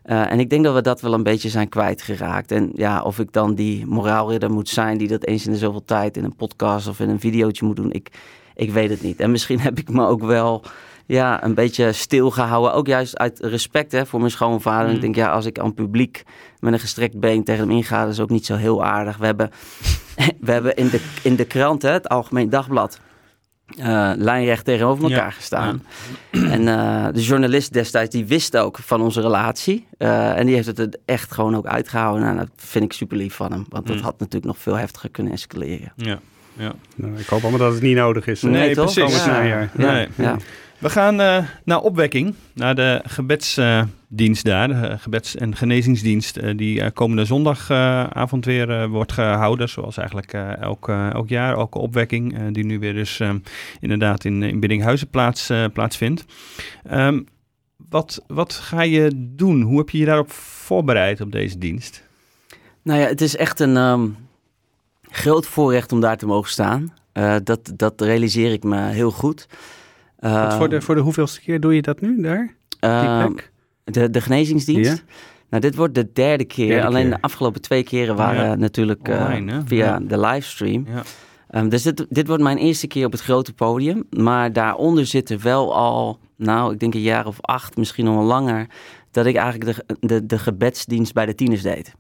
Eh, 0.03 0.31
en 0.31 0.39
ik 0.39 0.49
denk 0.49 0.63
dat 0.63 0.73
we 0.73 0.81
dat 0.81 1.01
wel 1.01 1.13
een 1.13 1.23
beetje 1.23 1.49
zijn 1.49 1.69
kwijtgeraakt. 1.69 2.51
En 2.51 2.71
ja, 2.73 3.01
of 3.01 3.19
ik 3.19 3.31
dan 3.31 3.55
die 3.55 3.85
moraalridder 3.85 4.51
moet 4.51 4.69
zijn... 4.69 4.97
die 4.97 5.07
dat 5.07 5.25
eens 5.25 5.45
in 5.45 5.51
de 5.51 5.57
zoveel 5.57 5.85
tijd 5.85 6.17
in 6.17 6.23
een 6.23 6.35
podcast 6.35 6.87
of 6.87 6.99
in 6.99 7.09
een 7.09 7.19
videootje 7.19 7.65
moet 7.65 7.75
doen... 7.75 7.91
ik, 7.91 8.11
ik 8.55 8.71
weet 8.71 8.89
het 8.89 9.01
niet. 9.01 9.19
En 9.19 9.31
misschien 9.31 9.59
heb 9.67 9.77
ik 9.79 9.89
me 9.89 10.07
ook 10.07 10.23
wel 10.23 10.63
ja, 11.05 11.43
een 11.43 11.53
beetje 11.53 11.91
stilgehouden. 11.91 12.73
Ook 12.73 12.87
juist 12.87 13.17
uit 13.17 13.39
respect 13.39 13.91
hè, 13.91 14.05
voor 14.05 14.19
mijn 14.19 14.31
schoonvader. 14.31 14.85
En 14.85 14.89
Mm. 14.89 14.95
ik 14.95 15.01
denk, 15.01 15.15
ja, 15.15 15.31
als 15.31 15.45
ik 15.45 15.59
aan 15.59 15.73
publiek 15.73 16.23
met 16.59 16.73
een 16.73 16.79
gestrekt 16.79 17.19
been 17.19 17.43
tegen 17.43 17.67
hem 17.67 17.77
inga... 17.77 18.03
dat 18.03 18.13
is 18.13 18.19
ook 18.19 18.29
niet 18.29 18.45
zo 18.45 18.55
heel 18.55 18.83
aardig. 18.83 19.17
We 19.17 19.25
hebben, 19.25 19.49
we 20.39 20.51
hebben 20.51 20.75
in, 20.75 20.89
de, 20.89 20.99
in 21.23 21.35
de 21.35 21.45
krant, 21.45 21.81
hè, 21.81 21.91
het 21.91 22.09
Algemeen 22.09 22.49
Dagblad... 22.49 22.99
eh, 23.77 24.11
lijnrecht 24.15 24.65
tegenover 24.65 25.03
elkaar 25.03 25.17
Ja, 25.25 25.29
gestaan. 25.31 25.83
En 26.31 26.67
eh, 26.67 27.07
de 27.13 27.21
journalist 27.23 27.73
destijds, 27.73 28.11
die 28.11 28.25
wist 28.25 28.57
ook 28.57 28.77
van 28.81 29.01
onze 29.01 29.21
relatie. 29.21 29.87
Eh, 29.97 30.37
en 30.37 30.45
die 30.45 30.55
heeft 30.55 30.67
het 30.67 30.79
er 30.79 30.89
echt 31.05 31.31
gewoon 31.31 31.55
ook 31.55 31.65
uitgehouden. 31.65 32.23
Nou, 32.23 32.37
dat 32.37 32.49
vind 32.55 32.83
ik 32.85 32.93
super 32.93 33.17
lief 33.17 33.33
van 33.33 33.51
hem. 33.51 33.65
Want 33.69 33.87
dat 33.87 33.95
Mm. 33.95 34.01
had 34.01 34.19
natuurlijk 34.19 34.45
nog 34.45 34.57
veel 34.57 34.75
heftiger 34.75 35.09
kunnen 35.09 35.33
escaleren. 35.33 35.91
Ja. 35.95 36.19
Ja. 36.57 36.73
Nou, 36.95 37.17
ik 37.17 37.27
hoop 37.27 37.41
allemaal 37.41 37.59
dat 37.59 37.73
het 37.73 37.81
niet 37.81 37.95
nodig 37.95 38.27
is. 38.27 38.41
Nee, 38.41 38.69
eh, 38.69 38.75
toch? 38.75 38.93
precies. 38.93 39.25
Ja, 39.25 39.69
Nee. 39.73 40.07
ja. 40.15 40.37
We 40.77 40.89
gaan 40.89 41.19
eh, 41.21 41.45
naar 41.63 41.81
opwekking, 41.81 42.35
naar 42.53 42.75
de 42.75 43.01
gebedsdienst 43.03 44.43
daar, 44.45 44.67
de 44.67 44.97
gebeds- 44.97 45.35
en 45.35 45.55
genezingsdienst, 45.55 46.37
eh, 46.37 46.57
die 46.57 46.81
eh, 46.81 46.91
komende 46.93 47.25
zondagavond 47.25 48.45
weer 48.45 48.69
eh, 48.81 48.87
wordt 48.87 49.11
gehouden, 49.11 49.69
zoals 49.69 49.97
eigenlijk 49.97 50.33
eh, 50.33 50.57
elk, 50.61 50.89
eh, 50.89 51.13
elk 51.13 51.29
jaar, 51.29 51.53
elke 51.57 51.77
opwekking, 51.79 52.37
eh, 52.37 52.41
die 52.51 52.65
nu 52.65 52.79
weer 52.79 52.93
dus 52.93 53.19
eh, 53.19 53.33
inderdaad 53.79 54.25
in, 54.25 54.43
in 54.43 54.59
Biddinghuizen 54.59 55.07
plaats, 55.07 55.49
eh, 55.49 55.65
plaatsvindt. 55.73 56.25
Ehm, 56.83 57.21
wat, 57.89 58.23
wat 58.27 58.53
ga 58.53 58.81
je 58.81 59.11
doen? 59.15 59.61
Hoe 59.61 59.77
heb 59.77 59.89
je 59.89 59.97
je 59.97 60.05
daarop 60.05 60.31
voorbereid 60.31 61.21
op 61.21 61.31
deze 61.31 61.57
dienst? 61.57 62.03
Nou 62.81 62.99
ja, 62.99 63.07
het 63.07 63.21
is 63.21 63.35
echt 63.35 63.59
een 63.59 63.77
ehm, 63.77 64.07
groot 65.09 65.45
voorrecht 65.47 65.91
om 65.91 65.99
daar 65.99 66.17
te 66.17 66.25
mogen 66.25 66.49
staan. 66.51 66.93
Eh, 67.11 67.35
dat, 67.43 67.71
dat 67.75 68.01
realiseer 68.01 68.51
ik 68.51 68.63
me 68.63 68.77
heel 68.87 69.11
goed. 69.11 69.47
Wat 70.19 70.53
voor, 70.53 70.69
de, 70.69 70.81
voor 70.81 70.95
de 70.95 71.01
hoeveelste 71.01 71.41
keer 71.41 71.59
doe 71.59 71.75
je 71.75 71.81
dat 71.81 72.01
nu 72.01 72.21
daar? 72.21 72.55
Die 72.79 72.89
ehm, 72.89 73.33
de, 73.83 74.09
de 74.09 74.21
genezingsdienst. 74.21 74.91
Ja? 74.91 75.13
Nou, 75.49 75.61
dit 75.61 75.75
wordt 75.75 75.95
de 75.95 76.11
derde 76.13 76.45
keer. 76.45 76.67
Derde 76.67 76.87
Alleen 76.87 77.01
keer. 77.01 77.11
de 77.15 77.21
afgelopen 77.21 77.61
twee 77.61 77.83
keren 77.83 78.15
waren 78.15 78.45
Ja. 78.45 78.55
natuurlijk 78.55 79.07
eh, 79.07 79.21
Online, 79.21 79.61
via 79.65 79.99
de 79.99 80.19
livestream. 80.19 80.85
Ja. 80.87 81.03
Ehm, 81.49 81.69
dus 81.69 81.83
dit, 81.83 82.05
dit 82.09 82.27
wordt 82.27 82.43
mijn 82.43 82.57
eerste 82.57 82.87
keer 82.87 83.05
op 83.05 83.11
het 83.11 83.21
grote 83.21 83.53
podium. 83.53 84.03
Maar 84.09 84.53
daaronder 84.53 85.05
zitten 85.05 85.41
wel 85.43 85.75
al, 85.75 86.19
nou, 86.37 86.73
ik 86.73 86.79
denk 86.79 86.93
een 86.93 87.01
jaar 87.01 87.25
of 87.25 87.37
acht, 87.41 87.77
misschien 87.77 88.05
nog 88.05 88.15
wel 88.15 88.23
langer, 88.23 88.67
dat 89.11 89.25
ik 89.25 89.35
eigenlijk 89.35 89.83
de, 89.87 90.07
de, 90.07 90.25
de 90.25 90.39
gebedsdienst 90.39 91.13
bij 91.13 91.25
de 91.25 91.35
tieners 91.35 91.61
deed. 91.61 91.93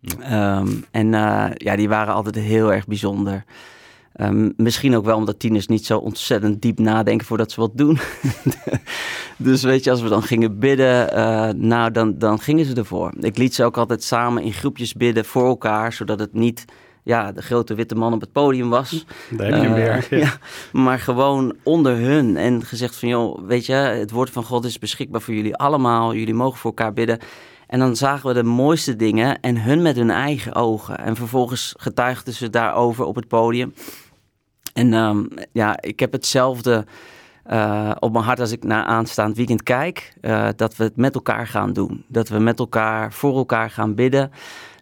Ja. 0.00 0.20
Ehm, 0.58 0.68
en 0.90 1.14
eh, 1.14 1.46
ja, 1.54 1.76
die 1.76 1.88
waren 1.88 2.14
altijd 2.14 2.34
heel 2.34 2.72
erg 2.72 2.86
bijzonder. 2.86 3.44
Ehm, 4.18 4.50
misschien 4.56 4.96
ook 4.96 5.04
wel 5.04 5.16
omdat 5.16 5.38
tieners 5.38 5.66
niet 5.66 5.86
zo 5.86 5.98
ontzettend 5.98 6.62
diep 6.62 6.78
nadenken 6.78 7.26
voordat 7.26 7.52
ze 7.52 7.60
wat 7.60 7.70
doen. 7.74 7.98
dus 9.36 9.62
weet 9.62 9.84
je, 9.84 9.90
als 9.90 10.02
we 10.02 10.08
dan 10.08 10.22
gingen 10.22 10.58
bidden, 10.58 11.12
eh, 11.12 11.48
nou, 11.54 11.90
dan, 11.90 12.18
dan 12.18 12.40
gingen 12.40 12.64
ze 12.64 12.74
ervoor. 12.74 13.12
Ik 13.20 13.36
liet 13.36 13.54
ze 13.54 13.64
ook 13.64 13.76
altijd 13.76 14.02
samen 14.02 14.42
in 14.42 14.52
groepjes 14.52 14.92
bidden 14.92 15.24
voor 15.24 15.46
elkaar, 15.46 15.92
zodat 15.92 16.18
het 16.18 16.32
niet 16.32 16.64
ja, 17.02 17.32
de 17.32 17.42
grote 17.42 17.74
witte 17.74 17.94
man 17.94 18.12
op 18.12 18.20
het 18.20 18.32
podium 18.32 18.68
was. 18.68 19.06
Daar 19.30 19.46
heb 19.46 19.62
je 19.62 19.68
hem 19.68 20.02
Eh, 20.10 20.20
ja. 20.24 20.32
maar 20.72 20.98
gewoon 20.98 21.54
onder 21.62 21.96
hun. 21.96 22.36
En 22.36 22.64
gezegd 22.64 22.96
van, 22.96 23.08
joh, 23.08 23.46
weet 23.46 23.66
je, 23.66 23.72
het 23.72 24.10
woord 24.10 24.30
van 24.30 24.44
God 24.44 24.64
is 24.64 24.78
beschikbaar 24.78 25.20
voor 25.20 25.34
jullie 25.34 25.56
allemaal. 25.56 26.14
Jullie 26.14 26.34
mogen 26.34 26.58
voor 26.58 26.70
elkaar 26.70 26.92
bidden. 26.92 27.18
En 27.66 27.78
dan 27.78 27.96
zagen 27.96 28.28
we 28.28 28.34
de 28.34 28.42
mooiste 28.42 28.96
dingen 28.96 29.40
en 29.40 29.62
hun 29.62 29.82
met 29.82 29.96
hun 29.96 30.10
eigen 30.10 30.54
ogen. 30.54 30.98
En 30.98 31.16
vervolgens 31.16 31.74
getuigden 31.76 32.34
ze 32.34 32.50
daarover 32.50 33.04
op 33.04 33.14
het 33.14 33.28
podium. 33.28 33.74
En 34.78 34.92
ehm, 34.94 35.24
ja, 35.52 35.80
ik 35.80 36.00
heb 36.00 36.12
hetzelfde 36.12 36.86
eh, 37.44 37.90
op 37.98 38.12
mijn 38.12 38.24
hart 38.24 38.40
als 38.40 38.52
ik 38.52 38.64
naar 38.64 38.84
aanstaand 38.84 39.36
weekend 39.36 39.62
kijk. 39.62 40.12
eh, 40.20 40.48
dat 40.56 40.76
we 40.76 40.84
het 40.84 40.96
met 40.96 41.14
elkaar 41.14 41.46
gaan 41.46 41.72
doen. 41.72 42.04
Dat 42.08 42.28
we 42.28 42.38
met 42.38 42.58
elkaar 42.58 43.12
voor 43.12 43.36
elkaar 43.36 43.70
gaan 43.70 43.94
bidden. 43.94 44.30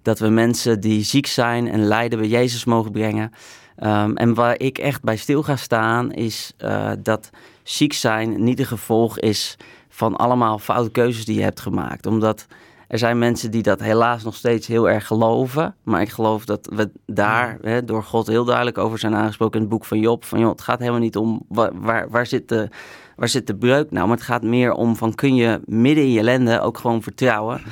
Dat 0.02 0.18
we 0.18 0.28
mensen 0.28 0.80
die 0.80 1.04
ziek 1.04 1.26
zijn 1.26 1.68
en 1.68 1.84
lijden 1.84 2.18
bij 2.18 2.28
Jezus 2.28 2.64
mogen 2.64 2.92
brengen. 2.92 3.30
Ehm, 3.76 4.14
en 4.14 4.34
waar 4.34 4.58
ik 4.58 4.78
echt 4.78 5.02
bij 5.02 5.16
stil 5.16 5.42
ga 5.42 5.56
staan 5.56 6.12
is 6.12 6.52
eh, 6.56 6.90
dat 6.98 7.30
ziek 7.62 7.92
zijn 7.92 8.44
niet 8.44 8.58
een 8.58 8.66
gevolg 8.66 9.18
is 9.18 9.56
van 9.88 10.16
allemaal 10.16 10.58
foute 10.58 10.90
keuzes 10.90 11.24
die 11.24 11.36
je 11.36 11.42
hebt 11.42 11.60
gemaakt. 11.60 12.06
Omdat 12.06 12.46
er 12.88 12.98
zijn 12.98 13.18
mensen 13.18 13.50
die 13.50 13.62
dat 13.62 13.80
helaas 13.80 14.24
nog 14.24 14.34
steeds 14.34 14.66
heel 14.66 14.88
erg 14.90 15.06
geloven. 15.06 15.74
Maar 15.82 16.00
ik 16.00 16.08
geloof 16.08 16.44
dat 16.44 16.68
we 16.74 16.90
daar 17.06 17.58
hè, 17.60 17.84
door 17.84 18.02
God 18.02 18.26
heel 18.26 18.44
duidelijk 18.44 18.78
over 18.78 18.98
zijn 18.98 19.14
aangesproken 19.14 19.54
in 19.54 19.60
het 19.60 19.70
boek 19.70 19.84
van 19.84 20.00
Job. 20.00 20.24
Van 20.24 20.38
joh, 20.38 20.50
het 20.50 20.60
gaat 20.60 20.78
helemaal 20.78 21.00
niet 21.00 21.16
om 21.16 21.42
waar, 21.48 21.70
waar, 21.80 22.10
waar, 22.10 22.26
zit 22.26 22.48
de, 22.48 22.68
waar 23.16 23.28
zit 23.28 23.46
de 23.46 23.56
breuk 23.56 23.90
nou. 23.90 24.06
Maar 24.08 24.16
het 24.16 24.26
gaat 24.26 24.42
meer 24.42 24.72
om 24.72 24.96
van 24.96 25.14
kun 25.14 25.34
je 25.34 25.60
midden 25.64 26.04
in 26.04 26.12
je 26.12 26.18
ellende 26.18 26.60
ook 26.60 26.78
gewoon 26.78 27.02
vertrouwen. 27.02 27.62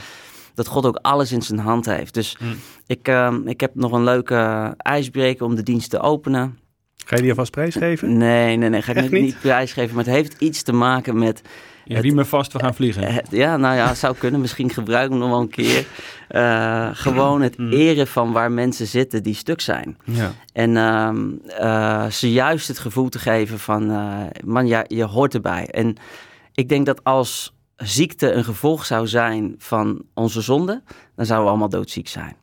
Dat 0.54 0.66
God 0.66 0.86
ook 0.86 0.98
alles 1.02 1.32
in 1.32 1.42
zijn 1.42 1.58
hand 1.58 1.86
heeft. 1.86 2.14
Dus 2.14 2.36
Mm. 2.40 2.54
ik, 2.86 3.08
ehm, 3.08 3.48
ik 3.48 3.60
heb 3.60 3.74
nog 3.74 3.92
een 3.92 4.04
leuke 4.04 4.74
ijsbreker 4.76 5.46
om 5.46 5.54
de 5.54 5.62
dienst 5.62 5.90
te 5.90 6.00
openen. 6.00 6.58
Ga 7.06 7.16
je 7.16 7.20
die 7.22 7.30
alvast 7.30 7.50
prijsgeven? 7.50 8.16
Nee, 8.16 8.56
nee, 8.56 8.68
nee. 8.68 8.82
Ga 8.82 8.92
ik 8.92 9.10
niet? 9.10 9.22
niet 9.22 9.40
prijsgeven. 9.40 9.94
Maar 9.94 10.04
het 10.04 10.14
heeft 10.14 10.40
iets 10.40 10.62
te 10.62 10.72
maken 10.72 11.18
met 11.18 11.42
Ja, 11.84 12.00
riem 12.00 12.14
me 12.14 12.24
vast, 12.24 12.52
we 12.52 12.58
gaan 12.58 12.74
vliegen. 12.74 13.12
het- 13.12 13.28
ja, 13.30 13.56
nou 13.56 13.76
ja, 13.76 13.94
zou 13.94 14.16
kunnen. 14.16 14.40
Misschien 14.40 14.70
gebruik 14.70 15.04
ik 15.04 15.10
hem 15.10 15.18
nog 15.18 15.28
wel 15.30 15.40
een 15.40 15.48
keer. 15.48 15.86
Eh, 16.28 16.88
gewoon 16.92 17.42
het 17.42 17.58
Mm. 17.58 17.72
eren 17.72 18.06
van 18.06 18.32
waar 18.32 18.52
mensen 18.52 18.86
zitten 18.86 19.22
die 19.22 19.34
stuk 19.34 19.60
zijn. 19.60 19.96
Ja. 20.04 20.32
En 20.52 20.76
ehm, 20.76 21.30
eh, 21.46 22.06
ze 22.06 22.32
juist 22.32 22.68
het 22.68 22.78
gevoel 22.78 23.08
te 23.08 23.18
geven 23.18 23.58
van, 23.58 23.90
eh, 23.90 24.20
man, 24.44 24.66
ja, 24.66 24.84
je 24.88 25.04
hoort 25.04 25.34
erbij. 25.34 25.66
En 25.70 25.96
ik 26.54 26.68
denk 26.68 26.86
dat 26.86 27.04
als 27.04 27.54
ziekte 27.76 28.32
een 28.32 28.44
gevolg 28.44 28.84
zou 28.86 29.06
zijn 29.06 29.54
van 29.58 30.02
onze 30.14 30.40
zonde, 30.40 30.82
dan 31.16 31.26
zouden 31.26 31.44
we 31.44 31.50
allemaal 31.50 31.68
doodziek 31.78 32.08
zijn. 32.08 32.36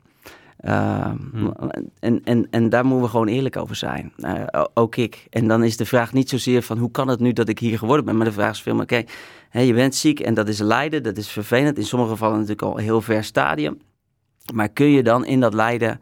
Ehm, 0.61 1.17
Hmm. 1.31 1.53
en, 1.99 2.21
en, 2.23 2.47
en 2.49 2.69
daar 2.69 2.85
moeten 2.85 3.03
we 3.03 3.09
gewoon 3.09 3.27
eerlijk 3.27 3.57
over 3.57 3.75
zijn. 3.75 4.13
Eh, 4.17 4.63
ook 4.73 4.95
ik. 4.95 5.27
En 5.29 5.47
dan 5.47 5.63
is 5.63 5.77
de 5.77 5.85
vraag 5.85 6.13
niet 6.13 6.29
zozeer 6.29 6.61
van 6.61 6.77
hoe 6.77 6.91
kan 6.91 7.07
het 7.07 7.19
nu 7.19 7.33
dat 7.33 7.49
ik 7.49 7.59
hier 7.59 7.77
geworden 7.77 8.05
ben, 8.05 8.17
maar 8.17 8.25
de 8.25 8.31
vraag 8.31 8.51
is 8.51 8.61
veel 8.61 8.73
meer, 8.73 8.83
oké, 8.83 9.03
hè, 9.49 9.61
je 9.61 9.73
bent 9.73 9.95
ziek 9.95 10.19
en 10.19 10.33
dat 10.33 10.47
is 10.47 10.59
lijden, 10.59 11.03
dat 11.03 11.17
is 11.17 11.27
vervelend. 11.27 11.77
In 11.77 11.83
sommige 11.83 12.11
gevallen 12.11 12.35
natuurlijk 12.35 12.61
al 12.61 12.77
een 12.77 12.83
heel 12.83 13.01
ver 13.01 13.23
stadium. 13.23 13.79
Maar 14.53 14.69
kun 14.69 14.89
je 14.91 15.03
dan 15.03 15.25
in 15.25 15.39
dat 15.39 15.53
lijden 15.53 15.99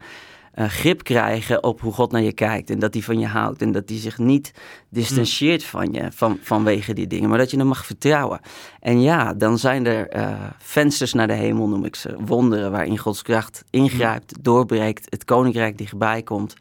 eh, 0.50 0.68
grip 0.68 1.02
krijgen 1.04 1.64
op 1.64 1.80
hoe 1.80 1.92
God 1.92 2.12
naar 2.12 2.22
je 2.22 2.32
kijkt 2.32 2.70
en 2.70 2.78
dat 2.78 2.94
hij 2.94 3.02
van 3.02 3.18
je 3.18 3.26
houdt 3.26 3.62
en 3.62 3.72
dat 3.72 3.88
hij 3.88 3.98
zich 3.98 4.18
niet 4.18 4.52
distancieert 4.88 5.64
van 5.64 5.92
je 5.92 6.08
van, 6.12 6.38
vanwege 6.42 6.92
die 6.94 7.06
dingen, 7.06 7.28
maar 7.28 7.38
dat 7.38 7.50
je 7.50 7.56
hem 7.56 7.66
mag 7.66 7.86
vertrouwen. 7.86 8.40
En 8.80 9.00
ja, 9.02 9.34
dan 9.34 9.58
zijn 9.58 9.86
er 9.86 10.08
eh, 10.08 10.32
vensters 10.58 11.12
naar 11.12 11.26
de 11.26 11.32
hemel, 11.32 11.68
noem 11.68 11.84
ik 11.84 11.94
ze, 11.96 12.16
wonderen 12.24 12.70
waarin 12.70 12.98
Gods 12.98 13.22
kracht 13.22 13.64
ingrijpt, 13.70 14.34
doorbreekt, 14.44 15.06
het 15.08 15.24
koninkrijk 15.24 15.78
dichtbij 15.78 16.22
komt. 16.22 16.54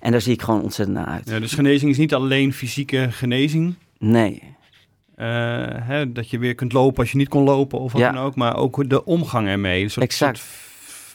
En 0.00 0.10
daar 0.10 0.20
zie 0.20 0.32
ik 0.32 0.42
gewoon 0.42 0.62
ontzettend 0.62 0.96
naar 0.98 1.06
uit. 1.06 1.28
Ja, 1.28 1.40
dus 1.40 1.52
genezing 1.52 1.90
is 1.90 1.98
niet 1.98 2.14
alleen 2.14 2.52
fysieke 2.52 3.08
genezing. 3.10 3.74
Nee, 3.98 4.42
eh, 5.14 5.26
hè, 5.70 6.12
dat 6.12 6.30
je 6.30 6.38
weer 6.38 6.54
kunt 6.54 6.72
lopen 6.72 6.98
als 6.98 7.10
je 7.12 7.16
niet 7.18 7.28
kon 7.28 7.42
lopen 7.44 7.78
of 7.78 7.92
wat 7.92 8.00
Ja. 8.00 8.12
dan 8.12 8.22
ook. 8.22 8.34
Maar 8.34 8.56
ook 8.56 8.88
de 8.88 9.04
omgang 9.04 9.48
ermee. 9.48 9.82
Een 9.82 9.90
soort, 9.90 10.06
Exact. 10.06 10.38
soort 10.38 10.50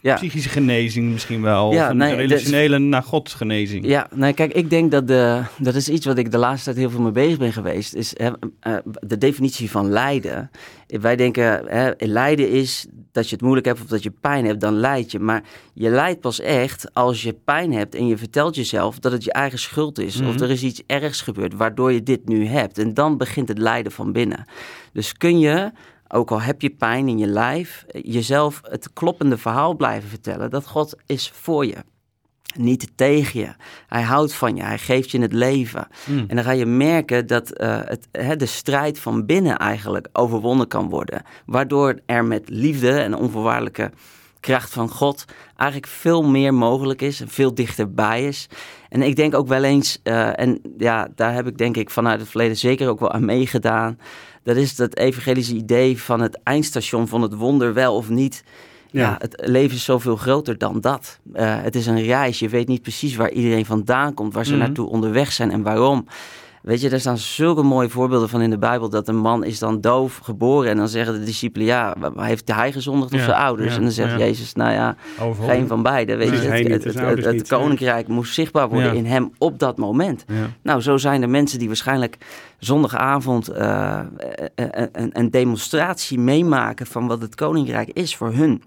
Ja. 0.01 0.15
psychische 0.15 0.49
genezing 0.49 1.11
misschien 1.11 1.41
wel. 1.41 1.73
Ja, 1.73 1.83
of 1.83 1.89
een 1.89 1.97
nee, 1.97 2.15
dus- 2.15 2.27
relationele 2.27 2.77
naar 2.79 3.03
God 3.03 3.29
genezing. 3.29 3.85
Ja, 3.85 4.07
nee, 4.15 4.33
kijk, 4.33 4.53
ik 4.53 4.69
denk 4.69 4.91
dat 4.91 5.07
de, 5.07 5.41
dat 5.57 5.75
is 5.75 5.89
iets 5.89 6.05
wat 6.05 6.17
ik 6.17 6.31
de 6.31 6.37
laatste 6.37 6.63
tijd 6.65 6.77
heel 6.77 6.89
veel 6.89 7.01
mee 7.01 7.11
bezig 7.11 7.37
ben 7.37 7.53
geweest. 7.53 7.93
Is 7.95 8.13
hè, 8.17 8.29
eh, 8.59 8.73
de 9.01 9.17
definitie 9.17 9.71
van 9.71 9.89
lijden. 9.89 10.51
Wij 10.87 11.15
denken, 11.15 11.65
hè, 11.67 11.91
lijden 11.97 12.49
is 12.49 12.85
dat 13.11 13.25
je 13.29 13.31
het 13.35 13.41
moeilijk 13.43 13.65
hebt 13.67 13.81
of 13.81 13.87
dat 13.87 14.03
je 14.03 14.11
pijn 14.21 14.45
hebt, 14.45 14.61
dan 14.61 14.73
lijd 14.73 15.11
je. 15.11 15.19
Maar 15.19 15.43
je 15.73 15.89
lijdt 15.89 16.19
pas 16.21 16.39
echt 16.39 16.93
als 16.93 17.23
je 17.23 17.33
pijn 17.45 17.73
hebt 17.73 17.95
en 17.95 18.07
je 18.07 18.17
vertelt 18.17 18.55
jezelf 18.55 18.99
dat 18.99 19.11
het 19.11 19.23
je 19.23 19.31
eigen 19.31 19.59
schuld 19.59 19.99
is. 19.99 20.19
Of 20.21 20.33
Mhm. 20.33 20.43
er 20.43 20.49
is 20.49 20.63
iets 20.63 20.81
ergs 20.87 21.21
gebeurd 21.21 21.53
waardoor 21.53 21.91
je 21.91 22.03
dit 22.03 22.27
nu 22.27 22.45
hebt. 22.45 22.77
En 22.77 22.93
dan 22.93 23.17
begint 23.17 23.47
het 23.47 23.57
lijden 23.57 23.91
van 23.91 24.11
binnen. 24.11 24.45
Dus 24.93 25.13
kun 25.13 25.39
je, 25.39 25.71
ook 26.09 26.31
al 26.31 26.41
heb 26.41 26.61
je 26.61 26.69
pijn 26.69 27.07
in 27.07 27.17
je 27.17 27.27
lijf, 27.27 27.85
jezelf 27.91 28.61
het 28.63 28.93
kloppende 28.93 29.37
verhaal 29.37 29.75
blijven 29.75 30.09
vertellen 30.09 30.49
dat 30.49 30.67
God 30.67 30.95
is 31.05 31.31
voor 31.35 31.65
je. 31.65 31.75
Niet 32.55 32.91
tegen 32.95 33.39
je. 33.39 33.53
Hij 33.87 34.01
houdt 34.01 34.33
van 34.33 34.55
je. 34.55 34.63
Hij 34.63 34.77
geeft 34.77 35.11
je 35.11 35.21
het 35.21 35.33
leven. 35.33 35.87
Mm. 36.05 36.25
En 36.27 36.35
dan 36.35 36.45
ga 36.45 36.51
je 36.51 36.65
merken 36.65 37.27
dat 37.27 37.51
eh, 37.51 37.79
het, 37.83 38.07
hè, 38.11 38.35
de 38.35 38.45
strijd 38.45 38.99
van 38.99 39.25
binnen 39.25 39.57
eigenlijk 39.57 40.07
overwonnen 40.13 40.67
kan 40.67 40.89
worden. 40.89 41.21
Waardoor 41.45 41.99
er 42.05 42.25
met 42.25 42.49
liefde 42.49 42.91
en 42.91 43.15
onvoorwaardelijke 43.15 43.91
kracht 44.39 44.73
van 44.73 44.89
God 44.89 45.25
eigenlijk 45.55 45.91
veel 45.91 46.23
meer 46.23 46.53
mogelijk 46.53 47.01
is 47.01 47.21
en 47.21 47.27
veel 47.27 47.53
dichterbij 47.53 48.27
is. 48.27 48.47
En 48.89 49.01
ik 49.01 49.15
denk 49.15 49.35
ook 49.35 49.47
wel 49.47 49.63
eens, 49.63 49.99
eh, 50.03 50.39
en 50.39 50.61
ja, 50.77 51.07
daar 51.15 51.33
heb 51.33 51.47
ik 51.47 51.57
denk 51.57 51.77
ik 51.77 51.89
vanuit 51.89 52.19
het 52.19 52.29
verleden 52.29 52.57
zeker 52.57 52.89
ook 52.89 52.99
wel 52.99 53.11
aan 53.11 53.25
meegedaan. 53.25 53.99
Dat 54.49 54.57
is 54.57 54.75
dat 54.75 54.95
evangelische 54.97 55.55
idee 55.55 56.01
van 56.01 56.21
het 56.21 56.39
eindstation 56.43 57.07
van 57.07 57.21
het 57.21 57.33
wonder 57.33 57.73
wel 57.73 57.95
of 57.95 58.09
niet. 58.09 58.43
Ja, 58.91 59.01
Ja. 59.01 59.15
het 59.19 59.41
leven 59.45 59.75
is 59.75 59.83
zoveel 59.83 60.15
groter 60.15 60.57
dan 60.57 60.81
dat. 60.81 61.19
Eh, 61.33 61.61
het 61.61 61.75
is 61.75 61.85
een 61.87 62.01
reis. 62.03 62.39
Je 62.39 62.49
weet 62.49 62.67
niet 62.67 62.81
precies 62.81 63.15
waar 63.15 63.31
iedereen 63.31 63.65
vandaan 63.65 64.13
komt, 64.13 64.33
waar 64.33 64.45
ze 64.45 64.51
Mhm. 64.51 64.59
naartoe 64.59 64.89
onderweg 64.89 65.31
zijn 65.31 65.51
en 65.51 65.61
waarom. 65.61 66.05
Weet 66.61 66.81
je, 66.81 66.89
er 66.89 66.99
staan 66.99 67.17
zulke 67.17 67.63
mooie 67.63 67.89
voorbeelden 67.89 68.29
van 68.29 68.41
in 68.41 68.49
de 68.49 68.57
Bijbel 68.57 68.89
dat 68.89 69.07
een 69.07 69.17
man 69.17 69.43
is 69.43 69.59
dan 69.59 69.81
doof 69.81 70.17
geboren 70.17 70.69
en 70.69 70.77
dan 70.77 70.87
zeggen 70.87 71.13
de 71.19 71.23
discipelen, 71.25 71.67
ja, 71.67 71.95
heeft 72.15 72.51
hij 72.53 72.71
gezondigd 72.71 73.13
of 73.13 73.19
Ja, 73.19 73.25
zijn 73.25 73.37
ouders? 73.37 73.69
ja, 73.69 73.75
en 73.77 73.81
dan 73.83 73.91
zegt 73.91 74.11
ja. 74.11 74.17
Jezus, 74.17 74.53
nou 74.53 74.71
ja, 74.71 74.95
geen 75.45 75.67
van 75.67 75.83
beide. 75.83 76.15
Weet 76.15 76.29
je, 76.29 76.35
het, 76.35 76.47
hij 76.47 76.61
niet, 76.61 76.71
het, 76.71 76.81
zijn 76.81 76.95
het- 76.95 77.03
ouders 77.03 77.25
het 77.25 77.35
niet. 77.35 77.47
koninkrijk 77.47 78.07
moest 78.07 78.33
zichtbaar 78.33 78.69
worden 78.69 78.95
in 78.95 79.05
hem 79.05 79.31
op 79.37 79.59
dat 79.59 79.77
moment. 79.77 80.25
Nou, 80.63 80.81
zo 80.81 80.97
zijn 80.97 81.21
er 81.21 81.29
mensen 81.29 81.59
die 81.59 81.67
waarschijnlijk 81.67 82.17
zondagavond 82.57 83.47
eh, 83.47 83.99
een, 84.55 84.89
een, 84.91 85.09
een 85.13 85.29
demonstratie 85.31 86.19
meemaken 86.19 86.85
van 86.85 87.07
wat 87.07 87.21
het 87.21 87.35
koninkrijk 87.35 87.89
is 87.89 88.15
voor 88.15 88.31
hun 88.33 88.63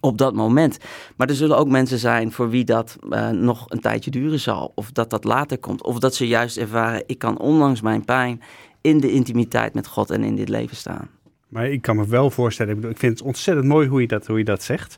op 0.00 0.18
dat 0.18 0.34
moment. 0.34 0.78
Maar 1.16 1.28
er 1.28 1.34
zullen 1.34 1.58
ook 1.58 1.68
mensen 1.68 1.98
zijn 1.98 2.32
voor 2.32 2.50
wie 2.50 2.64
dat 2.64 2.96
eh, 3.10 3.28
nog 3.28 3.64
een 3.68 3.80
tijdje 3.80 4.10
duren 4.10 4.40
zal. 4.40 4.72
Of 4.74 4.92
dat 4.92 5.10
dat 5.10 5.24
later 5.24 5.58
komt. 5.58 5.82
Of 5.82 5.98
dat 5.98 6.14
ze 6.14 6.26
juist 6.26 6.56
ervaren, 6.56 7.02
ik 7.06 7.18
kan 7.18 7.38
ondanks 7.38 7.80
mijn 7.80 8.04
pijn 8.04 8.42
in 8.80 9.00
de 9.00 9.12
intimiteit 9.12 9.74
met 9.74 9.86
God 9.86 10.10
en 10.10 10.24
in 10.24 10.36
dit 10.36 10.48
leven 10.48 10.76
staan. 10.76 11.08
Maar 11.48 11.70
ik 11.70 11.82
kan 11.82 11.96
me 11.96 12.06
wel 12.06 12.30
voorstellen, 12.30 12.70
ik, 12.70 12.76
bedoel, 12.76 12.94
ik 12.94 12.98
vind 13.00 13.18
het 13.18 13.28
ontzettend 13.28 13.66
mooi 13.66 13.88
hoe 13.88 14.00
je 14.00 14.06
dat, 14.06 14.26
hoe 14.26 14.38
je 14.38 14.44
dat 14.44 14.62
zegt. 14.62 14.96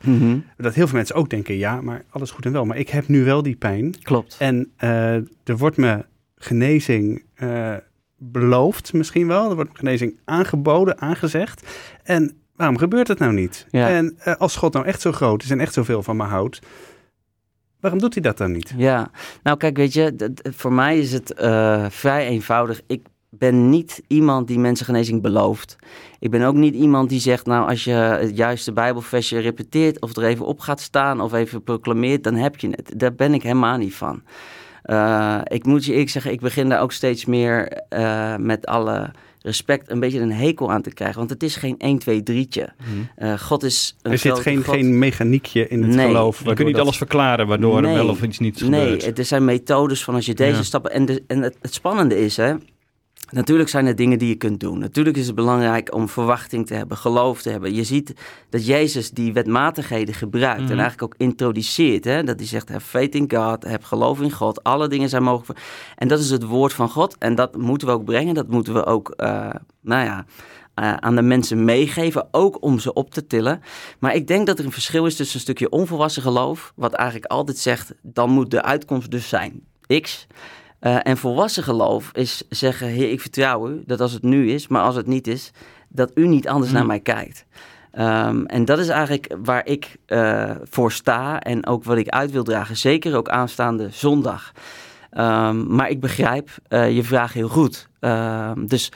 Dat 0.56 0.74
heel 0.74 0.86
veel 0.86 0.96
mensen 0.96 1.16
ook 1.16 1.30
denken, 1.30 1.56
ja, 1.56 1.80
maar 1.80 2.04
alles 2.10 2.30
goed 2.30 2.46
en 2.46 2.52
wel. 2.52 2.64
Maar 2.64 2.76
ik 2.76 2.88
heb 2.88 3.08
nu 3.08 3.24
wel 3.24 3.42
die 3.42 3.56
pijn. 3.56 3.94
Klopt. 4.02 4.36
En 4.38 4.70
eh, 4.76 5.14
er 5.44 5.56
wordt 5.56 5.76
me 5.76 6.04
genezing 6.36 7.22
eh, 7.34 7.74
beloofd 8.16 8.92
misschien 8.92 9.26
wel. 9.26 9.48
Er 9.48 9.54
wordt 9.54 9.72
me 9.72 9.78
genezing 9.78 10.18
aangeboden, 10.24 11.00
aangezegd. 11.00 11.66
En 12.02 12.36
waarom 12.58 12.78
gebeurt 12.78 13.08
het 13.08 13.18
nou 13.18 13.32
niet? 13.32 13.66
Ja. 13.70 13.88
En 13.88 14.14
eh, 14.18 14.34
als 14.34 14.56
God 14.56 14.72
nou 14.72 14.86
echt 14.86 15.00
zo 15.00 15.12
groot 15.12 15.42
is 15.42 15.50
en 15.50 15.60
echt 15.60 15.72
zoveel 15.72 16.02
van 16.02 16.16
me 16.16 16.24
houdt, 16.24 16.58
waarom 17.80 18.00
doet 18.00 18.14
hij 18.14 18.22
dat 18.22 18.38
dan 18.38 18.52
niet? 18.52 18.74
Ja, 18.76 19.10
nou 19.42 19.56
kijk, 19.56 19.76
weet 19.76 19.92
je, 19.92 20.32
voor 20.42 20.72
mij 20.72 20.98
is 20.98 21.12
het 21.12 21.32
eh, 21.32 21.86
vrij 21.88 22.26
eenvoudig. 22.26 22.80
Ik 22.86 23.02
ben 23.30 23.70
niet 23.70 24.02
iemand 24.06 24.46
die 24.46 24.58
mensen 24.58 24.86
genezing 24.86 25.22
belooft. 25.22 25.76
Ik 26.18 26.30
ben 26.30 26.42
ook 26.42 26.54
niet 26.54 26.74
iemand 26.74 27.08
die 27.08 27.20
zegt, 27.20 27.46
nou 27.46 27.68
als 27.68 27.84
je 27.84 27.92
het 27.92 28.36
juiste 28.36 28.72
bijbelversje 28.72 29.38
repeteert 29.38 30.00
of 30.00 30.16
er 30.16 30.24
even 30.24 30.46
op 30.46 30.60
gaat 30.60 30.80
staan 30.80 31.20
of 31.20 31.32
even 31.32 31.62
proclameert, 31.62 32.24
dan 32.24 32.34
heb 32.34 32.56
je 32.56 32.68
het. 32.68 32.92
Daar 32.96 33.14
ben 33.14 33.34
ik 33.34 33.42
helemaal 33.42 33.76
niet 33.76 33.94
van. 33.94 34.22
Eh, 34.82 35.40
ik 35.44 35.64
moet 35.64 35.84
je 35.84 35.92
eerlijk 35.92 36.10
zeggen, 36.10 36.32
ik 36.32 36.40
begin 36.40 36.68
daar 36.68 36.80
ook 36.80 36.92
steeds 36.92 37.24
meer 37.24 37.82
met 38.38 38.66
alle 38.66 39.10
respect 39.42 39.90
een 39.90 40.00
beetje 40.00 40.20
een 40.20 40.32
hekel 40.32 40.72
aan 40.72 40.82
te 40.82 40.90
krijgen. 40.94 41.18
Want 41.18 41.30
het 41.30 41.42
is 41.42 41.56
geen 41.56 41.74
1, 41.78 41.98
2, 41.98 42.22
3'tje. 42.22 42.64
Eh, 43.16 43.38
God 43.38 43.62
is 43.62 43.96
een 44.02 44.12
Er 44.12 44.18
zit 44.18 44.38
geen, 44.38 44.64
God. 44.64 44.74
geen 44.74 44.98
mechaniekje 44.98 45.68
in 45.68 45.82
het 45.82 45.94
Nee. 45.94 46.06
geloof. 46.06 46.26
Je 46.30 46.34
kunt 46.34 46.46
waardoor 46.46 46.64
niet 46.66 46.74
dat- 46.74 46.84
alles 46.84 46.96
verklaren 46.96 47.46
waardoor 47.46 47.76
er 47.76 47.82
Nee. 47.82 47.94
wel 47.94 48.08
of 48.08 48.22
iets 48.22 48.38
niet 48.38 48.60
Nee, 48.60 48.80
gebeurt. 48.80 49.04
het- 49.04 49.18
er 49.18 49.24
zijn 49.24 49.44
methodes 49.44 50.04
van 50.04 50.14
als 50.14 50.26
je 50.26 50.34
deze 50.34 50.56
Ja. 50.56 50.62
stappen... 50.62 50.90
En, 50.92 51.04
de, 51.04 51.22
en 51.26 51.42
het, 51.42 51.56
het 51.62 51.74
spannende 51.74 52.20
is, 52.20 52.36
hè... 52.36 52.54
Natuurlijk 53.30 53.68
zijn 53.68 53.86
er 53.86 53.96
dingen 53.96 54.18
die 54.18 54.28
je 54.28 54.34
kunt 54.34 54.60
doen. 54.60 54.78
Natuurlijk 54.78 55.16
is 55.16 55.26
het 55.26 55.34
belangrijk 55.34 55.94
om 55.94 56.08
verwachting 56.08 56.66
te 56.66 56.74
hebben, 56.74 56.96
geloof 56.96 57.42
te 57.42 57.50
hebben. 57.50 57.74
Je 57.74 57.84
ziet 57.84 58.12
dat 58.50 58.66
Jezus 58.66 59.10
die 59.10 59.32
wetmatigheden 59.32 60.14
gebruikt 60.14 60.62
Mhm. 60.62 60.70
en 60.72 60.78
eigenlijk 60.78 61.02
ook 61.02 61.14
introduceert. 61.20 62.04
Hè? 62.04 62.22
Dat 62.24 62.38
hij 62.38 62.48
zegt, 62.48 62.68
have 62.68 62.86
faith 62.86 63.14
in 63.14 63.30
God, 63.34 63.64
heb 63.64 63.84
geloof 63.84 64.20
in 64.20 64.30
God. 64.32 64.62
Alle 64.64 64.88
dingen 64.88 65.08
zijn 65.08 65.22
mogelijk. 65.22 65.60
En 65.96 66.08
dat 66.08 66.18
is 66.18 66.30
het 66.30 66.42
woord 66.44 66.72
van 66.72 66.88
God. 66.88 67.16
En 67.18 67.34
dat 67.34 67.56
moeten 67.56 67.88
we 67.88 67.94
ook 67.94 68.04
brengen. 68.04 68.34
Dat 68.34 68.48
moeten 68.48 68.74
we 68.74 68.84
ook, 68.86 69.10
eh, 69.16 69.50
nou 69.80 70.04
ja, 70.04 70.24
eh, 70.74 70.94
aan 70.94 71.14
de 71.14 71.22
mensen 71.22 71.64
meegeven. 71.64 72.28
Ook 72.30 72.62
om 72.62 72.78
ze 72.78 72.92
op 72.92 73.10
te 73.10 73.26
tillen. 73.26 73.60
Maar 73.98 74.14
ik 74.14 74.26
denk 74.26 74.46
dat 74.46 74.58
er 74.58 74.64
een 74.64 74.72
verschil 74.72 75.06
is 75.06 75.16
tussen 75.16 75.34
een 75.36 75.42
stukje 75.42 75.70
onvolwassen 75.70 76.22
geloof. 76.22 76.72
Wat 76.76 76.92
eigenlijk 76.92 77.30
altijd 77.32 77.58
zegt, 77.58 77.94
dan 78.02 78.30
moet 78.30 78.50
de 78.50 78.62
uitkomst 78.62 79.10
dus 79.10 79.28
zijn 79.28 79.62
X. 80.00 80.26
Eh, 80.78 80.96
en 81.02 81.16
volwassen 81.16 81.62
geloof 81.62 82.10
is 82.12 82.42
zeggen: 82.48 82.88
Heer, 82.88 83.10
ik 83.10 83.20
vertrouw 83.20 83.68
u 83.68 83.82
dat 83.86 84.00
als 84.00 84.12
het 84.12 84.22
nu 84.22 84.50
is, 84.50 84.68
maar 84.68 84.82
als 84.82 84.94
het 84.94 85.06
niet 85.06 85.26
is, 85.26 85.50
dat 85.88 86.10
u 86.14 86.26
niet 86.26 86.48
anders 86.48 86.72
naar 86.72 86.86
mij 86.86 87.00
kijkt. 87.00 87.44
Ehm, 87.90 88.44
en 88.44 88.64
dat 88.64 88.78
is 88.78 88.88
eigenlijk 88.88 89.36
waar 89.44 89.66
ik 89.66 89.96
eh, 90.06 90.50
voor 90.62 90.92
sta 90.92 91.40
en 91.40 91.66
ook 91.66 91.84
wat 91.84 91.96
ik 91.96 92.08
uit 92.08 92.30
wil 92.30 92.44
dragen. 92.44 92.76
Zeker 92.76 93.16
ook 93.16 93.28
aanstaande 93.28 93.88
zondag. 93.90 94.52
Ehm, 95.10 95.74
maar 95.74 95.90
ik 95.90 96.00
begrijp 96.00 96.50
eh, 96.68 96.90
je 96.90 97.04
vraag 97.04 97.32
heel 97.32 97.48
goed. 97.48 97.88
Ehm, 98.00 98.66
dus 98.66 98.92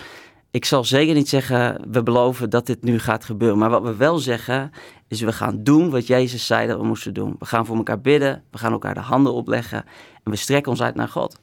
ik 0.50 0.64
zal 0.64 0.84
zeker 0.84 1.14
niet 1.14 1.28
zeggen, 1.28 1.80
we 1.90 2.02
beloven 2.02 2.50
dat 2.50 2.66
dit 2.66 2.82
nu 2.82 2.98
gaat 2.98 3.24
gebeuren. 3.24 3.58
Maar 3.58 3.70
wat 3.70 3.82
we 3.82 3.96
wel 3.96 4.18
zeggen, 4.18 4.70
is 5.08 5.20
we 5.20 5.32
gaan 5.32 5.62
doen 5.62 5.90
wat 5.90 6.06
Jezus 6.06 6.46
zei 6.46 6.66
dat 6.66 6.78
we 6.78 6.86
moesten 6.86 7.14
doen. 7.14 7.36
We 7.38 7.44
gaan 7.44 7.66
voor 7.66 7.76
elkaar 7.76 8.00
bidden, 8.00 8.42
we 8.50 8.58
gaan 8.58 8.72
elkaar 8.72 8.94
de 8.94 9.00
handen 9.00 9.32
opleggen 9.32 9.84
en 10.22 10.30
we 10.30 10.36
strekken 10.36 10.70
ons 10.70 10.82
uit 10.82 10.94
naar 10.94 11.08
God. 11.08 11.38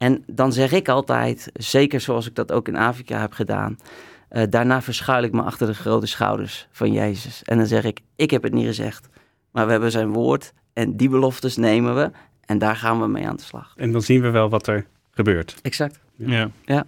En 0.00 0.24
dan 0.26 0.52
zeg 0.52 0.72
ik 0.72 0.88
altijd, 0.88 1.50
zeker 1.52 2.00
zoals 2.00 2.26
ik 2.26 2.34
dat 2.34 2.52
ook 2.52 2.68
in 2.68 2.76
Afrika 2.76 3.20
heb 3.20 3.32
gedaan, 3.32 3.78
eh, 4.28 4.42
daarna 4.50 4.82
verschuil 4.82 5.22
ik 5.22 5.32
me 5.32 5.42
achter 5.42 5.66
de 5.66 5.74
grote 5.74 6.06
schouders 6.06 6.68
van 6.70 6.92
Jezus. 6.92 7.42
En 7.42 7.56
dan 7.56 7.66
zeg 7.66 7.84
ik, 7.84 8.00
ik 8.16 8.30
heb 8.30 8.42
het 8.42 8.52
niet 8.52 8.66
gezegd, 8.66 9.08
maar 9.50 9.64
we 9.66 9.70
hebben 9.72 9.90
zijn 9.90 10.12
woord 10.12 10.52
en 10.72 10.96
die 10.96 11.08
beloftes 11.08 11.56
nemen 11.56 11.94
we 11.94 12.10
en 12.44 12.58
daar 12.58 12.76
gaan 12.76 13.00
we 13.00 13.06
mee 13.06 13.28
aan 13.28 13.36
de 13.36 13.42
slag. 13.42 13.72
En 13.76 13.92
dan 13.92 14.02
zien 14.02 14.20
we 14.20 14.30
wel 14.30 14.48
wat 14.48 14.66
er 14.66 14.86
gebeurt. 15.10 15.56
Exact. 15.62 16.00
Ja. 16.16 16.50
Ja. 16.64 16.86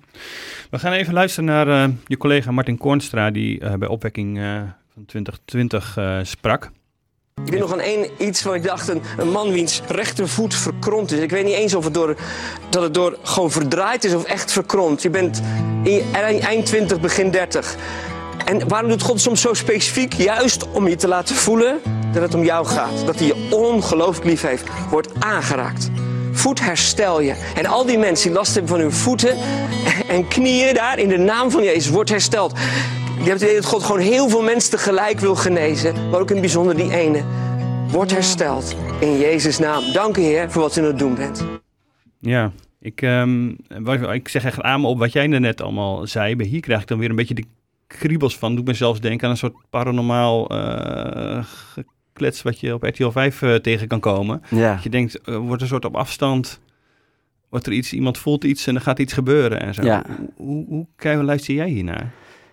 We 0.71 0.79
gaan 0.79 0.93
even 0.93 1.15
luisteren 1.15 1.45
naar 1.45 1.69
eh, 1.69 1.95
je 2.07 2.17
collega 2.17 2.51
Martin 2.51 2.79
Kornstra, 2.79 3.31
die 3.31 3.61
eh, 3.61 3.75
bij 3.75 3.89
opwekking 3.89 4.39
eh, 4.39 4.63
van 4.95 5.05
2020 5.05 5.97
eh, 5.97 6.19
sprak. 6.23 6.71
Ik 7.45 7.51
weet 7.51 7.61
nog 7.61 7.73
aan 7.73 7.81
één 7.81 8.11
iets 8.19 8.43
waar 8.43 8.55
ik 8.55 8.63
dacht, 8.63 8.89
een, 8.89 9.03
man 9.33 9.53
wiens 9.53 9.83
rechtervoet 9.89 10.55
verkromd 10.55 11.13
is. 11.13 11.19
Ik 11.19 11.31
weet 11.31 11.45
niet 11.45 11.55
eens 11.55 11.75
of 11.75 11.85
het 11.85 11.95
door, 11.95 12.17
dat 12.71 12.83
het 12.83 12.95
door 12.95 13.19
gewoon 13.23 13.51
verdraaid 13.51 14.05
is 14.05 14.15
of 14.15 14.25
echt 14.25 14.53
verkromd. 14.53 15.03
Je 15.03 15.11
bent 15.11 15.43
in 15.83 16.03
eind, 16.13 16.43
eind 16.43 16.67
20, 16.67 17.01
begin 17.01 17.31
30. 17.31 17.77
En 18.45 18.69
waarom 18.69 18.91
doet 18.91 19.03
God 19.03 19.21
soms 19.21 19.41
zo 19.41 19.55
specifiek? 19.55 20.13
Juist 20.13 20.71
om 20.71 20.89
je 20.89 20.97
te 20.97 21.09
laten 21.09 21.35
voelen 21.35 21.81
dat 22.13 22.23
het 22.23 22.35
om 22.35 22.45
jou 22.45 22.67
gaat. 22.67 23.07
Dat 23.07 23.19
hij 23.19 23.27
je 23.27 23.49
ongelooflijk 23.51 24.27
lief 24.27 24.43
heeft. 24.43 24.65
Wordt 24.91 25.09
aangeraakt. 25.19 25.91
Voetherstel 26.33 27.21
je. 27.21 27.35
En 27.55 27.67
al 27.67 27.87
die 27.87 27.99
mensen 27.99 28.29
die 28.29 28.37
last 28.37 28.53
hebben 28.55 28.71
van 28.71 28.81
hun 28.81 28.93
voeten 28.93 29.37
en 30.09 30.29
knieën 30.29 30.75
daar 30.75 30.99
in 30.99 31.09
de 31.09 31.19
naam 31.19 31.51
van 31.51 31.63
Jezus 31.63 31.89
wordt 31.89 32.11
hersteld. 32.11 32.53
Je 33.23 33.29
hebt 33.29 33.41
het 33.41 33.51
idee 33.51 33.61
dat 33.61 33.71
God 33.71 33.83
gewoon 33.83 34.01
heel 34.01 34.29
veel 34.29 34.43
mensen 34.43 34.71
tegelijk 34.71 35.21
wil 35.21 35.35
genezen. 35.35 36.09
Maar 36.11 36.21
ook 36.21 36.29
in 36.29 36.33
het 36.33 36.41
bijzonder 36.41 36.77
die 36.77 36.93
ene. 36.93 37.23
Wordt 37.89 38.11
hersteld. 38.11 38.77
In 39.01 39.19
Jezus' 39.19 39.59
naam. 39.59 39.93
Dank 39.93 40.17
u 40.17 40.21
Heer 40.21 40.51
voor 40.51 40.63
wat 40.63 40.77
u 40.77 40.81
aan 40.81 40.87
het 40.87 40.99
doen 40.99 41.15
bent. 41.15 41.47
Ja, 42.19 42.53
ik, 42.81 43.03
ehm, 43.03 43.49
ik 44.13 44.29
zeg 44.29 44.45
echt 44.45 44.61
aan 44.61 44.81
me 44.81 44.87
op 44.87 44.99
wat 44.99 45.13
jij 45.13 45.27
net 45.27 45.61
allemaal 45.61 46.07
zei. 46.07 46.37
Maar 46.37 46.47
hier 46.47 46.61
krijg 46.61 46.81
ik 46.81 46.87
dan 46.87 46.99
weer 46.99 47.11
een 47.11 47.17
beetje 47.17 47.35
de 47.35 47.45
kriebels 47.87 48.39
van. 48.39 48.55
Doet 48.55 48.67
me 48.67 48.75
zelfs 48.75 49.01
denken 49.01 49.25
aan 49.25 49.31
een 49.31 49.37
soort 49.37 49.57
paranormaal 49.71 50.49
eh, 50.49 51.45
geklets 51.45 52.43
wat 52.43 52.61
je 52.61 52.75
op 52.75 52.83
RTL 52.83 53.11
5 53.11 53.43
eh, 53.43 53.55
tegen 53.55 53.89
kan 53.89 54.01
komen. 54.01 54.43
Ja. 54.49 54.75
Dat 54.75 54.83
je 54.83 54.91
denkt, 54.91 55.29
er 55.29 55.39
wordt 55.39 55.63
een 55.63 55.69
soort 55.69 55.85
op 55.85 55.97
afstand, 55.97 56.61
wordt 57.49 57.67
er 57.67 57.73
iets, 57.73 57.93
iemand 57.93 58.19
voelt 58.19 58.45
iets 58.45 58.67
en 58.67 58.75
er 58.75 58.81
gaat 58.81 58.99
iets 58.99 59.13
gebeuren 59.13 59.61
en 59.61 59.75
zo. 59.75 59.83
Ja. 59.83 60.05
Hoe, 60.37 60.67
hoe, 60.67 60.87
hoe 61.15 61.23
luister 61.23 61.55
jij 61.55 61.69
hiernaar? 61.69 62.13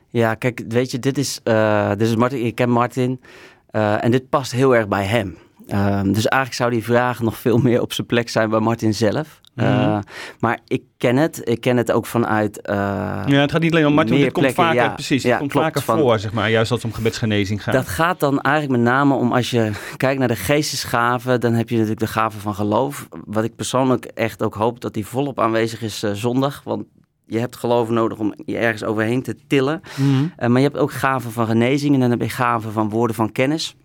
Ja, 0.09 0.35
kijk, 0.35 0.61
weet 0.67 0.91
je, 0.91 0.99
dit 0.99 1.17
is, 1.17 1.39
eh, 1.43 1.89
dit 1.89 2.01
is 2.07 2.15
Martin. 2.15 2.45
Ik 2.45 2.55
ken 2.55 2.69
Martin 2.69 3.21
eh, 3.69 4.03
en 4.03 4.11
dit 4.11 4.29
past 4.29 4.51
heel 4.51 4.75
erg 4.75 4.87
bij 4.87 5.05
hem. 5.05 5.37
Ehm, 5.67 6.05
dus 6.11 6.25
eigenlijk 6.25 6.53
zou 6.53 6.71
die 6.71 6.83
vraag 6.83 7.19
nog 7.21 7.37
veel 7.37 7.57
meer 7.67 7.81
op 7.81 7.93
zijn 7.93 8.07
plek 8.07 8.29
zijn 8.29 8.49
bij 8.49 8.59
Martin 8.59 8.93
zelf. 8.93 9.41
Eh, 9.55 9.65
Mhm. 9.87 10.01
maar 10.39 10.59
ik 10.67 10.81
ken 10.97 11.15
het. 11.15 11.41
Ik 11.43 11.61
ken 11.61 11.77
het 11.77 11.91
ook 11.91 12.05
vanuit. 12.05 12.59
Ja, 12.63 13.25
het 13.27 13.51
gaat 13.51 13.61
niet 13.61 13.71
alleen 13.71 13.85
om 13.87 13.93
Martin, 13.93 14.23
het 14.23 14.31
komt 14.33 14.53
vaker, 14.53 14.75
ja. 14.81 14.89
precies, 14.89 15.23
Ja, 15.23 15.37
komt 15.37 15.51
klopt, 15.51 15.65
vaker 15.65 15.81
van- 15.81 15.99
voor, 15.99 16.19
zeg 16.19 16.33
maar, 16.33 16.49
juist 16.49 16.71
als 16.71 16.81
het 16.81 16.91
om 16.91 16.97
gebedsgenezing 16.97 17.63
gaat. 17.63 17.73
Dat 17.73 17.87
gaat 17.87 18.19
dan 18.19 18.41
eigenlijk 18.41 18.81
met 18.83 18.91
name 18.93 19.13
om 19.13 19.31
als 19.33 19.49
je 19.49 19.71
kijkt 19.97 20.19
naar 20.19 20.27
de 20.27 20.35
geestesgaven, 20.35 21.39
dan 21.39 21.53
heb 21.53 21.69
je 21.69 21.75
natuurlijk 21.75 21.99
de 21.99 22.07
gave 22.07 22.39
van 22.39 22.55
geloof. 22.55 23.07
Wat 23.25 23.43
ik 23.43 23.55
persoonlijk 23.55 24.05
echt 24.05 24.43
ook 24.43 24.53
hoop 24.55 24.79
dat 24.81 24.93
die 24.93 25.05
volop 25.05 25.39
aanwezig 25.39 25.81
is 25.81 25.99
zondag. 25.99 26.61
Want 26.63 26.83
je 27.29 27.39
hebt 27.39 27.55
geloof 27.55 27.89
nodig 27.89 28.17
om 28.19 28.33
je 28.45 28.57
ergens 28.57 28.83
overheen 28.83 29.21
te 29.21 29.35
tillen. 29.47 29.81
Mhm. 29.97 30.25
Eh, 30.35 30.49
maar 30.49 30.61
je 30.61 30.67
hebt 30.67 30.79
ook 30.79 30.91
gaven 30.91 31.31
van 31.31 31.45
genezing 31.45 31.93
en 31.93 31.99
dan 31.99 32.09
heb 32.09 32.21
je 32.21 32.29
gaven 32.29 32.71
van 32.71 32.89
woorden 32.89 33.15
van 33.15 33.31
kennis. 33.31 33.75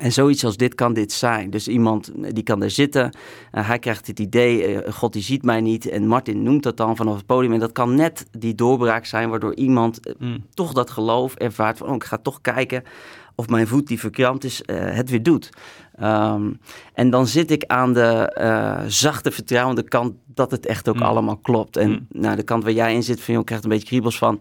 En 0.00 0.12
zoiets 0.12 0.44
als 0.44 0.56
dit 0.56 0.74
kan 0.74 0.92
dit 0.92 1.12
zijn. 1.12 1.50
Dus 1.50 1.68
iemand 1.68 2.12
eh, 2.22 2.30
die 2.32 2.42
kan 2.42 2.62
er 2.62 2.70
zitten. 2.70 3.10
eh, 3.50 3.66
hij 3.68 3.78
krijgt 3.78 4.06
het 4.06 4.18
idee, 4.20 4.82
God 4.92 5.12
die 5.12 5.22
ziet 5.22 5.42
mij 5.42 5.60
niet. 5.60 5.88
En 5.88 6.06
Martin 6.06 6.42
noemt 6.42 6.62
dat 6.62 6.76
dan 6.76 6.96
vanaf 6.96 7.16
het 7.16 7.26
podium. 7.26 7.52
En 7.52 7.58
dat 7.60 7.72
kan 7.72 7.94
net 7.94 8.26
die 8.38 8.54
doorbraak 8.54 9.04
zijn 9.04 9.30
waardoor 9.30 9.54
iemand 9.54 10.00
Mhm. 10.18 10.38
toch 10.54 10.72
dat 10.72 10.90
geloof 10.90 11.34
ervaart. 11.34 11.78
Van, 11.78 11.88
oh, 11.88 11.94
ik 11.94 12.04
ga 12.04 12.18
toch 12.18 12.40
kijken 12.40 12.82
of 13.42 13.48
mijn 13.48 13.66
voet 13.66 13.86
die 13.86 13.98
verkrampt 14.00 14.44
is, 14.44 14.62
eh, 14.62 14.76
het 14.80 15.10
weer 15.10 15.22
doet. 15.22 15.48
Ehm, 15.98 16.50
en 16.94 17.10
dan 17.10 17.26
zit 17.26 17.50
ik 17.50 17.64
aan 17.66 17.92
de 17.92 18.30
eh, 18.34 18.78
zachte, 18.86 19.30
vertrouwende 19.30 19.82
kant 19.82 20.12
dat 20.34 20.50
het 20.50 20.66
echt 20.66 20.88
ook 20.88 20.96
Mm. 20.96 21.02
allemaal 21.02 21.36
klopt. 21.36 21.76
En 21.76 21.90
Mm. 21.90 22.06
nou, 22.10 22.36
de 22.36 22.42
kant 22.42 22.62
waar 22.62 22.72
jij 22.72 22.94
in 22.94 23.02
zit, 23.02 23.20
van, 23.20 23.34
joh, 23.34 23.44
krijgt 23.44 23.64
een 23.64 23.70
beetje 23.70 23.86
kriebels 23.86 24.18
van. 24.18 24.40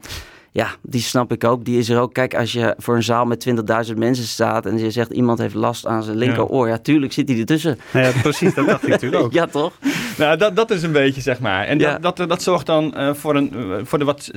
Ja, 0.54 0.68
die 0.82 1.02
snap 1.02 1.32
ik 1.32 1.44
ook. 1.44 1.66
Die 1.66 1.78
is 1.78 1.90
er 1.90 2.00
ook. 2.00 2.14
Kijk, 2.14 2.36
als 2.36 2.52
je 2.52 2.76
voor 2.78 2.96
een 2.96 3.04
zaal 3.04 3.26
met 3.26 3.40
20.000 3.40 3.98
mensen 3.98 4.24
staat 4.26 4.66
en 4.66 4.78
je 4.78 4.92
zegt 4.92 5.12
iemand 5.12 5.40
heeft 5.40 5.54
last 5.54 5.86
aan 5.86 6.04
zijn 6.04 6.18
linkeroor, 6.18 6.68
ja, 6.68 6.78
tuurlijk 6.78 7.14
zit 7.14 7.30
hij 7.30 7.40
ertussen. 7.40 7.80
Nou 7.94 8.06
ja, 8.06 8.12
precies, 8.22 8.54
dat 8.54 8.66
dacht 8.68 8.84
ik 8.84 8.90
natuurlijk 8.96 9.24
ook. 9.24 9.32
Ja, 9.34 9.46
toch? 9.46 9.74
Nou, 10.22 10.38
dat, 10.38 10.56
dat 10.56 10.72
is 10.72 10.84
een 10.84 10.92
beetje, 10.92 11.22
zeg 11.22 11.40
maar. 11.40 11.66
En 11.66 11.80
Ja. 11.80 11.98
dat, 12.00 12.18
dat, 12.18 12.30
dat 12.30 12.42
zorgt 12.42 12.66
dan 12.66 12.96
eh, 12.96 13.14
voor, 13.14 13.36
een, 13.36 13.52
eh, 13.54 13.60
voor 13.84 14.00
de 14.00 14.06
wat 14.06 14.32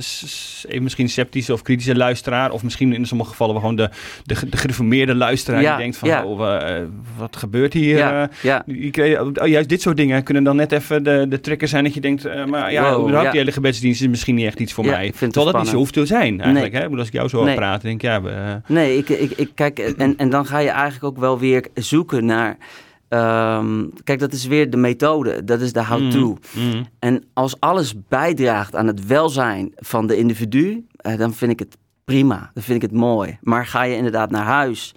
even 0.67 0.83
misschien 0.83 1.09
sceptische 1.09 1.53
of 1.53 1.61
kritische 1.61 1.95
luisteraar. 1.95 2.51
Of 2.51 2.63
misschien 2.63 2.93
in 2.93 3.05
sommige 3.05 3.29
gevallen 3.29 3.55
gewoon 3.55 3.75
de, 3.75 3.89
de, 4.23 4.49
de 4.49 4.57
gereformeerde 4.57 5.15
luisteraar. 5.15 5.61
Ja, 5.61 5.69
Die 5.69 5.81
denkt 5.81 5.97
van, 5.97 6.09
ja. 6.09 6.23
oh, 6.25 6.55
eh, 6.55 6.83
wat 7.17 7.35
gebeurt 7.35 7.73
hier? 7.73 7.99
Eh, 7.99 8.23
die 8.65 9.21
oh, 9.41 9.47
juist 9.47 9.69
dit 9.69 9.81
soort 9.81 9.97
dingen 9.97 10.23
kunnen 10.23 10.43
dan 10.43 10.55
net 10.55 10.71
even 10.71 11.03
de, 11.03 11.25
de 11.29 11.39
trigger 11.39 11.67
zijn 11.67 11.83
dat 11.83 11.93
je 11.93 12.01
denkt, 12.01 12.25
eh, 12.25 12.45
maar 12.45 12.71
ja, 12.71 12.89
Wow, 12.91 13.01
überhaupt 13.01 13.31
die 13.31 13.39
hele 13.39 13.51
gebedsdienst 13.51 14.01
is 14.01 14.07
misschien 14.07 14.35
niet 14.35 14.45
echt 14.45 14.59
iets 14.59 14.73
voor 14.73 14.85
mij. 14.85 15.13
Terwijl 15.19 15.45
dat 15.45 15.57
niet 15.61 15.67
zo 15.67 15.77
hoeft 15.77 15.93
te 15.93 16.05
zijn 16.05 16.41
eigenlijk. 16.41 16.73
Nee. 16.73 16.81
Hè? 16.81 16.97
Als 16.97 17.07
ik 17.07 17.13
jou 17.13 17.29
zo 17.29 17.43
Nee. 17.43 17.55
praten, 17.55 17.87
denk 17.87 18.01
ik, 18.03 18.09
ja, 18.09 18.21
we, 18.21 18.29
eh, 18.29 18.53
Nee, 18.67 18.97
ik, 18.97 19.09
ik, 19.09 19.31
ik 19.31 19.49
kijk, 19.55 19.79
en, 19.79 20.17
en 20.17 20.29
dan 20.29 20.45
ga 20.45 20.59
je 20.59 20.69
eigenlijk 20.69 21.03
ook 21.03 21.17
wel 21.17 21.39
weer 21.39 21.67
zoeken 21.73 22.25
naar. 22.25 22.57
Ehm, 23.07 23.85
kijk, 24.03 24.19
dat 24.19 24.33
is 24.33 24.45
weer 24.45 24.69
de 24.69 24.77
methode, 24.77 25.43
dat 25.43 25.61
is 25.61 25.73
de 25.73 25.85
how-to. 25.85 26.37
mm, 26.55 26.85
En 26.99 27.23
als 27.33 27.59
alles 27.59 27.93
bijdraagt 28.07 28.75
aan 28.75 28.87
het 28.87 29.05
welzijn 29.05 29.71
van 29.75 30.07
de 30.07 30.17
individu, 30.17 30.85
eh, 30.95 31.17
dan 31.17 31.33
vind 31.33 31.51
ik 31.51 31.59
het 31.59 31.77
prima. 32.05 32.51
Dan 32.53 32.63
vind 32.63 32.83
ik 32.83 32.89
het 32.89 32.99
mooi. 32.99 33.37
Maar 33.41 33.65
ga 33.65 33.83
je 33.83 33.95
inderdaad 33.95 34.31
naar 34.31 34.45
huis 34.45 34.93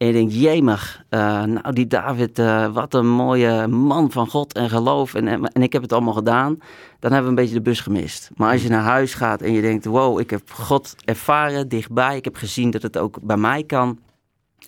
en 0.00 0.06
je 0.06 0.12
denkt, 0.12 0.34
jemig, 0.34 1.04
eh, 1.08 1.42
nou 1.42 1.72
die 1.72 1.86
David, 1.86 2.38
eh, 2.38 2.72
wat 2.72 2.94
een 2.94 3.08
mooie 3.08 3.66
man 3.66 4.10
van 4.10 4.28
God 4.28 4.52
en 4.52 4.70
geloof. 4.70 5.14
En, 5.14 5.28
en, 5.28 5.44
en 5.44 5.62
ik 5.62 5.72
heb 5.72 5.82
het 5.82 5.92
allemaal 5.92 6.14
gedaan. 6.14 6.58
Dan 6.98 7.12
hebben 7.12 7.22
we 7.22 7.28
een 7.28 7.34
beetje 7.44 7.54
de 7.54 7.70
bus 7.70 7.80
gemist. 7.80 8.30
Maar 8.34 8.52
als 8.52 8.62
je 8.62 8.68
naar 8.68 8.82
huis 8.82 9.14
gaat 9.14 9.42
en 9.42 9.52
je 9.52 9.60
denkt, 9.60 9.84
wow, 9.84 10.20
ik 10.20 10.30
heb 10.30 10.50
God 10.50 10.94
ervaren 11.04 11.68
dichtbij. 11.68 12.16
Ik 12.16 12.24
heb 12.24 12.36
gezien 12.36 12.70
dat 12.70 12.82
het 12.82 12.98
ook 12.98 13.18
bij 13.22 13.36
mij 13.36 13.64
kan. 13.64 13.98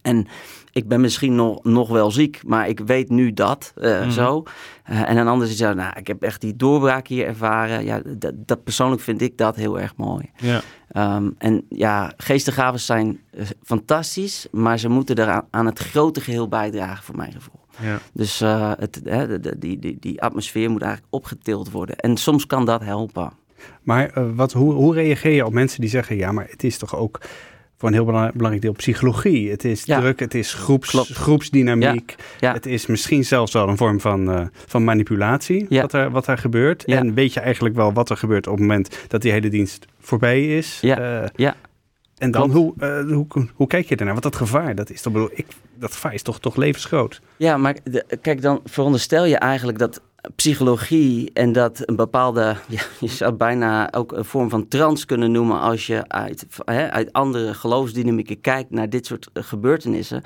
En 0.03 0.27
ik 0.73 0.89
ben 0.89 1.01
misschien 1.01 1.35
nog, 1.35 1.65
nog 1.65 1.89
wel 1.89 2.11
ziek, 2.11 2.41
maar 2.47 2.69
ik 2.69 2.81
weet 2.81 3.09
nu 3.09 3.33
dat 3.33 3.73
eh, 3.77 4.01
Mhm. 4.01 4.11
zo. 4.11 4.43
Eh, 4.85 5.09
en 5.09 5.17
een 5.17 5.29
ander 5.29 5.47
die 5.47 5.57
zegt, 5.57 5.75
nou, 5.75 5.93
ik 5.99 6.07
heb 6.07 6.23
echt 6.23 6.41
die 6.41 6.57
doorbraak 6.57 7.07
hier 7.07 7.27
ervaren. 7.27 7.85
Ja, 7.85 8.01
dat, 8.19 8.33
dat 8.37 8.65
persoonlijk 8.65 9.03
vind 9.03 9.21
ik 9.23 9.39
dat 9.39 9.57
heel 9.57 9.81
erg 9.81 9.97
mooi. 9.97 10.31
ja. 10.37 10.61
Ehm, 10.89 11.31
en 11.39 11.65
ja, 11.69 12.13
geestengaven 12.17 12.81
zijn 12.81 13.21
eh, 13.31 13.45
fantastisch, 13.63 14.47
maar 14.51 14.79
ze 14.79 14.89
moeten 14.89 15.19
eraan 15.19 15.47
aan 15.51 15.67
het 15.67 15.79
grote 15.79 16.21
geheel 16.21 16.49
bijdragen, 16.49 17.05
voor 17.05 17.17
mijn 17.17 17.33
gevoel. 17.33 17.61
Ja. 17.81 17.99
Dus 18.13 18.39
het, 18.79 19.01
hè, 19.05 19.41
de, 19.41 19.59
die, 19.59 19.79
die, 19.79 19.97
die 20.01 20.23
atmosfeer 20.23 20.71
moet 20.71 20.83
eigenlijk 20.83 21.15
opgetild 21.15 21.71
worden. 21.71 21.97
En 21.97 22.17
soms 22.17 22.47
kan 22.47 22.65
dat 22.65 22.81
helpen. 22.85 23.33
Maar 23.83 24.35
wat, 24.35 24.53
hoe, 24.53 24.73
hoe 24.73 24.95
reageer 24.95 25.33
je 25.33 25.47
op 25.47 25.53
mensen 25.53 25.81
die 25.81 25.91
zeggen, 25.91 26.17
ja, 26.17 26.33
maar 26.33 26.47
het 26.51 26.65
is 26.65 26.79
toch 26.79 26.97
ook 26.97 27.21
voor 27.83 27.91
een 27.91 27.97
heel 27.97 28.05
bela- 28.05 28.31
belangrijk 28.35 28.63
deel 28.63 28.73
psychologie. 28.73 29.51
Het 29.51 29.65
is 29.65 29.85
Ja. 29.85 30.01
druk, 30.01 30.21
het 30.21 30.35
is 30.35 30.55
groeps, 30.55 30.91
Klopt. 30.91 31.09
groepsdynamiek. 31.13 32.15
Ja. 32.41 32.53
Het 32.53 32.67
is 32.67 32.87
misschien 32.87 33.25
zelfs 33.25 33.53
wel 33.53 33.69
een 33.69 33.77
vorm 33.77 34.01
van, 34.01 34.31
eh, 34.33 34.47
van 34.67 34.85
manipulatie 34.85 35.67
wat, 35.69 35.93
er, 35.93 36.11
wat 36.11 36.27
er 36.27 36.39
gebeurt. 36.39 36.85
En 36.85 37.15
weet 37.15 37.33
je 37.33 37.41
eigenlijk 37.41 37.75
wel 37.75 37.93
wat 37.93 38.11
er 38.11 38.17
gebeurt 38.17 38.47
op 38.47 38.53
het 38.53 38.61
moment 38.61 38.99
dat 39.09 39.23
die 39.23 39.33
hele 39.33 39.49
dienst 39.49 39.87
voorbij 40.01 40.57
is. 40.59 40.79
Ja. 40.81 41.31
Ja. 41.35 41.57
En 42.19 42.31
dan, 42.31 42.51
hoe, 42.51 42.75
eh, 42.79 43.05
hoe, 43.13 43.27
hoe 43.55 43.67
kijk 43.67 43.89
je 43.89 43.95
ernaar? 43.97 44.13
Want 44.13 44.23
dat 44.25 44.37
gevaar, 44.37 44.75
dat 44.75 44.91
is 44.91 45.03
toch, 45.03 45.13
bedoel, 45.13 45.31
ik, 45.33 45.47
dat 45.79 45.93
gevaar 45.93 46.15
is 46.15 46.23
toch, 46.23 46.41
toch 46.41 46.57
levensgroot. 46.57 47.21
Ja, 47.37 47.57
maar 47.57 47.77
de- 47.85 48.05
kijk, 48.21 48.43
dan 48.43 48.61
veronderstel 48.65 49.25
je 49.25 49.37
eigenlijk 49.37 49.79
dat 49.79 50.01
psychologie 50.37 51.31
en 51.33 51.53
dat 51.53 51.83
een 51.85 51.97
bepaalde, 51.97 52.41
ja, 52.69 52.83
je 53.01 53.09
zou 53.09 53.31
het 53.31 53.39
bijna 53.39 53.93
ook 53.93 54.13
een 54.13 54.25
vorm 54.25 54.49
van 54.51 54.69
trance 54.69 55.07
kunnen 55.07 55.33
noemen 55.33 55.61
als 55.61 55.87
je 55.87 56.09
uit, 56.09 56.47
hè, 56.65 56.91
uit 56.91 57.13
andere 57.13 57.55
geloofsdynamieken 57.55 58.41
kijkt 58.41 58.71
naar 58.71 58.91
dit 58.91 59.07
soort 59.07 59.29
eh, 59.33 59.43
gebeurtenissen. 59.43 60.23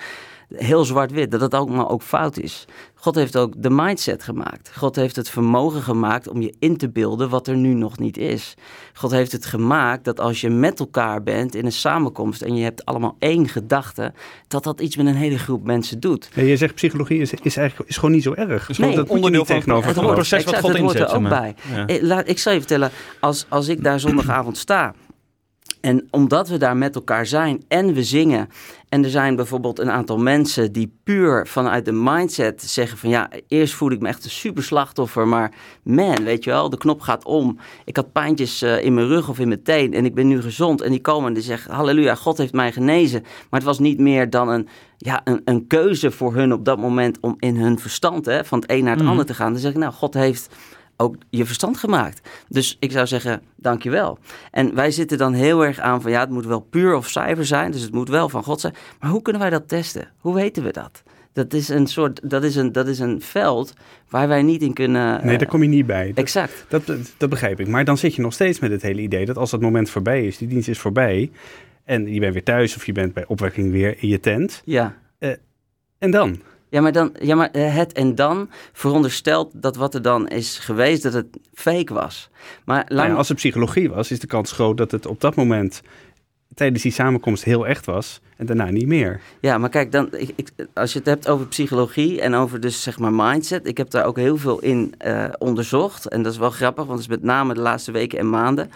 Heel 0.54 0.84
zwart-wit, 0.84 1.30
dat 1.30 1.40
dat 1.40 1.54
ook 1.54 1.70
maar 1.70 1.88
ook 1.88 2.02
fout 2.02 2.38
is. 2.38 2.66
God 2.94 3.14
heeft 3.14 3.36
ook 3.36 3.52
de 3.56 3.70
mindset 3.70 4.22
gemaakt. 4.22 4.70
God 4.76 4.96
heeft 4.96 5.16
het 5.16 5.30
vermogen 5.30 5.82
gemaakt 5.82 6.28
om 6.28 6.40
je 6.40 6.54
in 6.58 6.76
te 6.76 6.88
beelden 6.88 7.28
wat 7.28 7.46
er 7.46 7.56
nu 7.56 7.74
nog 7.74 7.98
niet 7.98 8.16
is. 8.16 8.54
God 8.92 9.10
heeft 9.10 9.32
het 9.32 9.46
gemaakt 9.46 10.04
dat 10.04 10.20
als 10.20 10.40
je 10.40 10.50
met 10.50 10.80
elkaar 10.80 11.22
bent 11.22 11.54
in 11.54 11.64
een 11.64 11.72
samenkomst 11.72 12.42
en 12.42 12.56
je 12.56 12.62
hebt 12.62 12.84
allemaal 12.84 13.16
één 13.18 13.48
gedachte, 13.48 14.12
dat 14.48 14.64
dat 14.64 14.80
iets 14.80 14.96
met 14.96 15.06
een 15.06 15.14
hele 15.14 15.38
groep 15.38 15.64
mensen 15.64 16.00
doet. 16.00 16.28
Ja, 16.34 16.42
je 16.42 16.56
zegt 16.56 16.74
psychologie 16.74 17.20
is, 17.20 17.32
is 17.32 17.56
eigenlijk 17.56 17.90
is 17.90 17.96
gewoon 17.96 18.10
niet 18.14 18.22
zo 18.22 18.34
erg. 18.34 18.66
Dus 18.66 18.78
Nee, 18.78 18.94
dat 18.94 18.98
moet 18.98 19.08
je 19.08 19.14
onderdeel 19.14 19.40
niet 19.40 19.48
van 19.48 19.56
tegenover 19.56 19.85
het 19.86 19.96
Het 19.96 20.14
proces 20.14 20.44
wat 20.44 20.56
God 20.56 20.72
het 20.72 20.78
hoort 20.80 20.94
er 20.94 21.00
inzet, 21.00 21.16
ook 21.16 21.28
bij. 21.28 21.54
Ja. 21.74 21.86
Ik, 21.86 22.02
laat, 22.02 22.28
ik 22.28 22.38
zal 22.38 22.52
je 22.52 22.58
vertellen, 22.58 22.90
als, 23.20 23.46
als 23.48 23.68
ik 23.68 23.84
daar 23.84 24.00
zondagavond 24.00 24.58
sta... 24.58 24.94
en 25.80 26.08
omdat 26.10 26.48
we 26.48 26.56
daar 26.56 26.76
met 26.76 26.94
elkaar 26.94 27.26
zijn 27.26 27.64
en 27.68 27.94
we 27.94 28.04
zingen... 28.04 28.48
en 28.96 29.04
er 29.04 29.10
zijn 29.10 29.36
bijvoorbeeld 29.36 29.78
een 29.78 29.90
aantal 29.90 30.18
mensen 30.18 30.72
die 30.72 30.92
puur 31.04 31.46
vanuit 31.46 31.84
de 31.84 31.92
mindset 31.92 32.62
zeggen 32.62 32.98
van... 32.98 33.08
ja, 33.08 33.30
eerst 33.48 33.74
voelde 33.74 33.94
ik 33.94 34.00
me 34.00 34.08
echt 34.08 34.24
een 34.24 34.30
super 34.30 34.62
slachtoffer, 34.62 35.28
maar 35.28 35.52
man, 35.82 36.24
weet 36.24 36.44
je 36.44 36.50
wel, 36.50 36.70
de 36.70 36.76
knop 36.76 37.00
gaat 37.00 37.24
om. 37.24 37.58
Ik 37.84 37.96
had 37.96 38.12
pijntjes 38.12 38.62
eh, 38.62 38.84
in 38.84 38.94
mijn 38.94 39.06
rug 39.06 39.28
of 39.28 39.38
in 39.38 39.48
mijn 39.48 39.62
teen 39.62 39.94
en 39.94 40.04
ik 40.04 40.14
ben 40.14 40.26
nu 40.26 40.40
gezond. 40.42 40.80
En 40.80 40.90
die 40.90 41.00
komen 41.00 41.28
en 41.28 41.34
die 41.34 41.42
zeggen, 41.42 41.74
halleluja, 41.74 42.14
God 42.14 42.38
heeft 42.38 42.52
mij 42.52 42.72
genezen. 42.72 43.20
Maar 43.22 43.60
het 43.60 43.68
was 43.68 43.78
niet 43.78 43.98
meer 43.98 44.30
dan 44.30 44.48
een, 44.48 44.68
ja, 44.96 45.20
een, 45.24 45.40
een 45.44 45.66
keuze 45.66 46.10
voor 46.10 46.34
hun 46.34 46.52
op 46.52 46.64
dat 46.64 46.78
moment... 46.78 47.18
om 47.20 47.34
in 47.38 47.56
hun 47.56 47.78
verstand 47.78 48.26
hè, 48.26 48.44
van 48.44 48.58
het 48.60 48.70
een 48.70 48.82
naar 48.84 48.92
het 48.92 49.00
Mhm. 49.02 49.10
ander 49.10 49.26
te 49.26 49.34
gaan. 49.34 49.52
Dan 49.52 49.60
zeg 49.60 49.70
ik, 49.70 49.78
nou, 49.78 49.92
God 49.92 50.14
heeft 50.14 50.54
ook 50.96 51.16
je 51.30 51.44
verstand 51.46 51.78
gemaakt. 51.78 52.28
Dus 52.48 52.76
ik 52.80 52.92
zou 52.92 53.06
zeggen, 53.06 53.42
dankjewel. 53.56 54.18
En 54.50 54.74
wij 54.74 54.90
zitten 54.90 55.18
dan 55.18 55.32
heel 55.32 55.64
erg 55.64 55.78
aan 55.78 56.02
van 56.02 56.10
ja, 56.10 56.20
het 56.20 56.30
moet 56.30 56.46
wel 56.46 56.60
puur 56.60 56.94
of 56.94 57.08
cijfer 57.08 57.46
zijn, 57.46 57.70
dus 57.70 57.82
het 57.82 57.92
moet 57.94 58.08
wel 58.08 58.28
van 58.28 58.42
God 58.44 58.60
zijn. 58.60 58.74
Maar 59.00 59.10
hoe 59.10 59.22
kunnen 59.22 59.42
wij 59.42 59.50
dat 59.50 59.68
testen? 59.68 60.08
Hoe 60.18 60.34
weten 60.34 60.62
we 60.62 60.72
dat? 60.72 61.02
Dat 61.32 61.52
is 61.52 61.68
een 61.68 61.86
soort, 61.86 62.30
dat 62.30 62.44
is 62.44 62.56
een, 62.56 62.72
dat 62.72 62.86
is 62.86 62.98
een 62.98 63.20
veld 63.20 63.72
waar 64.08 64.28
wij 64.28 64.42
niet 64.42 64.62
in 64.62 64.72
kunnen. 64.72 65.24
Nee, 65.24 65.32
eh, 65.32 65.38
daar 65.38 65.48
kom 65.48 65.62
je 65.62 65.68
niet 65.68 65.86
bij. 65.86 66.06
Dat, 66.06 66.16
Exact. 66.16 66.64
dat, 66.68 66.82
dat 67.16 67.30
begrijp 67.30 67.60
ik. 67.60 67.68
Maar 67.68 67.84
dan 67.84 67.98
zit 67.98 68.14
je 68.14 68.22
nog 68.22 68.32
steeds 68.32 68.58
met 68.58 68.70
het 68.70 68.82
hele 68.82 69.00
idee 69.00 69.26
dat 69.26 69.36
als 69.36 69.50
dat 69.50 69.60
moment 69.60 69.90
voorbij 69.90 70.26
is, 70.26 70.38
die 70.38 70.48
dienst 70.48 70.68
is 70.68 70.78
voorbij, 70.78 71.30
en 71.84 72.12
je 72.12 72.20
bent 72.20 72.32
weer 72.32 72.42
thuis 72.44 72.76
of 72.76 72.86
je 72.86 72.92
bent 72.92 73.12
bij 73.12 73.26
opwekking 73.26 73.70
weer 73.70 73.96
in 74.02 74.08
je 74.08 74.20
tent, 74.20 74.62
Ja. 74.64 74.96
en 75.98 76.10
dan? 76.10 76.40
Ja, 76.68 76.80
maar, 76.80 76.92
dan, 76.92 77.12
ja, 77.20 77.34
maar 77.34 77.50
eh, 77.50 77.74
het 77.74 77.92
en 77.92 78.14
dan 78.14 78.50
veronderstelt 78.72 79.50
dat 79.54 79.76
wat 79.76 79.94
er 79.94 80.02
dan 80.02 80.28
is 80.28 80.58
geweest, 80.58 81.02
dat 81.02 81.12
het 81.12 81.26
fake 81.54 81.94
was. 81.94 82.28
Maar 82.64 82.84
Nou 82.88 83.08
ja, 83.08 83.14
als 83.14 83.28
het 83.28 83.36
psychologie 83.36 83.90
was, 83.90 84.10
is 84.10 84.18
de 84.20 84.26
kans 84.26 84.52
groot 84.52 84.76
dat 84.76 84.90
het 84.90 85.06
op 85.06 85.20
dat 85.20 85.34
moment 85.34 85.82
tijdens 86.54 86.82
die 86.82 86.92
samenkomst 86.92 87.44
heel 87.44 87.66
echt 87.66 87.86
was 87.86 88.20
en 88.36 88.46
daarna 88.46 88.70
niet 88.70 88.86
meer. 88.86 89.20
Ja, 89.40 89.58
maar 89.58 89.68
kijk, 89.68 89.92
dan, 89.92 90.08
ik, 90.12 90.30
ik- 90.36 90.52
als 90.74 90.92
je 90.92 90.98
het 90.98 91.08
hebt 91.08 91.28
over 91.28 91.46
psychologie 91.46 92.20
en 92.20 92.34
over 92.34 92.60
dus 92.60 92.82
zeg 92.82 92.98
maar 92.98 93.12
mindset. 93.12 93.66
Ik 93.66 93.76
heb 93.76 93.90
daar 93.90 94.04
ook 94.04 94.16
heel 94.16 94.36
veel 94.36 94.58
in 94.60 94.94
eh, 94.98 95.24
onderzocht. 95.38 96.08
En 96.08 96.22
dat 96.22 96.32
is 96.32 96.38
wel 96.38 96.50
grappig, 96.50 96.84
want 96.84 96.98
het 97.00 97.08
is 97.10 97.16
met 97.16 97.24
name 97.24 97.54
de 97.54 97.60
laatste 97.60 97.92
weken 97.92 98.18
en 98.18 98.30
maanden. 98.30 98.70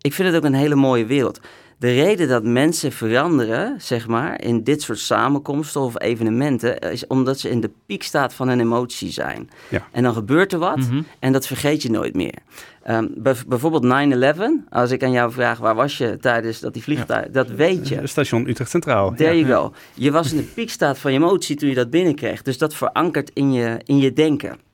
Ik 0.00 0.12
vind 0.12 0.28
het 0.28 0.36
ook 0.36 0.44
een 0.44 0.54
hele 0.54 0.74
mooie 0.74 1.06
wereld. 1.06 1.40
De 1.78 1.92
reden 1.92 2.28
dat 2.28 2.44
mensen 2.44 2.92
veranderen, 2.92 3.74
zeg 3.80 4.06
maar, 4.08 4.42
in 4.42 4.62
dit 4.64 4.82
soort 4.82 4.98
samenkomsten 4.98 5.80
of 5.80 6.00
evenementen, 6.00 6.78
is 6.78 7.06
omdat 7.06 7.38
ze 7.38 7.50
in 7.50 7.60
de 7.60 7.70
piekstaat 7.86 8.34
van 8.34 8.48
een 8.48 8.60
emotie 8.60 9.10
zijn. 9.12 9.50
Ja. 9.68 9.86
En 9.92 10.02
dan 10.02 10.12
gebeurt 10.14 10.52
er 10.52 10.58
wat 10.58 10.76
Mhm. 10.76 11.02
en 11.18 11.32
dat 11.32 11.46
vergeet 11.46 11.82
je 11.82 11.90
nooit 11.90 12.14
meer. 12.14 12.34
Ehm, 12.82 13.06
bijv- 13.14 13.44
bijvoorbeeld 13.46 13.82
9-11, 13.82 14.60
als 14.70 14.90
ik 14.90 15.02
aan 15.02 15.10
jou 15.12 15.32
vraag, 15.32 15.58
waar 15.58 15.74
was 15.74 15.98
je 15.98 16.16
tijdens 16.20 16.60
dat 16.60 16.72
die 16.72 16.82
vliegtuig, 16.82 17.30
dat 17.30 17.48
weet 17.50 17.88
je. 17.88 18.06
Station 18.06 18.48
Utrecht 18.48 18.70
Centraal. 18.70 19.14
There 19.14 19.34
Ja. 19.36 19.46
you 19.46 19.52
go. 19.62 19.72
Je 19.94 20.10
was 20.10 20.30
in 20.32 20.36
de 20.36 20.42
piekstaat 20.42 20.98
van 20.98 21.12
je 21.12 21.18
emotie 21.18 21.56
toen 21.56 21.68
je 21.68 21.74
dat 21.74 21.90
binnenkreeg. 21.90 22.42
Dus 22.42 22.58
dat 22.58 22.74
verankert 22.74 23.30
in 23.34 23.52
je, 23.52 23.80
in 23.84 23.98
je 23.98 24.12
denken. 24.12 24.64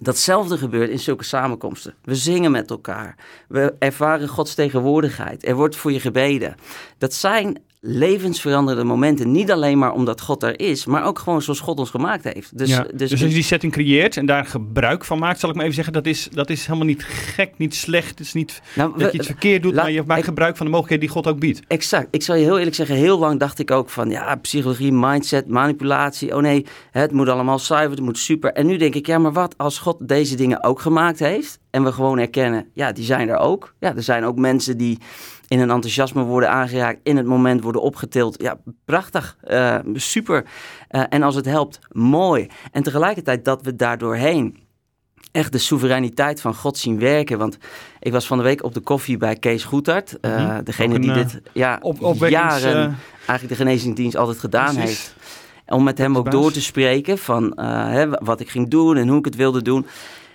Datzelfde 0.00 0.58
gebeurt 0.58 0.90
in 0.90 0.98
zulke 0.98 1.24
samenkomsten. 1.24 1.94
We 2.04 2.14
zingen 2.14 2.50
met 2.50 2.70
elkaar. 2.70 3.16
We 3.48 3.74
ervaren 3.78 4.28
Gods 4.28 4.54
tegenwoordigheid. 4.54 5.46
Er 5.46 5.54
wordt 5.54 5.76
voor 5.76 5.92
je 5.92 6.00
gebeden. 6.00 6.54
Dat 6.98 7.14
zijn 7.14 7.62
levensveranderende 7.84 8.84
momenten. 8.84 9.30
Niet 9.30 9.50
alleen 9.50 9.78
maar 9.78 9.92
omdat 9.92 10.20
God 10.20 10.42
er 10.42 10.60
is, 10.60 10.86
maar 10.86 11.04
ook 11.04 11.18
gewoon 11.18 11.42
zoals 11.42 11.60
God 11.60 11.78
ons 11.78 11.90
gemaakt 11.90 12.24
heeft. 12.24 12.58
Dus, 12.58 12.68
Ja, 12.68 12.82
dus, 12.82 12.90
dus, 12.94 13.10
als 13.10 13.20
je 13.20 13.28
die 13.28 13.42
setting 13.42 13.72
creëert 13.72 14.16
en 14.16 14.26
daar 14.26 14.44
gebruik 14.44 15.04
van 15.04 15.18
maakt, 15.18 15.40
zal 15.40 15.48
ik 15.48 15.54
maar 15.54 15.64
even 15.64 15.76
zeggen, 15.76 15.92
dat 15.94 16.06
is, 16.06 16.28
dat 16.32 16.50
is 16.50 16.66
helemaal 16.66 16.86
niet 16.86 17.02
gek, 17.34 17.52
niet 17.56 17.74
slecht. 17.74 18.08
Het 18.08 18.20
is 18.20 18.32
niet 18.32 18.62
nou, 18.74 18.98
dat 18.98 19.12
je 19.12 19.16
het 19.16 19.26
verkeerd 19.26 19.62
doet, 19.62 19.74
maar 19.74 19.90
je 19.90 20.02
maakt 20.06 20.20
ik- 20.20 20.26
gebruik 20.26 20.56
van 20.56 20.66
de 20.66 20.72
mogelijkheden 20.72 21.06
die 21.14 21.22
God 21.22 21.32
ook 21.34 21.40
biedt. 21.40 21.60
Exact. 21.68 22.08
Ik 22.10 22.22
zal 22.22 22.34
je 22.34 22.44
heel 22.44 22.58
eerlijk 22.58 22.76
zeggen, 22.76 22.96
heel 22.96 23.18
lang 23.18 23.38
dacht 23.40 23.58
ik 23.58 23.70
ook 23.70 23.90
van 23.90 24.10
ja, 24.10 24.34
psychologie, 24.36 24.92
mindset, 24.92 25.48
manipulatie. 25.48 26.34
Oh 26.36 26.42
nee, 26.42 26.66
het 26.90 27.12
moet 27.12 27.28
allemaal 27.28 27.58
zuiver, 27.58 27.90
het 27.90 28.04
moet 28.04 28.18
super. 28.18 28.52
En 28.52 28.66
nu 28.66 28.76
denk 28.76 28.94
ik, 28.94 29.06
ja, 29.06 29.18
maar 29.18 29.32
wat 29.32 29.54
als 29.58 29.78
God 29.78 29.96
deze 30.00 30.36
dingen 30.36 30.64
ook 30.64 30.80
gemaakt 30.80 31.18
heeft 31.18 31.60
en 31.72 31.84
we 31.84 31.92
gewoon 31.92 32.18
erkennen, 32.18 32.66
ja, 32.74 32.92
die 32.92 33.04
zijn 33.04 33.28
er 33.28 33.36
ook. 33.38 33.74
Ja, 33.78 33.96
er 33.96 34.02
zijn 34.02 34.24
ook 34.24 34.36
mensen 34.38 34.76
die 34.76 34.98
in 35.48 35.60
een 35.60 35.70
enthousiasme 35.70 36.22
worden 36.22 36.50
aangeraakt, 36.50 37.00
in 37.02 37.16
het 37.16 37.26
moment 37.26 37.62
worden 37.62 37.82
opgetild. 37.82 38.42
Ja, 38.42 38.58
prachtig, 38.84 39.36
eh, 39.40 39.78
super. 39.94 40.44
Eh, 40.88 41.02
en 41.08 41.22
als 41.22 41.34
het 41.34 41.44
helpt, 41.44 41.78
mooi. 41.90 42.46
En 42.72 42.82
tegelijkertijd 42.82 43.44
dat 43.44 43.62
we 43.62 43.76
daardoorheen 43.76 44.58
echt 45.32 45.52
de 45.52 45.58
soevereiniteit 45.58 46.40
van 46.40 46.54
God 46.54 46.78
zien 46.78 46.98
werken. 46.98 47.38
Want 47.38 47.58
ik 48.00 48.12
was 48.12 48.26
van 48.26 48.36
de 48.38 48.42
week 48.44 48.64
op 48.64 48.74
de 48.74 48.80
koffie 48.80 49.16
bij 49.16 49.36
Kees 49.36 49.64
Goethart. 49.64 50.20
eh, 50.20 50.36
Mhm. 50.36 50.64
degene 50.64 50.94
een, 50.94 51.00
die 51.00 51.12
dit 51.12 51.40
ja, 51.52 51.78
Op, 51.82 52.14
jaren 52.28 52.96
eigenlijk 53.16 53.48
de 53.48 53.54
genezingsdienst 53.64 54.16
altijd 54.16 54.38
gedaan 54.38 54.74
precies. 54.74 54.98
heeft. 54.98 55.14
Om 55.66 55.82
met 55.84 55.98
hem 55.98 56.16
ook 56.16 56.30
door 56.30 56.52
te 56.52 56.62
spreken 56.62 57.18
van 57.18 57.52
hè, 57.60 58.08
wat 58.08 58.40
ik 58.40 58.48
ging 58.50 58.68
doen 58.68 58.96
en 58.96 59.08
hoe 59.08 59.18
ik 59.18 59.24
het 59.24 59.36
wilde 59.36 59.62
doen. 59.62 59.86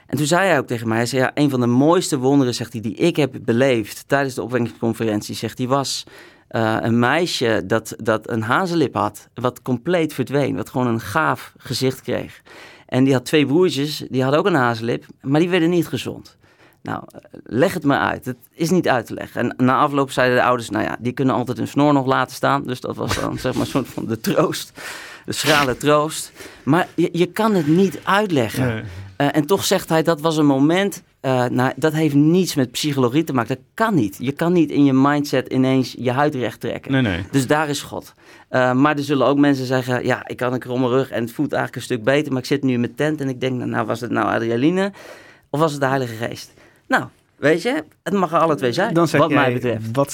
En 0.07 0.17
toen 0.17 0.25
zei 0.25 0.47
hij 0.47 0.57
ook 0.57 0.67
tegen 0.67 0.87
mij, 0.87 0.97
hij 0.97 1.05
zei, 1.05 1.21
ja, 1.21 1.31
een 1.33 1.49
van 1.49 1.59
de 1.59 1.67
mooiste 1.67 2.17
wonderen, 2.17 2.53
zegt 2.53 2.71
hij, 2.71 2.81
die 2.81 2.95
ik 2.95 3.15
heb 3.15 3.37
beleefd 3.41 4.03
tijdens 4.07 4.35
de 4.35 4.43
opwekkingsconferentie, 4.43 5.35
zegt 5.35 5.57
hij, 5.57 5.67
was 5.67 6.03
eh, 6.47 6.77
een 6.79 6.99
meisje 6.99 7.63
dat, 7.65 7.93
dat 7.97 8.29
een 8.29 8.41
hazenlip 8.41 8.93
had, 8.93 9.29
wat 9.33 9.61
compleet 9.61 10.13
verdween, 10.13 10.55
wat 10.55 10.69
gewoon 10.69 10.87
een 10.87 10.99
gaaf 10.99 11.53
gezicht 11.57 12.01
kreeg. 12.01 12.41
En 12.85 13.03
die 13.03 13.13
had 13.13 13.25
twee 13.25 13.45
broertjes, 13.45 14.03
die 14.09 14.21
hadden 14.21 14.39
ook 14.39 14.45
een 14.45 14.53
hazenlip, 14.53 15.05
maar 15.21 15.39
die 15.39 15.49
werden 15.49 15.69
niet 15.69 15.87
gezond. 15.87 16.37
Nou, 16.81 17.03
leg 17.43 17.73
het 17.73 17.83
maar 17.83 17.99
uit. 17.99 18.25
Het 18.25 18.37
is 18.53 18.69
niet 18.69 18.87
uit 18.87 19.05
te 19.05 19.13
leggen. 19.13 19.41
En 19.41 19.65
na 19.65 19.77
afloop 19.77 20.11
zeiden 20.11 20.37
de 20.37 20.43
ouders, 20.43 20.69
nou 20.69 20.83
ja, 20.83 20.97
die 20.99 21.11
kunnen 21.11 21.35
altijd 21.35 21.57
hun 21.57 21.67
snor 21.67 21.93
nog 21.93 22.05
laten 22.05 22.35
staan. 22.35 22.63
Dus 22.63 22.79
dat 22.79 22.95
was 22.95 23.19
dan 23.19 23.37
zeg 23.39 23.53
maar 23.53 23.61
een 23.61 23.67
soort 23.67 23.87
van 23.87 24.05
de 24.05 24.19
troost. 24.19 24.71
De 25.25 25.31
schrale 25.31 25.77
troost. 25.77 26.31
Maar 26.63 26.87
je, 26.95 27.09
je 27.11 27.25
kan 27.25 27.53
het 27.53 27.67
niet 27.67 27.99
uitleggen. 28.03 28.85
Eh, 29.17 29.27
en 29.31 29.45
toch 29.45 29.63
zegt 29.65 29.89
hij, 29.89 30.03
dat 30.03 30.21
was 30.21 30.37
een 30.37 30.45
moment, 30.45 31.03
eh, 31.19 31.45
nou, 31.45 31.71
dat 31.75 31.93
heeft 31.93 32.15
niets 32.15 32.55
met 32.55 32.71
psychologie 32.71 33.23
te 33.23 33.33
maken. 33.33 33.55
Dat 33.55 33.63
kan 33.73 33.95
niet. 33.95 34.15
Je 34.19 34.31
kan 34.31 34.53
niet 34.53 34.69
in 34.69 34.85
je 34.85 34.93
mindset 34.93 35.47
ineens 35.47 35.95
je 35.97 36.11
huid 36.11 36.35
recht 36.35 36.59
trekken. 36.59 36.91
Nee, 36.91 37.01
nee. 37.01 37.23
Dus 37.31 37.47
daar 37.47 37.69
is 37.69 37.81
God. 37.81 38.13
Eh, 38.49 38.73
maar 38.73 38.97
er 38.97 39.03
zullen 39.03 39.27
ook 39.27 39.37
mensen 39.37 39.65
zeggen, 39.65 40.05
ja, 40.05 40.27
ik 40.27 40.39
had 40.39 40.53
een 40.53 40.59
kromme 40.59 40.87
rug 40.87 41.09
en 41.09 41.21
het 41.23 41.31
voelt 41.31 41.51
eigenlijk 41.53 41.75
een 41.75 41.95
stuk 41.95 42.03
beter, 42.03 42.31
maar 42.31 42.41
ik 42.41 42.47
zit 42.47 42.63
nu 42.63 42.73
in 42.73 42.79
mijn 42.79 42.95
tent 42.95 43.21
en 43.21 43.29
ik 43.29 43.41
denk, 43.41 43.65
nou, 43.65 43.85
was 43.85 44.01
het 44.01 44.11
nou 44.11 44.27
adrenaline 44.27 44.91
of 45.49 45.59
was 45.59 45.71
het 45.71 45.81
de 45.81 45.87
Heilige 45.87 46.13
Geest? 46.25 46.53
Nou, 46.87 47.03
weet 47.35 47.61
je, 47.61 47.83
het 48.03 48.13
mag 48.13 48.31
er 48.31 48.39
alle 48.39 48.55
twee 48.55 48.71
zijn, 48.71 48.93
Dan 48.93 49.07
zeg 49.07 49.21
wat 49.21 49.31
mij 49.31 49.53
betreft. 49.53 49.85
Wat, 49.91 50.13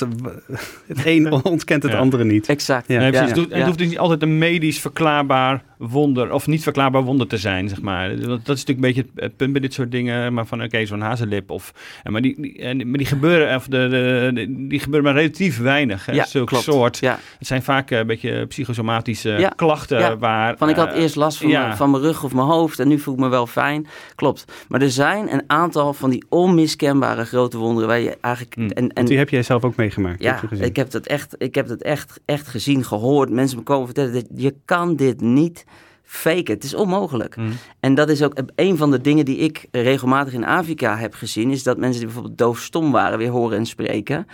het 0.88 1.06
een 1.06 1.32
ontkent 1.44 1.84
het 1.84 1.92
Ja. 1.92 1.98
andere 1.98 2.24
niet. 2.24 2.50
Exact. 2.50 2.88
Nee, 2.88 3.00
Ja. 3.00 3.10
precies. 3.10 3.48
Ja, 3.50 3.56
Het, 3.58 3.66
hoeft 3.66 3.78
dus 3.78 3.88
niet 3.88 3.98
altijd 4.00 4.22
een 4.22 4.38
medisch 4.38 4.80
verklaarbaar 4.80 5.64
wonder, 5.90 6.34
of 6.34 6.48
niet 6.48 6.64
verklaarbaar 6.64 7.04
wonder 7.04 7.28
te 7.28 7.38
zijn, 7.38 7.70
zeg 7.70 7.82
maar. 7.82 8.10
Want 8.10 8.46
dat 8.46 8.56
is 8.58 8.66
natuurlijk 8.66 8.68
een 8.70 8.94
beetje 8.94 9.02
het- 9.14 9.24
het 9.24 9.38
punt 9.38 9.52
bij 9.52 9.62
dit 9.62 9.74
soort 9.74 9.92
dingen, 9.92 10.34
maar 10.34 10.46
van 10.46 10.64
oké, 10.64 10.86
zo'n 10.86 11.02
hazenlip 11.02 11.50
of... 11.52 11.74
en 12.04 12.12
Maar 12.12 12.22
die, 12.22 12.42
die, 12.42 12.58
en- 12.60 12.90
maar 12.90 12.98
die 12.98 13.08
gebeuren, 13.08 13.56
of 13.56 13.66
de, 13.68 13.88
de, 13.90 14.32
de- 14.34 14.68
die 14.68 14.80
gebeuren 14.80 15.12
maar 15.14 15.22
relatief 15.22 15.58
weinig, 15.60 16.06
hè, 16.06 16.14
Ja, 16.14 16.26
zulke 16.26 16.48
klopt. 16.50 16.64
soort. 16.64 16.98
Ja, 16.98 17.20
Het 17.38 17.48
zijn 17.48 17.64
vaak 17.64 17.92
eh, 17.92 17.98
een 18.00 18.08
beetje 18.08 18.46
psychosomatische 18.46 19.30
Ja, 19.30 19.50
klachten 19.50 20.00
ja. 20.00 20.18
waar... 20.18 20.58
van 20.58 20.70
ik 20.70 20.76
had 20.76 20.94
eh, 20.94 21.02
eerst 21.02 21.16
last 21.16 21.38
van, 21.38 21.50
ja. 21.50 21.66
mijn, 21.66 21.78
van 21.78 21.92
mijn 21.92 22.04
rug 22.04 22.24
of 22.24 22.34
mijn 22.34 22.48
hoofd 22.48 22.80
en 22.80 22.88
nu 22.88 23.00
voel 23.00 23.14
ik 23.14 23.20
me 23.20 23.28
wel 23.30 23.48
fijn. 23.48 23.88
Klopt. 24.16 24.46
Maar 24.68 24.82
er 24.82 24.92
zijn 24.92 25.34
een 25.34 25.44
aantal 25.48 25.94
van 25.94 26.10
die 26.10 26.24
onmiskenbare 26.30 27.26
grote 27.26 27.58
wonderen 27.58 27.90
waar 27.90 28.00
je 28.00 28.18
eigenlijk... 28.22 28.56
Mm. 28.56 28.70
En, 28.70 28.90
en 28.94 29.06
Die 29.06 29.18
heb 29.18 29.30
jij 29.30 29.44
zelf 29.44 29.64
ook 29.64 29.76
meegemaakt. 29.76 30.22
Ja, 30.24 30.32
heb 30.32 30.42
je 30.42 30.48
gezien. 30.48 30.66
ik 30.66 30.76
heb 30.76 30.92
dat 30.92 31.06
echt, 31.06 31.36
ik 31.38 31.56
heb 31.56 31.68
dat 31.68 31.82
echt, 31.82 32.20
echt 32.26 32.48
gezien, 32.48 32.84
gehoord. 32.84 33.30
Mensen 33.30 33.58
me 33.58 33.64
komen 33.64 33.86
vertellen, 33.86 34.14
dat 34.14 34.26
je 34.36 34.56
kan 34.66 34.96
dit 34.96 35.22
niet 35.22 35.66
faken. 36.14 36.54
Het 36.54 36.64
is 36.64 36.74
onmogelijk. 36.74 37.36
Mm. 37.36 37.52
En 37.80 37.96
dat 37.96 38.10
is 38.10 38.22
ook 38.22 38.34
een 38.56 38.78
van 38.78 38.92
de 38.92 39.02
dingen 39.02 39.26
die 39.26 39.38
ik 39.38 39.68
regelmatig 39.72 40.34
in 40.34 40.46
Afrika 40.46 40.98
heb 40.98 41.14
gezien, 41.14 41.52
is 41.52 41.64
dat 41.64 41.78
mensen 41.78 41.98
die 41.98 42.06
bijvoorbeeld 42.06 42.38
doofstom 42.38 42.92
waren, 42.92 43.18
weer 43.18 43.30
horen 43.30 43.58
en 43.58 43.66
spreken. 43.66 44.28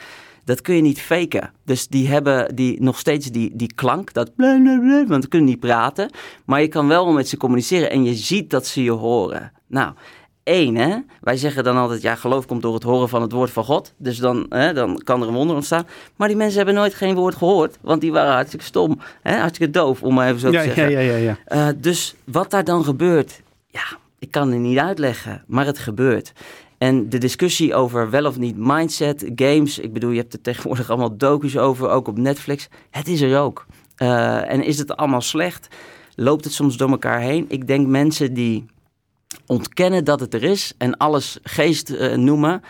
Dat 0.44 0.62
kun 0.62 0.76
je 0.76 0.82
niet 0.82 1.02
faken. 1.02 1.52
Dus 1.66 1.88
die 1.88 2.08
hebben 2.08 2.56
die, 2.56 2.82
nog 2.82 3.00
steeds 3.00 3.28
die, 3.28 3.52
die 3.56 3.74
klank, 3.74 4.14
dat 4.14 4.36
blablabla, 4.36 5.06
want 5.06 5.24
ze 5.24 5.30
kunnen 5.30 5.50
niet 5.50 5.60
praten. 5.60 6.10
Maar 6.46 6.62
je 6.62 6.68
kan 6.68 6.88
wel 6.88 7.12
met 7.12 7.28
ze 7.28 7.38
communiceren 7.38 7.90
en 7.90 8.04
je 8.04 8.14
ziet 8.14 8.50
dat 8.50 8.68
ze 8.68 8.84
je 8.84 8.92
horen. 8.92 9.52
Nou, 9.68 9.94
één, 10.50 10.76
hè? 10.76 10.98
Wij 11.22 11.38
zeggen 11.38 11.64
dan 11.64 11.78
altijd, 11.78 12.02
ja, 12.02 12.16
geloof 12.16 12.46
komt 12.46 12.62
door 12.62 12.74
het 12.74 12.84
horen 12.84 13.10
van 13.10 13.22
het 13.22 13.32
woord 13.32 13.52
van 13.52 13.64
God. 13.64 13.94
Dus 13.98 14.18
dan, 14.18 14.46
hè, 14.50 14.74
dan 14.74 15.02
kan 15.04 15.22
er 15.22 15.28
een 15.28 15.34
wonder 15.34 15.56
ontstaan. 15.56 15.88
Maar 16.16 16.28
die 16.28 16.38
mensen 16.38 16.58
hebben 16.58 16.76
nooit 16.76 16.94
geen 16.94 17.16
woord 17.16 17.36
gehoord, 17.36 17.78
want 17.82 18.02
die 18.02 18.12
waren 18.12 18.34
hartstikke 18.34 18.66
stom. 18.66 19.00
Hè? 19.22 19.38
Hartstikke 19.38 19.74
doof, 19.74 20.04
om 20.04 20.14
maar 20.14 20.28
even 20.28 20.40
zo 20.40 20.52
ja, 20.52 20.60
te 20.60 20.66
zeggen. 20.66 20.92
ja, 20.92 21.00
ja, 21.00 21.16
ja, 21.16 21.18
ja. 21.18 21.38
Eh, 21.46 21.68
dus 21.78 22.16
wat 22.24 22.52
daar 22.52 22.64
dan 22.64 22.84
gebeurt, 22.84 23.42
ja, 23.68 23.84
ik 24.20 24.32
kan 24.32 24.52
het 24.52 24.60
niet 24.60 24.78
uitleggen, 24.78 25.44
maar 25.48 25.66
het 25.66 25.80
gebeurt. 25.80 26.34
En 26.78 27.10
de 27.10 27.18
discussie 27.18 27.76
over 27.76 28.10
wel 28.10 28.26
of 28.26 28.38
niet 28.38 28.58
mindset, 28.58 29.32
games, 29.36 29.80
ik 29.80 29.94
bedoel, 29.94 30.12
je 30.12 30.20
hebt 30.20 30.34
er 30.34 30.42
tegenwoordig 30.42 30.90
allemaal 30.90 31.18
docu's 31.18 31.58
over, 31.58 31.90
ook 31.90 32.08
op 32.08 32.18
Netflix. 32.18 32.68
Het 32.90 33.08
is 33.08 33.22
er 33.22 33.40
ook. 33.40 33.66
Eh, 33.96 34.52
en 34.52 34.64
is 34.64 34.78
het 34.78 34.96
allemaal 34.96 35.22
slecht? 35.22 35.68
Loopt 36.16 36.44
het 36.44 36.54
soms 36.54 36.78
door 36.78 36.90
elkaar 36.90 37.20
heen? 37.20 37.46
Ik 37.48 37.68
denk 37.68 37.88
mensen 37.88 38.34
die 38.34 38.66
ontkennen 39.46 40.04
dat 40.04 40.20
het 40.20 40.34
er 40.34 40.44
is 40.44 40.74
en 40.78 40.98
alles 40.98 41.40
geest 41.44 41.90
eh, 41.90 42.16
noemen. 42.18 42.62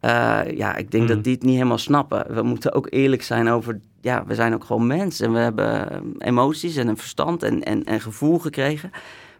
eh, 0.00 0.40
ja, 0.56 0.76
ik 0.76 0.90
denk 0.90 1.02
Mm. 1.02 1.08
dat 1.08 1.24
die 1.24 1.32
het 1.34 1.42
niet 1.42 1.54
helemaal 1.54 1.78
snappen. 1.78 2.34
We 2.34 2.42
moeten 2.42 2.72
ook 2.74 2.86
eerlijk 2.90 3.22
zijn 3.22 3.48
over, 3.48 3.80
ja, 4.00 4.24
we 4.26 4.34
zijn 4.34 4.54
ook 4.54 4.64
gewoon 4.64 4.86
mensen. 4.86 5.26
En 5.26 5.32
we 5.32 5.38
hebben 5.38 5.90
eh, 5.90 5.98
emoties 6.18 6.76
en 6.76 6.88
een 6.88 6.96
verstand 6.96 7.42
en, 7.42 7.62
en, 7.62 7.84
en 7.84 8.00
gevoel 8.00 8.38
gekregen. 8.38 8.90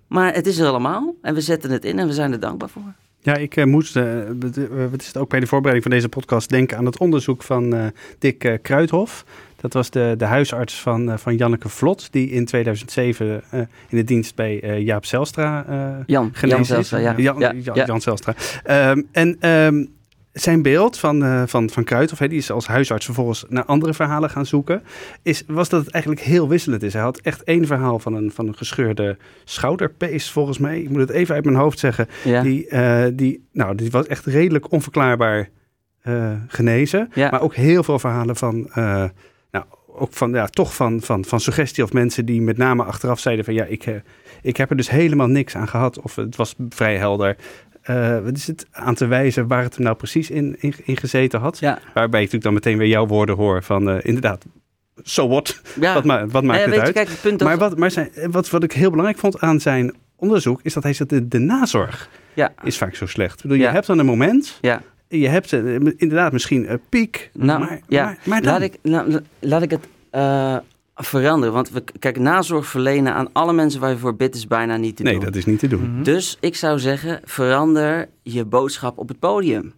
Maar 0.07 0.35
het 0.35 0.47
is 0.47 0.59
er 0.59 0.69
allemaal 0.69 1.15
en 1.23 1.35
we 1.35 1.41
zetten 1.41 1.71
het 1.71 1.85
in 1.85 1.99
en 1.99 2.07
we 2.07 2.13
zijn 2.13 2.33
er 2.33 2.41
dankbaar 2.41 2.69
voor. 2.69 2.83
Ja, 3.21 3.37
ik 3.37 3.65
moest, 3.67 3.97
eh, 3.97 4.05
wat 4.91 5.01
is 5.01 5.07
het 5.07 5.17
ook 5.17 5.29
bij 5.29 5.41
de 5.41 5.47
voorbereiding 5.47 5.83
van 5.83 5.93
deze 5.93 6.09
podcast, 6.09 6.49
denken 6.49 6.77
aan 6.79 6.87
het 6.87 6.99
onderzoek 6.99 7.43
van 7.43 7.75
eh, 7.75 7.87
Dick 8.19 8.59
Kruithof. 8.63 9.25
Dat 9.65 9.73
was 9.73 9.91
de, 9.91 10.15
de 10.17 10.25
huisarts 10.25 10.81
van, 10.81 11.11
eh, 11.11 11.17
van 11.17 11.37
Janneke 11.37 11.69
Vlot, 11.69 12.13
die 12.13 12.31
in 12.31 12.45
2007 12.45 13.43
eh, 13.51 13.61
in 13.61 13.97
de 13.97 14.05
dienst 14.05 14.35
bij 14.35 14.61
eh, 14.61 14.81
Jaap 14.81 15.05
Zelstra 15.05 15.65
Jan, 16.07 16.31
genezen 16.33 16.57
Jan. 16.57 16.65
Zelstra, 16.65 16.99
ja. 16.99 17.15
Jan, 17.17 17.39
Ja, 17.39 17.53
Jan, 17.53 17.75
ja. 17.75 17.85
Jan 17.85 18.01
Zelstra. 18.01 18.35
Ehm, 18.65 19.03
en 19.13 19.37
ehm, 19.41 19.85
zijn 20.33 20.63
beeld 20.63 20.99
van, 20.99 21.49
van, 21.49 21.71
van 21.71 21.85
Kruithof, 21.85 22.19
hè, 22.19 22.29
die 22.29 22.39
is 22.39 22.51
als 22.51 22.67
huisarts 22.67 23.05
vervolgens 23.05 23.45
naar 23.49 23.65
andere 23.65 23.95
verhalen 23.95 24.31
gaan 24.31 24.47
zoeken, 24.47 24.83
is, 25.23 25.43
was 25.47 25.69
dat 25.69 25.85
het 25.85 25.95
eigenlijk 25.95 26.25
heel 26.25 26.49
wisselend 26.49 26.83
is. 26.83 26.93
Hij 26.93 27.03
had 27.03 27.19
echt 27.19 27.43
één 27.43 27.67
verhaal 27.67 27.99
van 27.99 28.15
een, 28.15 28.31
van 28.31 28.47
een 28.47 28.57
gescheurde 28.57 29.17
schouderpees, 29.45 30.31
volgens 30.31 30.59
mij. 30.59 30.81
Ik 30.81 30.91
moet 30.91 31.01
het 31.01 31.11
even 31.11 31.35
uit 31.35 31.45
mijn 31.45 31.57
hoofd 31.57 31.79
zeggen. 31.79 32.09
Ja. 32.25 32.43
Die, 32.43 32.67
die, 33.15 33.49
nou, 33.53 33.75
die 33.75 33.91
was 33.91 34.07
echt 34.07 34.27
redelijk 34.27 34.73
onverklaarbaar 34.73 35.49
genezen. 36.49 37.11
Ja. 37.15 37.31
Maar 37.31 37.43
ook 37.43 37.55
heel 37.55 37.83
veel 37.83 37.99
verhalen 37.99 38.37
van, 38.37 38.71
ook 39.97 40.13
van, 40.13 40.33
ja, 40.33 40.47
toch 40.47 40.75
van, 40.75 41.01
van, 41.01 41.25
van 41.25 41.41
suggestie 41.41 41.85
of 41.85 41.93
mensen 41.93 42.25
die 42.27 42.43
met 42.43 42.57
name 42.57 42.83
achteraf 42.83 43.21
zeiden 43.21 43.45
van, 43.45 43.55
ja, 43.55 43.65
ik, 43.65 43.87
eh, 43.87 43.95
ik 44.43 44.57
heb 44.57 44.71
er 44.71 44.77
dus 44.77 44.91
helemaal 44.91 45.27
niks 45.27 45.57
aan 45.57 45.69
gehad. 45.69 46.01
Of 46.01 46.17
het 46.17 46.37
was 46.37 46.55
vrij 46.69 46.97
helder. 46.97 47.37
Eh, 47.83 48.19
wat 48.19 48.37
is 48.37 48.47
het 48.47 48.67
aan 48.71 48.95
te 48.95 49.07
wijzen 49.07 49.47
waar 49.49 49.63
het 49.63 49.75
hem 49.75 49.85
nou 49.85 49.97
precies 49.97 50.31
in, 50.31 50.57
in, 50.59 50.75
in 50.85 50.97
gezeten 50.97 51.41
had? 51.41 51.59
Ja. 51.59 51.79
Waarbij 51.95 52.23
ik 52.23 52.33
natuurlijk 52.33 52.43
dan 52.45 52.53
meteen 52.55 52.79
weer 52.79 52.89
jouw 52.89 53.07
woorden 53.07 53.37
hoor 53.37 53.63
van, 53.63 53.91
eh, 53.91 53.97
inderdaad, 54.03 54.45
so 55.03 55.29
what? 55.29 55.61
Ja. 55.81 55.95
Wat, 55.95 56.05
ma 56.05 56.27
wat 56.27 56.43
maakt 56.43 56.65
het 56.65 56.75
uit? 56.75 56.87
je, 56.87 56.93
kijk, 56.93 57.09
het 57.09 57.21
punt 57.21 57.39
dat... 57.39 57.49
Maar, 57.49 57.59
wat, 57.59 57.79
maar 57.79 57.91
zijn, 57.91 58.11
wat, 58.31 58.51
wat 58.51 58.63
ik 58.63 58.73
heel 58.73 58.91
belangrijk 58.91 59.19
vond 59.21 59.41
aan 59.41 59.61
zijn 59.61 59.95
onderzoek, 60.17 60.61
is 60.63 60.73
dat 60.73 60.83
hij 60.83 60.93
zegt, 60.93 61.11
de, 61.11 61.29
de 61.29 61.39
nazorg 61.39 62.09
Ja. 62.35 62.53
is 62.63 62.79
vaak 62.79 62.95
zo 62.95 63.07
slecht. 63.07 63.37
Ik 63.37 63.43
bedoel, 63.43 63.57
je 63.59 63.67
hebt 63.67 63.87
dan 63.87 63.99
een 63.99 64.07
moment, 64.07 64.59
Ja. 64.61 64.83
Je 65.21 65.29
hebt 65.29 65.53
eh, 65.53 65.75
inderdaad 65.75 66.33
misschien 66.33 66.71
een 66.73 66.81
piek, 66.89 67.31
Nou, 67.33 67.59
maar, 67.61 67.81
ja. 67.89 68.05
maar, 68.05 68.19
maar 68.25 68.43
dan? 68.43 68.53
Laat 68.53 68.63
ik, 68.63 68.79
nou, 68.83 69.11
la- 69.11 69.23
laat 69.41 69.63
ik 69.63 69.71
het 69.71 69.87
eh, 70.11 70.57
veranderen. 70.95 71.55
Want 71.55 71.71
we, 71.71 71.85
kijk, 71.99 72.19
nazorg 72.19 72.67
verlenen 72.67 73.15
aan 73.15 73.29
alle 73.33 73.53
mensen 73.53 73.81
waar 73.81 73.91
je 73.91 73.97
voor 73.99 74.17
bidt 74.17 74.35
is 74.35 74.47
bijna 74.47 74.77
niet 74.77 74.97
te 74.97 75.03
nee, 75.03 75.13
doen. 75.15 75.25
dat 75.25 75.37
is 75.37 75.45
niet 75.45 75.59
te 75.59 75.69
doen. 75.69 75.91
Mhm. 75.95 76.03
Dus 76.03 76.37
ik 76.41 76.57
zou 76.57 76.79
zeggen, 76.79 77.21
verander 77.25 78.09
je 78.23 78.45
boodschap 78.45 78.99
op 78.99 79.09
het 79.09 79.19
podium. 79.19 79.73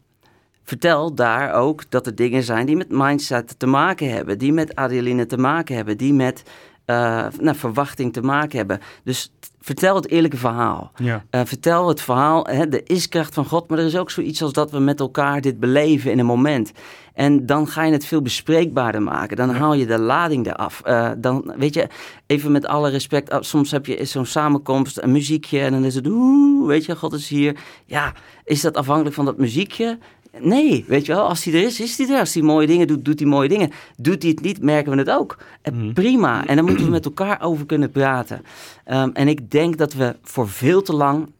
Vertel 0.64 1.14
daar 1.14 1.52
ook 1.52 1.90
dat 1.90 2.06
er 2.06 2.14
dingen 2.14 2.42
zijn 2.42 2.66
die 2.66 2.76
met 2.76 2.88
mindset 2.90 3.58
te 3.58 3.66
maken 3.66 4.10
hebben, 4.10 4.38
die 4.38 4.52
met 4.52 4.74
adrenaline 4.74 5.26
te 5.26 5.36
maken 5.38 5.76
hebben, 5.76 5.96
die 5.96 6.12
met 6.12 6.42
nou, 6.86 7.56
verwachting 7.56 8.12
te 8.12 8.20
maken 8.20 8.58
hebben. 8.58 8.80
Dus 9.04 9.32
vertel 9.66 9.94
het 9.94 10.08
eerlijke 10.08 10.36
verhaal. 10.36 10.92
Ja. 10.96 11.24
Eh, 11.30 11.40
vertel 11.44 11.88
het 11.88 12.00
verhaal, 12.00 12.46
hè, 12.46 12.68
de 12.68 12.82
is-kracht 12.82 13.34
van 13.34 13.44
God, 13.44 13.68
maar 13.68 13.78
er 13.78 13.84
is 13.84 13.96
ook 13.96 14.10
zoiets 14.10 14.42
als 14.42 14.52
dat 14.52 14.70
we 14.70 14.78
met 14.78 15.00
elkaar 15.00 15.40
dit 15.40 15.60
beleven 15.60 16.10
in 16.10 16.18
een 16.18 16.26
moment. 16.26 16.72
En 17.14 17.46
dan 17.46 17.68
ga 17.68 17.84
je 17.84 17.92
het 17.92 18.06
veel 18.06 18.22
bespreekbaarder 18.22 19.02
maken. 19.02 19.36
Dan 19.36 19.50
haal 19.50 19.74
je 19.74 19.86
de 19.86 19.98
lading 19.98 20.46
eraf. 20.46 20.80
Eh 20.84 21.10
dan, 21.18 21.52
weet 21.58 21.74
je, 21.74 21.88
even 22.26 22.52
met 22.52 22.66
alle 22.66 22.90
respect, 22.90 23.36
soms 23.40 23.70
heb 23.70 23.86
je 23.86 24.04
zo'n 24.04 24.26
samenkomst, 24.26 25.02
een 25.02 25.12
muziekje 25.12 25.60
en 25.60 25.72
dan 25.72 25.84
is 25.84 25.94
het, 25.94 26.06
oeh, 26.06 26.66
weet 26.66 26.84
je, 26.84 26.96
God 26.96 27.12
is 27.12 27.28
hier. 27.28 27.56
Ja, 27.84 28.12
is 28.44 28.60
dat 28.60 28.76
afhankelijk 28.76 29.14
van 29.14 29.24
dat 29.24 29.38
muziekje? 29.38 29.98
Nee, 30.40 30.84
weet 30.88 31.06
je 31.06 31.12
wel, 31.14 31.28
als 31.28 31.44
hij 31.44 31.54
er 31.54 31.62
is, 31.62 31.80
is 31.80 31.98
hij 31.98 32.08
er. 32.08 32.18
Als 32.18 32.34
hij 32.34 32.42
mooie 32.42 32.66
dingen 32.66 32.86
doet, 32.86 33.04
doet 33.04 33.18
hij 33.18 33.28
mooie 33.28 33.48
dingen. 33.48 33.70
Doet 33.96 34.22
hij 34.22 34.30
het 34.30 34.40
niet, 34.40 34.62
merken 34.62 34.92
we 34.92 34.98
het 34.98 35.10
ook. 35.10 35.38
Eh, 35.62 35.72
Mhm. 35.72 35.92
Prima, 35.92 36.46
en 36.46 36.54
daar 36.56 36.64
moeten 36.64 36.84
we 36.84 36.90
met 36.90 37.04
elkaar 37.04 37.42
over 37.42 37.66
kunnen 37.66 37.90
praten. 37.90 38.42
Ehm, 38.84 39.10
en 39.12 39.28
ik 39.28 39.50
denk 39.50 39.76
dat 39.78 39.92
we 39.92 40.16
voor 40.22 40.48
veel 40.48 40.82
te 40.82 40.92
lang 40.92 41.32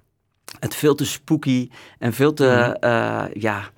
het 0.59 0.75
veel 0.75 0.95
te 0.95 1.07
spooky 1.07 1.69
en 1.99 2.13
veel 2.13 2.33
te, 2.33 2.47
eh, 2.81 3.25
ja, 3.33 3.71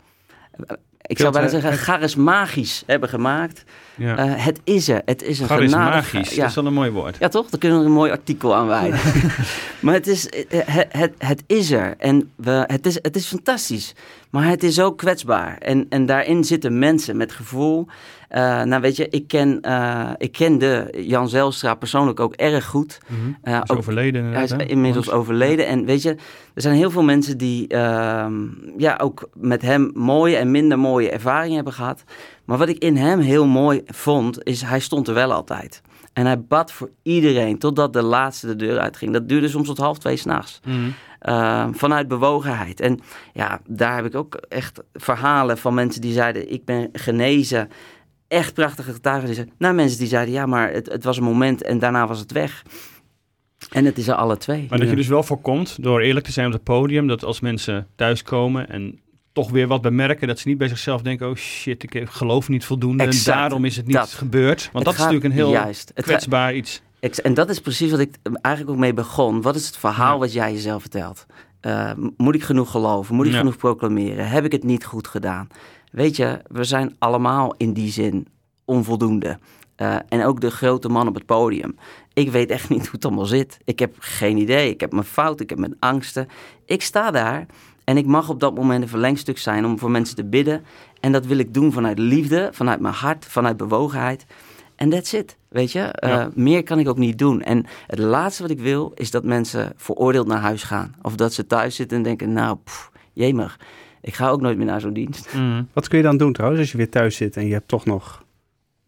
ik 1.09 1.19
zou 1.19 1.33
bijna 1.33 1.49
zeggen, 1.49 1.73
charismagisch 1.73 2.83
hebben 2.87 3.09
gemaakt. 3.09 3.65
ja. 3.95 4.17
Eh, 4.17 4.45
het 4.45 4.61
is 4.65 4.89
er, 4.89 5.03
het 5.05 5.23
is 5.23 5.41
een 5.41 5.47
Charismagisch, 5.47 6.09
genadige... 6.09 6.41
dat 6.41 6.49
is 6.49 6.55
wel 6.55 6.67
een 6.67 6.73
mooi 6.73 6.91
woord. 6.91 7.17
Ja, 7.19 7.29
toch? 7.29 7.49
Daar 7.51 7.61
kunnen 7.61 7.79
we 7.79 7.85
een 7.85 7.93
mooi 7.93 8.11
artikel 8.11 8.55
aan 8.55 8.67
wijden. 8.67 9.01
maar 9.81 9.95
het 9.95 10.07
is, 10.07 10.29
eh, 10.29 10.45
het, 10.67 10.87
het, 10.89 11.13
het 11.19 11.43
is 11.47 11.71
er. 11.71 11.95
En 11.99 12.31
we, 12.37 12.65
het, 12.67 12.87
is, 12.87 12.99
het 13.03 13.17
is 13.17 13.27
fantastisch. 13.27 13.95
Maar 14.31 14.47
het 14.47 14.63
is 14.63 14.81
ook 14.81 14.99
kwetsbaar. 14.99 15.59
En, 15.59 15.87
en 15.89 16.07
daarin 16.07 16.45
zitten 16.45 16.79
mensen 16.79 17.17
met 17.17 17.33
gevoel. 17.33 17.87
Eh, 18.29 18.63
nou, 18.63 18.81
weet 18.83 18.97
je, 18.97 19.09
ik 19.09 19.29
ken, 19.29 19.61
eh, 19.61 20.11
ik 20.17 20.33
ken 20.33 20.59
de 20.59 20.89
Jan 21.07 21.29
Zelstra 21.29 21.75
persoonlijk 21.75 22.21
ook 22.21 22.35
erg 22.35 22.65
goed. 22.65 22.99
Mhm. 23.07 23.29
Eh, 23.43 23.53
Hij 23.53 23.63
is 23.63 23.71
ook- 23.71 23.79
overleden 23.79 24.25
hij 24.25 24.43
is 24.43 24.51
hè? 24.51 24.65
inmiddels 24.65 25.11
overleden. 25.11 25.67
En 25.67 25.85
weet 25.85 26.03
je, 26.03 26.11
er 26.55 26.63
zijn 26.63 26.75
heel 26.77 26.91
veel 26.91 27.03
mensen 27.03 27.39
die 27.39 27.67
ehm, 27.69 28.33
ja, 28.77 28.99
ook 29.03 29.29
met 29.35 29.63
hem 29.63 29.91
mooie 29.95 30.37
en 30.37 30.51
minder 30.51 30.79
mooie 30.79 31.11
ervaringen 31.11 31.55
hebben 31.57 31.73
gehad. 31.73 32.05
Maar 32.45 32.59
wat 32.59 32.69
ik 32.69 32.79
in 32.83 32.97
hem 32.97 33.21
heel 33.21 33.47
mooi 33.47 33.83
vond, 33.87 34.43
is 34.45 34.63
hij 34.63 34.81
stond 34.81 35.09
er 35.09 35.15
wel 35.15 35.33
altijd. 35.33 35.83
En 36.13 36.27
hij 36.27 36.41
bad 36.43 36.73
voor 36.73 36.91
iedereen, 37.03 37.59
totdat 37.59 37.93
de 37.93 38.03
laatste 38.03 38.47
de 38.47 38.57
deur 38.57 38.79
uitging. 38.79 39.13
Dat 39.13 39.29
duurde 39.29 39.49
soms 39.49 39.67
tot 39.67 39.79
half 39.79 39.99
twee 39.99 40.17
s'nachts. 40.17 40.61
Uh, 41.29 41.67
vanuit 41.73 42.09
bewogenheid. 42.09 42.81
En 42.81 43.01
ja, 43.33 43.61
daar 43.67 43.95
heb 43.97 44.05
ik 44.05 44.15
ook 44.15 44.35
echt 44.35 44.81
verhalen 44.95 45.59
van 45.59 45.75
mensen 45.75 46.01
die 46.01 46.13
zeiden: 46.13 46.53
Ik 46.53 46.65
ben 46.65 46.89
genezen. 46.93 47.69
Echt 48.29 48.55
prachtige 48.55 48.93
getuigenissen. 48.93 49.51
Naar 49.59 49.75
mensen 49.75 49.99
die 49.99 50.09
zeiden: 50.09 50.35
Ja, 50.35 50.47
maar 50.47 50.73
het, 50.73 50.87
het 50.93 51.05
was 51.05 51.17
een 51.17 51.23
moment 51.25 51.63
en 51.63 51.79
daarna 51.79 52.07
was 52.07 52.19
het 52.19 52.33
weg. 52.33 52.63
En 53.71 53.85
het 53.85 53.99
is 53.99 54.09
er 54.09 54.15
alle 54.15 54.37
twee. 54.37 54.67
Maar 54.69 54.79
dat 54.79 54.89
je 54.91 54.97
dus 54.97 55.07
wel 55.07 55.23
voorkomt, 55.23 55.83
door 55.83 56.01
eerlijk 56.01 56.27
te 56.27 56.33
zijn 56.33 56.47
op 56.47 56.53
het 56.53 56.63
podium, 56.65 57.07
dat 57.07 57.25
als 57.25 57.41
mensen 57.41 57.87
thuiskomen 57.97 58.69
en 58.69 59.01
toch 59.33 59.51
weer 59.51 59.67
wat 59.67 59.83
bemerken, 59.83 60.29
dat 60.29 60.39
ze 60.39 60.49
niet 60.49 60.59
bij 60.59 60.69
zichzelf 60.69 61.03
denken, 61.03 61.29
oh 61.29 61.35
shit, 61.37 61.83
ik 61.83 62.07
geloof 62.11 62.49
niet 62.49 62.65
voldoende 62.65 63.05
Exact, 63.05 63.27
en 63.37 63.43
daarom 63.43 63.65
is 63.65 63.77
het 63.77 63.87
niet 63.87 63.95
dat. 63.97 64.09
gebeurd. 64.11 64.69
Want 64.73 64.85
dat 64.85 64.95
is 64.95 65.01
natuurlijk 65.01 65.27
een 65.27 65.33
heel 65.33 65.51
Juist. 65.51 65.93
Kwetsbaar 65.95 66.55
iets. 66.55 66.83
En 67.23 67.35
dat 67.35 67.49
is 67.51 67.61
precies 67.61 67.91
wat 67.91 68.01
ik 68.01 68.15
eigenlijk 68.41 68.75
ook 68.77 68.81
mee 68.83 68.95
begon. 68.95 69.43
Wat 69.43 69.55
is 69.57 69.67
het 69.67 69.77
verhaal 69.77 70.13
Ja. 70.13 70.19
wat 70.19 70.33
jij 70.33 70.53
jezelf 70.53 70.81
vertelt? 70.81 71.27
Uh, 71.67 71.91
moet 72.17 72.35
ik 72.35 72.43
genoeg 72.43 72.71
geloven? 72.71 73.15
Moet 73.15 73.27
ik 73.27 73.33
Ja. 73.33 73.39
genoeg 73.39 73.57
proclameren? 73.57 74.29
Heb 74.29 74.45
ik 74.45 74.53
het 74.53 74.65
niet 74.65 74.85
goed 74.85 75.07
gedaan? 75.09 75.49
Weet 75.93 76.17
je, 76.17 76.41
we 76.49 76.65
zijn 76.65 76.97
allemaal 76.99 77.55
in 77.57 77.73
die 77.73 77.91
zin 77.93 78.27
onvoldoende. 78.65 79.39
Eh, 79.77 79.97
en 80.09 80.25
ook 80.25 80.41
de 80.41 80.51
grote 80.51 80.89
man 80.89 81.09
op 81.09 81.15
het 81.15 81.27
podium. 81.27 81.77
Ik 82.13 82.31
weet 82.31 82.51
echt 82.51 82.69
niet 82.69 82.81
hoe 82.83 82.91
het 82.93 83.05
allemaal 83.05 83.25
zit. 83.27 83.59
Ik 83.65 83.79
heb 83.79 83.95
geen 83.99 84.37
idee. 84.37 84.71
Ik 84.71 84.81
heb 84.81 84.93
mijn 84.93 85.05
fouten, 85.05 85.45
ik 85.45 85.51
heb 85.51 85.59
mijn 85.59 85.77
angsten. 85.79 86.29
Ik 86.67 86.83
sta 86.83 87.11
daar 87.11 87.47
en 87.85 87.97
ik 87.97 88.07
mag 88.07 88.29
op 88.29 88.41
dat 88.41 88.55
moment 88.55 88.83
een 88.83 88.89
verlengstuk 88.89 89.39
zijn 89.39 89.65
om 89.65 89.79
voor 89.79 89.91
mensen 89.91 90.17
te 90.17 90.25
bidden. 90.25 90.65
En 91.01 91.13
dat 91.13 91.27
wil 91.27 91.39
ik 91.39 91.55
doen 91.55 91.73
vanuit 91.73 91.99
liefde, 91.99 92.49
vanuit 92.53 92.81
mijn 92.81 92.95
hart, 92.95 93.25
vanuit 93.25 93.57
bewogenheid. 93.57 94.27
En 94.77 94.91
that's 94.91 95.13
it, 95.13 95.37
weet 95.49 95.73
je. 95.73 95.81
Eh, 95.81 96.11
Ja. 96.11 96.31
meer 96.35 96.63
kan 96.63 96.79
ik 96.79 96.89
ook 96.89 96.99
niet 96.99 97.19
doen. 97.19 97.43
En 97.43 97.67
het 97.87 97.99
laatste 97.99 98.43
wat 98.43 98.51
ik 98.51 98.61
wil, 98.61 98.93
is 98.95 99.11
dat 99.11 99.25
mensen 99.25 99.73
veroordeeld 99.77 100.27
naar 100.27 100.41
huis 100.41 100.63
gaan. 100.63 100.95
Of 101.03 101.15
dat 101.15 101.33
ze 101.33 101.47
thuis 101.47 101.75
zitten 101.75 101.97
en 101.97 102.03
denken, 102.03 102.33
nou, 102.33 102.57
pff, 102.65 102.91
jemig. 103.13 103.59
Ik 104.09 104.15
ga 104.15 104.29
ook 104.29 104.41
nooit 104.41 104.57
meer 104.57 104.67
naar 104.67 104.81
zo'n 104.81 104.93
dienst. 104.93 105.29
Wat 105.73 105.89
kun 105.89 105.99
je 105.99 106.05
dan 106.05 106.17
doen 106.17 106.33
trouwens 106.33 106.61
als 106.61 106.71
je 106.71 106.77
weer 106.77 106.91
thuis 106.91 107.17
zit 107.17 107.37
en 107.37 107.47
je 107.47 107.53
hebt 107.53 107.69
toch 107.69 107.85
nog... 107.85 108.25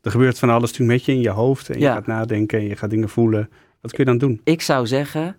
Er 0.01 0.11
gebeurt 0.11 0.39
van 0.39 0.51
alles 0.51 0.71
natuurlijk 0.71 0.99
met 0.99 1.05
je 1.05 1.13
in 1.13 1.21
je 1.21 1.31
hoofd 1.31 1.71
en 1.71 1.81
je 1.81 1.87
gaat 1.87 2.07
nadenken 2.07 2.59
en 2.59 2.65
je 2.65 2.77
gaat 2.77 2.91
dingen 2.91 3.09
voelen. 3.09 3.51
Wat 3.81 3.93
kun 3.93 4.05
je 4.05 4.11
dan 4.11 4.19
doen? 4.19 4.41
Ik 4.45 4.63
zou 4.63 4.87
zeggen, 4.87 5.37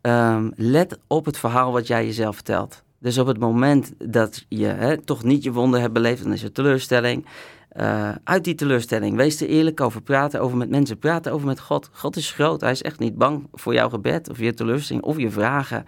ehm, 0.00 0.50
let 0.56 0.98
op 1.06 1.24
het 1.24 1.38
verhaal 1.38 1.72
wat 1.72 1.86
jij 1.86 2.04
jezelf 2.04 2.34
vertelt. 2.34 2.82
Dus 2.98 3.18
op 3.18 3.26
het 3.26 3.38
moment 3.38 3.92
dat 3.98 4.44
je 4.48 4.66
hè, 4.66 4.96
toch 4.96 5.24
niet 5.24 5.42
je 5.42 5.52
wonden 5.52 5.80
hebt 5.80 5.92
beleefd, 5.92 6.22
dan 6.22 6.32
is 6.32 6.42
er 6.42 6.52
teleurstelling. 6.52 7.26
Eh, 7.68 8.10
uit 8.24 8.44
die 8.44 8.54
teleurstelling, 8.54 9.16
wees 9.16 9.40
er 9.40 9.48
eerlijk 9.48 9.80
over. 9.80 10.02
Praten 10.02 10.40
over 10.40 10.56
met 10.56 10.70
mensen, 10.70 10.98
praten 10.98 11.32
over 11.32 11.46
met 11.46 11.60
God. 11.60 11.90
God 11.92 12.16
is 12.16 12.30
groot. 12.30 12.60
Hij 12.60 12.70
is 12.70 12.82
echt 12.82 12.98
niet 12.98 13.18
bang 13.18 13.46
voor 13.52 13.74
jouw 13.74 13.88
gebed 13.88 14.30
of 14.30 14.38
je 14.38 14.54
teleurstelling 14.54 15.04
of 15.04 15.18
je 15.18 15.30
vragen 15.30 15.84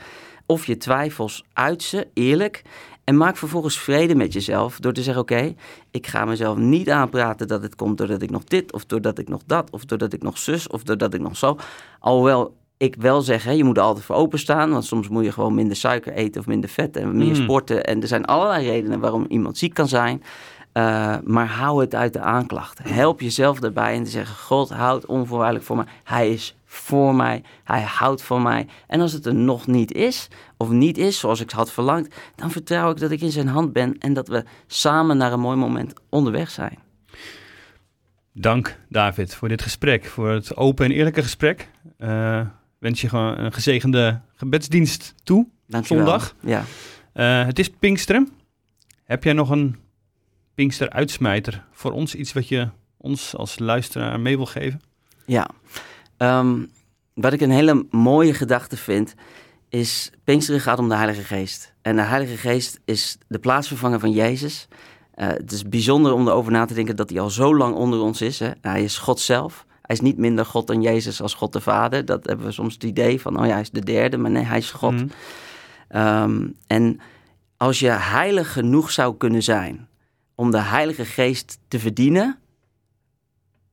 of 0.46 0.66
je 0.66 0.76
twijfels. 0.76 1.44
Uit 1.52 1.82
ze, 1.82 2.06
eerlijk. 2.14 2.62
En 3.06 3.16
maak 3.16 3.36
vervolgens 3.36 3.78
vrede 3.78 4.14
met 4.14 4.32
jezelf 4.32 4.78
door 4.80 4.92
te 4.92 5.02
zeggen: 5.02 5.22
Oké, 5.22 5.54
ik 5.90 6.06
ga 6.06 6.24
mezelf 6.24 6.56
niet 6.56 6.90
aanpraten 6.90 7.48
dat 7.48 7.62
het 7.62 7.74
komt 7.74 7.98
doordat 7.98 8.22
ik 8.22 8.30
nog 8.30 8.44
dit, 8.44 8.72
of 8.72 8.84
doordat 8.84 9.18
ik 9.18 9.28
nog 9.28 9.40
dat, 9.46 9.70
of 9.70 9.84
doordat 9.84 10.12
ik 10.12 10.22
nog 10.22 10.38
zus, 10.38 10.68
of 10.68 10.82
doordat 10.82 11.14
ik 11.14 11.20
nog 11.20 11.36
zo. 11.36 11.56
Alhoewel 12.00 12.54
ik 12.76 12.94
wel 12.98 13.20
zeg: 13.22 13.44
hè, 13.44 13.50
je 13.50 13.64
moet 13.64 13.76
er 13.76 13.82
altijd 13.82 14.04
voor 14.04 14.16
openstaan, 14.16 14.70
want 14.70 14.84
soms 14.84 15.08
moet 15.08 15.24
je 15.24 15.32
gewoon 15.32 15.54
minder 15.54 15.76
suiker 15.76 16.12
eten 16.12 16.40
of 16.40 16.46
minder 16.46 16.70
vet 16.70 16.96
en 16.96 17.16
meer 17.16 17.26
Mm. 17.28 17.34
sporten. 17.34 17.84
En 17.84 18.02
er 18.02 18.08
zijn 18.08 18.24
allerlei 18.24 18.66
redenen 18.70 19.00
waarom 19.00 19.24
iemand 19.28 19.58
ziek 19.58 19.74
kan 19.74 19.88
zijn. 19.88 20.22
Uh, 20.72 21.16
maar 21.24 21.46
hou 21.46 21.80
het 21.80 21.94
uit 21.94 22.12
de 22.12 22.20
aanklacht. 22.20 22.78
Help 22.82 23.20
jezelf 23.20 23.58
daarbij 23.60 23.94
en 23.94 24.02
te 24.04 24.10
zeggen: 24.10 24.36
God 24.36 24.70
houdt 24.70 25.06
onvoorwaardelijk 25.06 25.64
voor 25.64 25.76
mij. 25.76 25.86
Hij 26.04 26.30
is 26.30 26.56
voor 26.76 27.14
mij. 27.14 27.42
Hij 27.64 27.82
houdt 27.82 28.22
van 28.22 28.42
mij. 28.42 28.66
En 28.86 29.00
als 29.00 29.12
het 29.12 29.26
er 29.26 29.34
nog 29.34 29.66
niet 29.66 29.92
is, 29.92 30.28
of 30.56 30.68
niet 30.70 30.98
is 30.98 31.18
zoals 31.18 31.40
ik 31.40 31.50
had 31.50 31.72
verlangd, 31.72 32.14
dan 32.34 32.50
vertrouw 32.50 32.90
ik 32.90 32.98
dat 32.98 33.10
ik 33.10 33.20
in 33.20 33.30
zijn 33.30 33.48
hand 33.48 33.72
ben 33.72 33.98
en 33.98 34.12
dat 34.12 34.28
we 34.28 34.44
samen 34.66 35.16
naar 35.16 35.32
een 35.32 35.40
mooi 35.40 35.56
moment 35.56 35.92
onderweg 36.08 36.50
zijn. 36.50 36.78
Dank 38.32 38.78
David 38.88 39.34
voor 39.34 39.48
dit 39.48 39.62
gesprek, 39.62 40.04
voor 40.04 40.30
het 40.30 40.56
open 40.56 40.84
en 40.84 40.90
eerlijke 40.90 41.22
gesprek. 41.22 41.70
Uh, 41.98 42.40
wens 42.78 43.00
je 43.00 43.08
gewoon 43.08 43.38
een 43.38 43.52
gezegende 43.52 44.20
gebedsdienst 44.34 45.14
toe. 45.22 45.46
Dankjewel. 45.66 46.04
Zondag. 46.04 46.34
Ja. 46.40 46.64
Uh, 47.14 47.46
het 47.46 47.58
is 47.58 47.70
Pinksteren. 47.70 48.28
Heb 49.04 49.24
jij 49.24 49.32
nog 49.32 49.50
een 49.50 49.76
Pinkster 50.54 50.90
uitsmijter 50.90 51.64
voor 51.72 51.92
ons? 51.92 52.14
Iets 52.14 52.32
wat 52.32 52.48
je 52.48 52.68
ons 52.96 53.36
als 53.36 53.58
luisteraar 53.58 54.20
mee 54.20 54.36
wil 54.36 54.46
geven? 54.46 54.80
Ja. 55.26 55.48
Um, 56.18 56.70
wat 57.14 57.32
ik 57.32 57.40
een 57.40 57.50
hele 57.50 57.86
mooie 57.90 58.34
gedachte 58.34 58.76
vind, 58.76 59.14
is 59.68 60.10
Pinksteren 60.24 60.60
gaat 60.60 60.78
om 60.78 60.88
de 60.88 60.94
Heilige 60.94 61.22
Geest. 61.22 61.74
En 61.82 61.96
de 61.96 62.02
Heilige 62.02 62.36
Geest 62.36 62.80
is 62.84 63.18
de 63.28 63.38
plaatsvervanger 63.38 64.00
van 64.00 64.10
Jezus. 64.10 64.68
Uh, 65.14 65.26
het 65.26 65.52
is 65.52 65.68
bijzonder 65.68 66.12
om 66.12 66.28
erover 66.28 66.52
na 66.52 66.64
te 66.64 66.74
denken 66.74 66.96
dat 66.96 67.10
hij 67.10 67.20
al 67.20 67.30
zo 67.30 67.56
lang 67.56 67.74
onder 67.74 68.00
ons 68.00 68.20
is. 68.20 68.38
Hè? 68.38 68.50
Hij 68.60 68.84
is 68.84 68.98
God 68.98 69.20
zelf. 69.20 69.66
Hij 69.82 69.96
is 69.96 70.00
niet 70.00 70.18
minder 70.18 70.46
God 70.46 70.66
dan 70.66 70.82
Jezus 70.82 71.22
als 71.22 71.34
God 71.34 71.52
de 71.52 71.60
Vader. 71.60 72.04
Dat 72.04 72.26
hebben 72.26 72.46
we 72.46 72.52
soms 72.52 72.74
het 72.74 72.84
idee 72.84 73.20
van, 73.20 73.38
oh 73.40 73.46
ja, 73.46 73.52
hij 73.52 73.60
is 73.60 73.70
de 73.70 73.84
derde, 73.84 74.16
maar 74.16 74.30
nee, 74.30 74.44
hij 74.44 74.58
is 74.58 74.70
God. 74.70 74.92
Mm. 74.92 75.10
Um, 76.00 76.56
en 76.66 77.00
als 77.56 77.78
je 77.78 77.90
heilig 77.90 78.52
genoeg 78.52 78.90
zou 78.90 79.16
kunnen 79.16 79.42
zijn 79.42 79.88
om 80.34 80.50
de 80.50 80.60
Heilige 80.60 81.04
Geest 81.04 81.58
te 81.68 81.78
verdienen, 81.78 82.38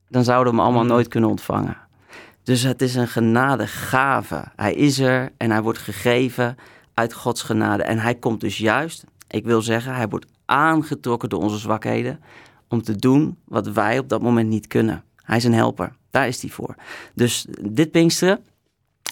dan 0.09 0.23
zouden 0.23 0.53
we 0.53 0.59
hem 0.59 0.67
allemaal 0.67 0.83
mm. 0.83 0.89
nooit 0.89 1.07
kunnen 1.07 1.29
ontvangen. 1.29 1.77
Dus 2.43 2.63
het 2.63 2.81
is 2.81 2.95
een 2.95 3.07
genadegave. 3.07 4.43
Hij 4.55 4.73
is 4.73 4.99
er 4.99 5.31
en 5.37 5.51
hij 5.51 5.61
wordt 5.61 5.79
gegeven 5.79 6.55
uit 6.93 7.13
Gods 7.13 7.41
genade. 7.41 7.83
En 7.83 7.99
hij 7.99 8.15
komt 8.15 8.41
dus 8.41 8.57
juist, 8.57 9.03
ik 9.27 9.45
wil 9.45 9.61
zeggen, 9.61 9.95
hij 9.95 10.07
wordt 10.07 10.25
aangetrokken 10.45 11.29
door 11.29 11.41
onze 11.41 11.57
zwakheden 11.57 12.19
om 12.67 12.81
te 12.81 12.95
doen 12.95 13.37
wat 13.45 13.67
wij 13.67 13.99
op 13.99 14.09
dat 14.09 14.21
moment 14.21 14.49
niet 14.49 14.67
kunnen. 14.67 15.03
Hij 15.15 15.37
is 15.37 15.43
een 15.43 15.53
helper. 15.53 15.95
Daar 16.09 16.27
is 16.27 16.41
hij 16.41 16.49
voor. 16.49 16.75
Dus 17.15 17.47
dit 17.61 17.91
Pinksteren, 17.91 18.43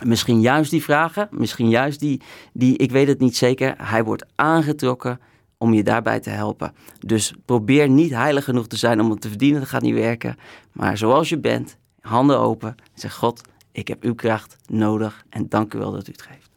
misschien 0.05 0.41
juist 0.41 0.71
die 0.71 0.84
vragen, 0.84 1.27
misschien 1.32 1.69
juist 1.69 1.99
die, 1.99 2.21
die, 2.53 2.77
ik 2.77 2.91
weet 2.91 3.07
het 3.07 3.19
niet 3.19 3.38
zeker. 3.38 3.73
Hij 3.77 4.03
wordt 4.03 4.25
aangetrokken 4.36 5.19
om 5.57 5.73
je 5.73 5.84
daarbij 5.84 6.19
te 6.19 6.29
helpen. 6.29 6.73
Dus 6.99 7.34
probeer 7.45 7.89
niet 7.89 8.11
heilig 8.11 8.43
genoeg 8.43 8.67
te 8.67 8.77
zijn 8.77 9.01
om 9.01 9.09
het 9.09 9.21
te 9.21 9.29
verdienen, 9.29 9.59
dat 9.59 9.69
gaat 9.69 9.82
niet 9.82 9.93
werken. 9.93 10.36
Maar 10.71 10.97
zoals 10.97 11.29
je 11.29 11.39
bent, 11.39 11.77
handen 12.02 12.39
open, 12.39 12.76
zeg 12.93 13.14
God, 13.14 13.41
ik 13.72 13.88
heb 13.88 14.04
uw 14.04 14.16
kracht 14.16 14.58
nodig 14.68 15.26
en 15.30 15.45
dank 15.49 15.74
u 15.74 15.80
wel 15.80 15.91
dat 15.91 16.08
u 16.08 16.12
het 16.12 16.22
geeft. 16.22 16.49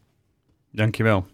Dankjewel. 0.70 1.26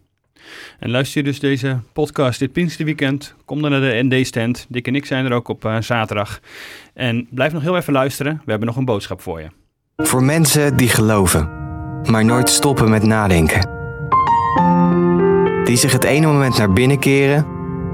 En 0.79 0.91
luister 0.91 1.21
je 1.21 1.29
dus 1.29 1.41
deze 1.41 1.79
podcast 1.93 2.39
dit 2.39 2.53
Pinksterweekend, 2.53 3.35
kom 3.45 3.63
dan 3.63 3.71
naar 3.71 3.81
de 3.81 4.01
ND-stand. 4.09 4.67
Dick 4.69 4.87
en 4.87 4.95
ik 4.95 5.07
zijn 5.07 5.25
er 5.25 5.33
ook 5.33 5.49
op 5.49 5.65
uh, 5.65 5.81
zaterdag. 5.81 6.41
En 6.95 7.29
blijf 7.31 7.53
nog 7.53 7.63
heel 7.63 7.77
even 7.77 7.93
luisteren, 7.93 8.43
we 8.45 8.51
hebben 8.51 8.69
nog 8.69 8.77
een 8.77 8.85
boodschap 8.85 9.21
voor 9.21 9.41
je. 9.41 9.49
Voor 9.97 10.23
mensen 10.23 10.77
die 10.77 10.89
geloven, 10.89 11.49
maar 12.11 12.25
nooit 12.25 12.49
stoppen 12.49 12.91
met 12.91 13.03
nadenken. 13.03 13.69
Die 15.65 15.77
zich 15.77 15.93
het 15.93 16.05
ene 16.05 16.27
moment 16.27 16.59
naar 16.59 16.73
binnen 16.73 16.99
keren, 16.99 17.47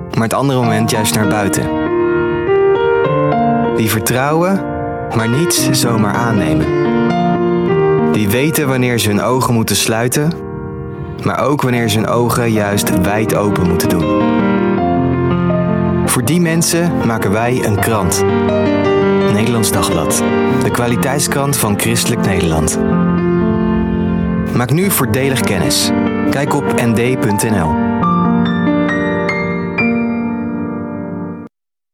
maar 0.08 0.22
het 0.22 0.34
andere 0.34 0.60
moment 0.60 0.90
juist 0.90 1.14
naar 1.14 1.28
buiten. 1.28 1.84
Die 3.76 3.90
vertrouwen, 3.90 4.75
maar 5.14 5.28
niets 5.28 5.70
zomaar 5.70 6.14
aannemen. 6.14 6.66
Die 8.12 8.28
weten 8.28 8.68
wanneer 8.68 8.98
ze 8.98 9.08
hun 9.08 9.22
ogen 9.22 9.54
moeten 9.54 9.76
sluiten, 9.76 10.32
maar 11.24 11.44
ook 11.44 11.62
wanneer 11.62 11.88
ze 11.88 11.98
hun 11.98 12.08
ogen 12.08 12.52
juist 12.52 13.00
wijd 13.00 13.34
open 13.34 13.68
moeten 13.68 13.88
doen. 13.88 14.04
Voor 16.06 16.24
die 16.24 16.40
mensen 16.40 16.92
maken 17.06 17.30
wij 17.30 17.64
een 17.66 17.80
krant. 17.80 18.24
Nederlands 19.32 19.72
Dagblad. 19.72 20.22
De 20.62 20.70
kwaliteitskrant 20.70 21.56
van 21.56 21.78
Christelijk 21.80 22.26
Nederland. 22.26 22.78
Maak 24.54 24.70
nu 24.70 24.90
voordelig 24.90 25.40
kennis. 25.40 25.90
Kijk 26.30 26.54
op 26.54 26.64
nd.nl. 26.82 27.85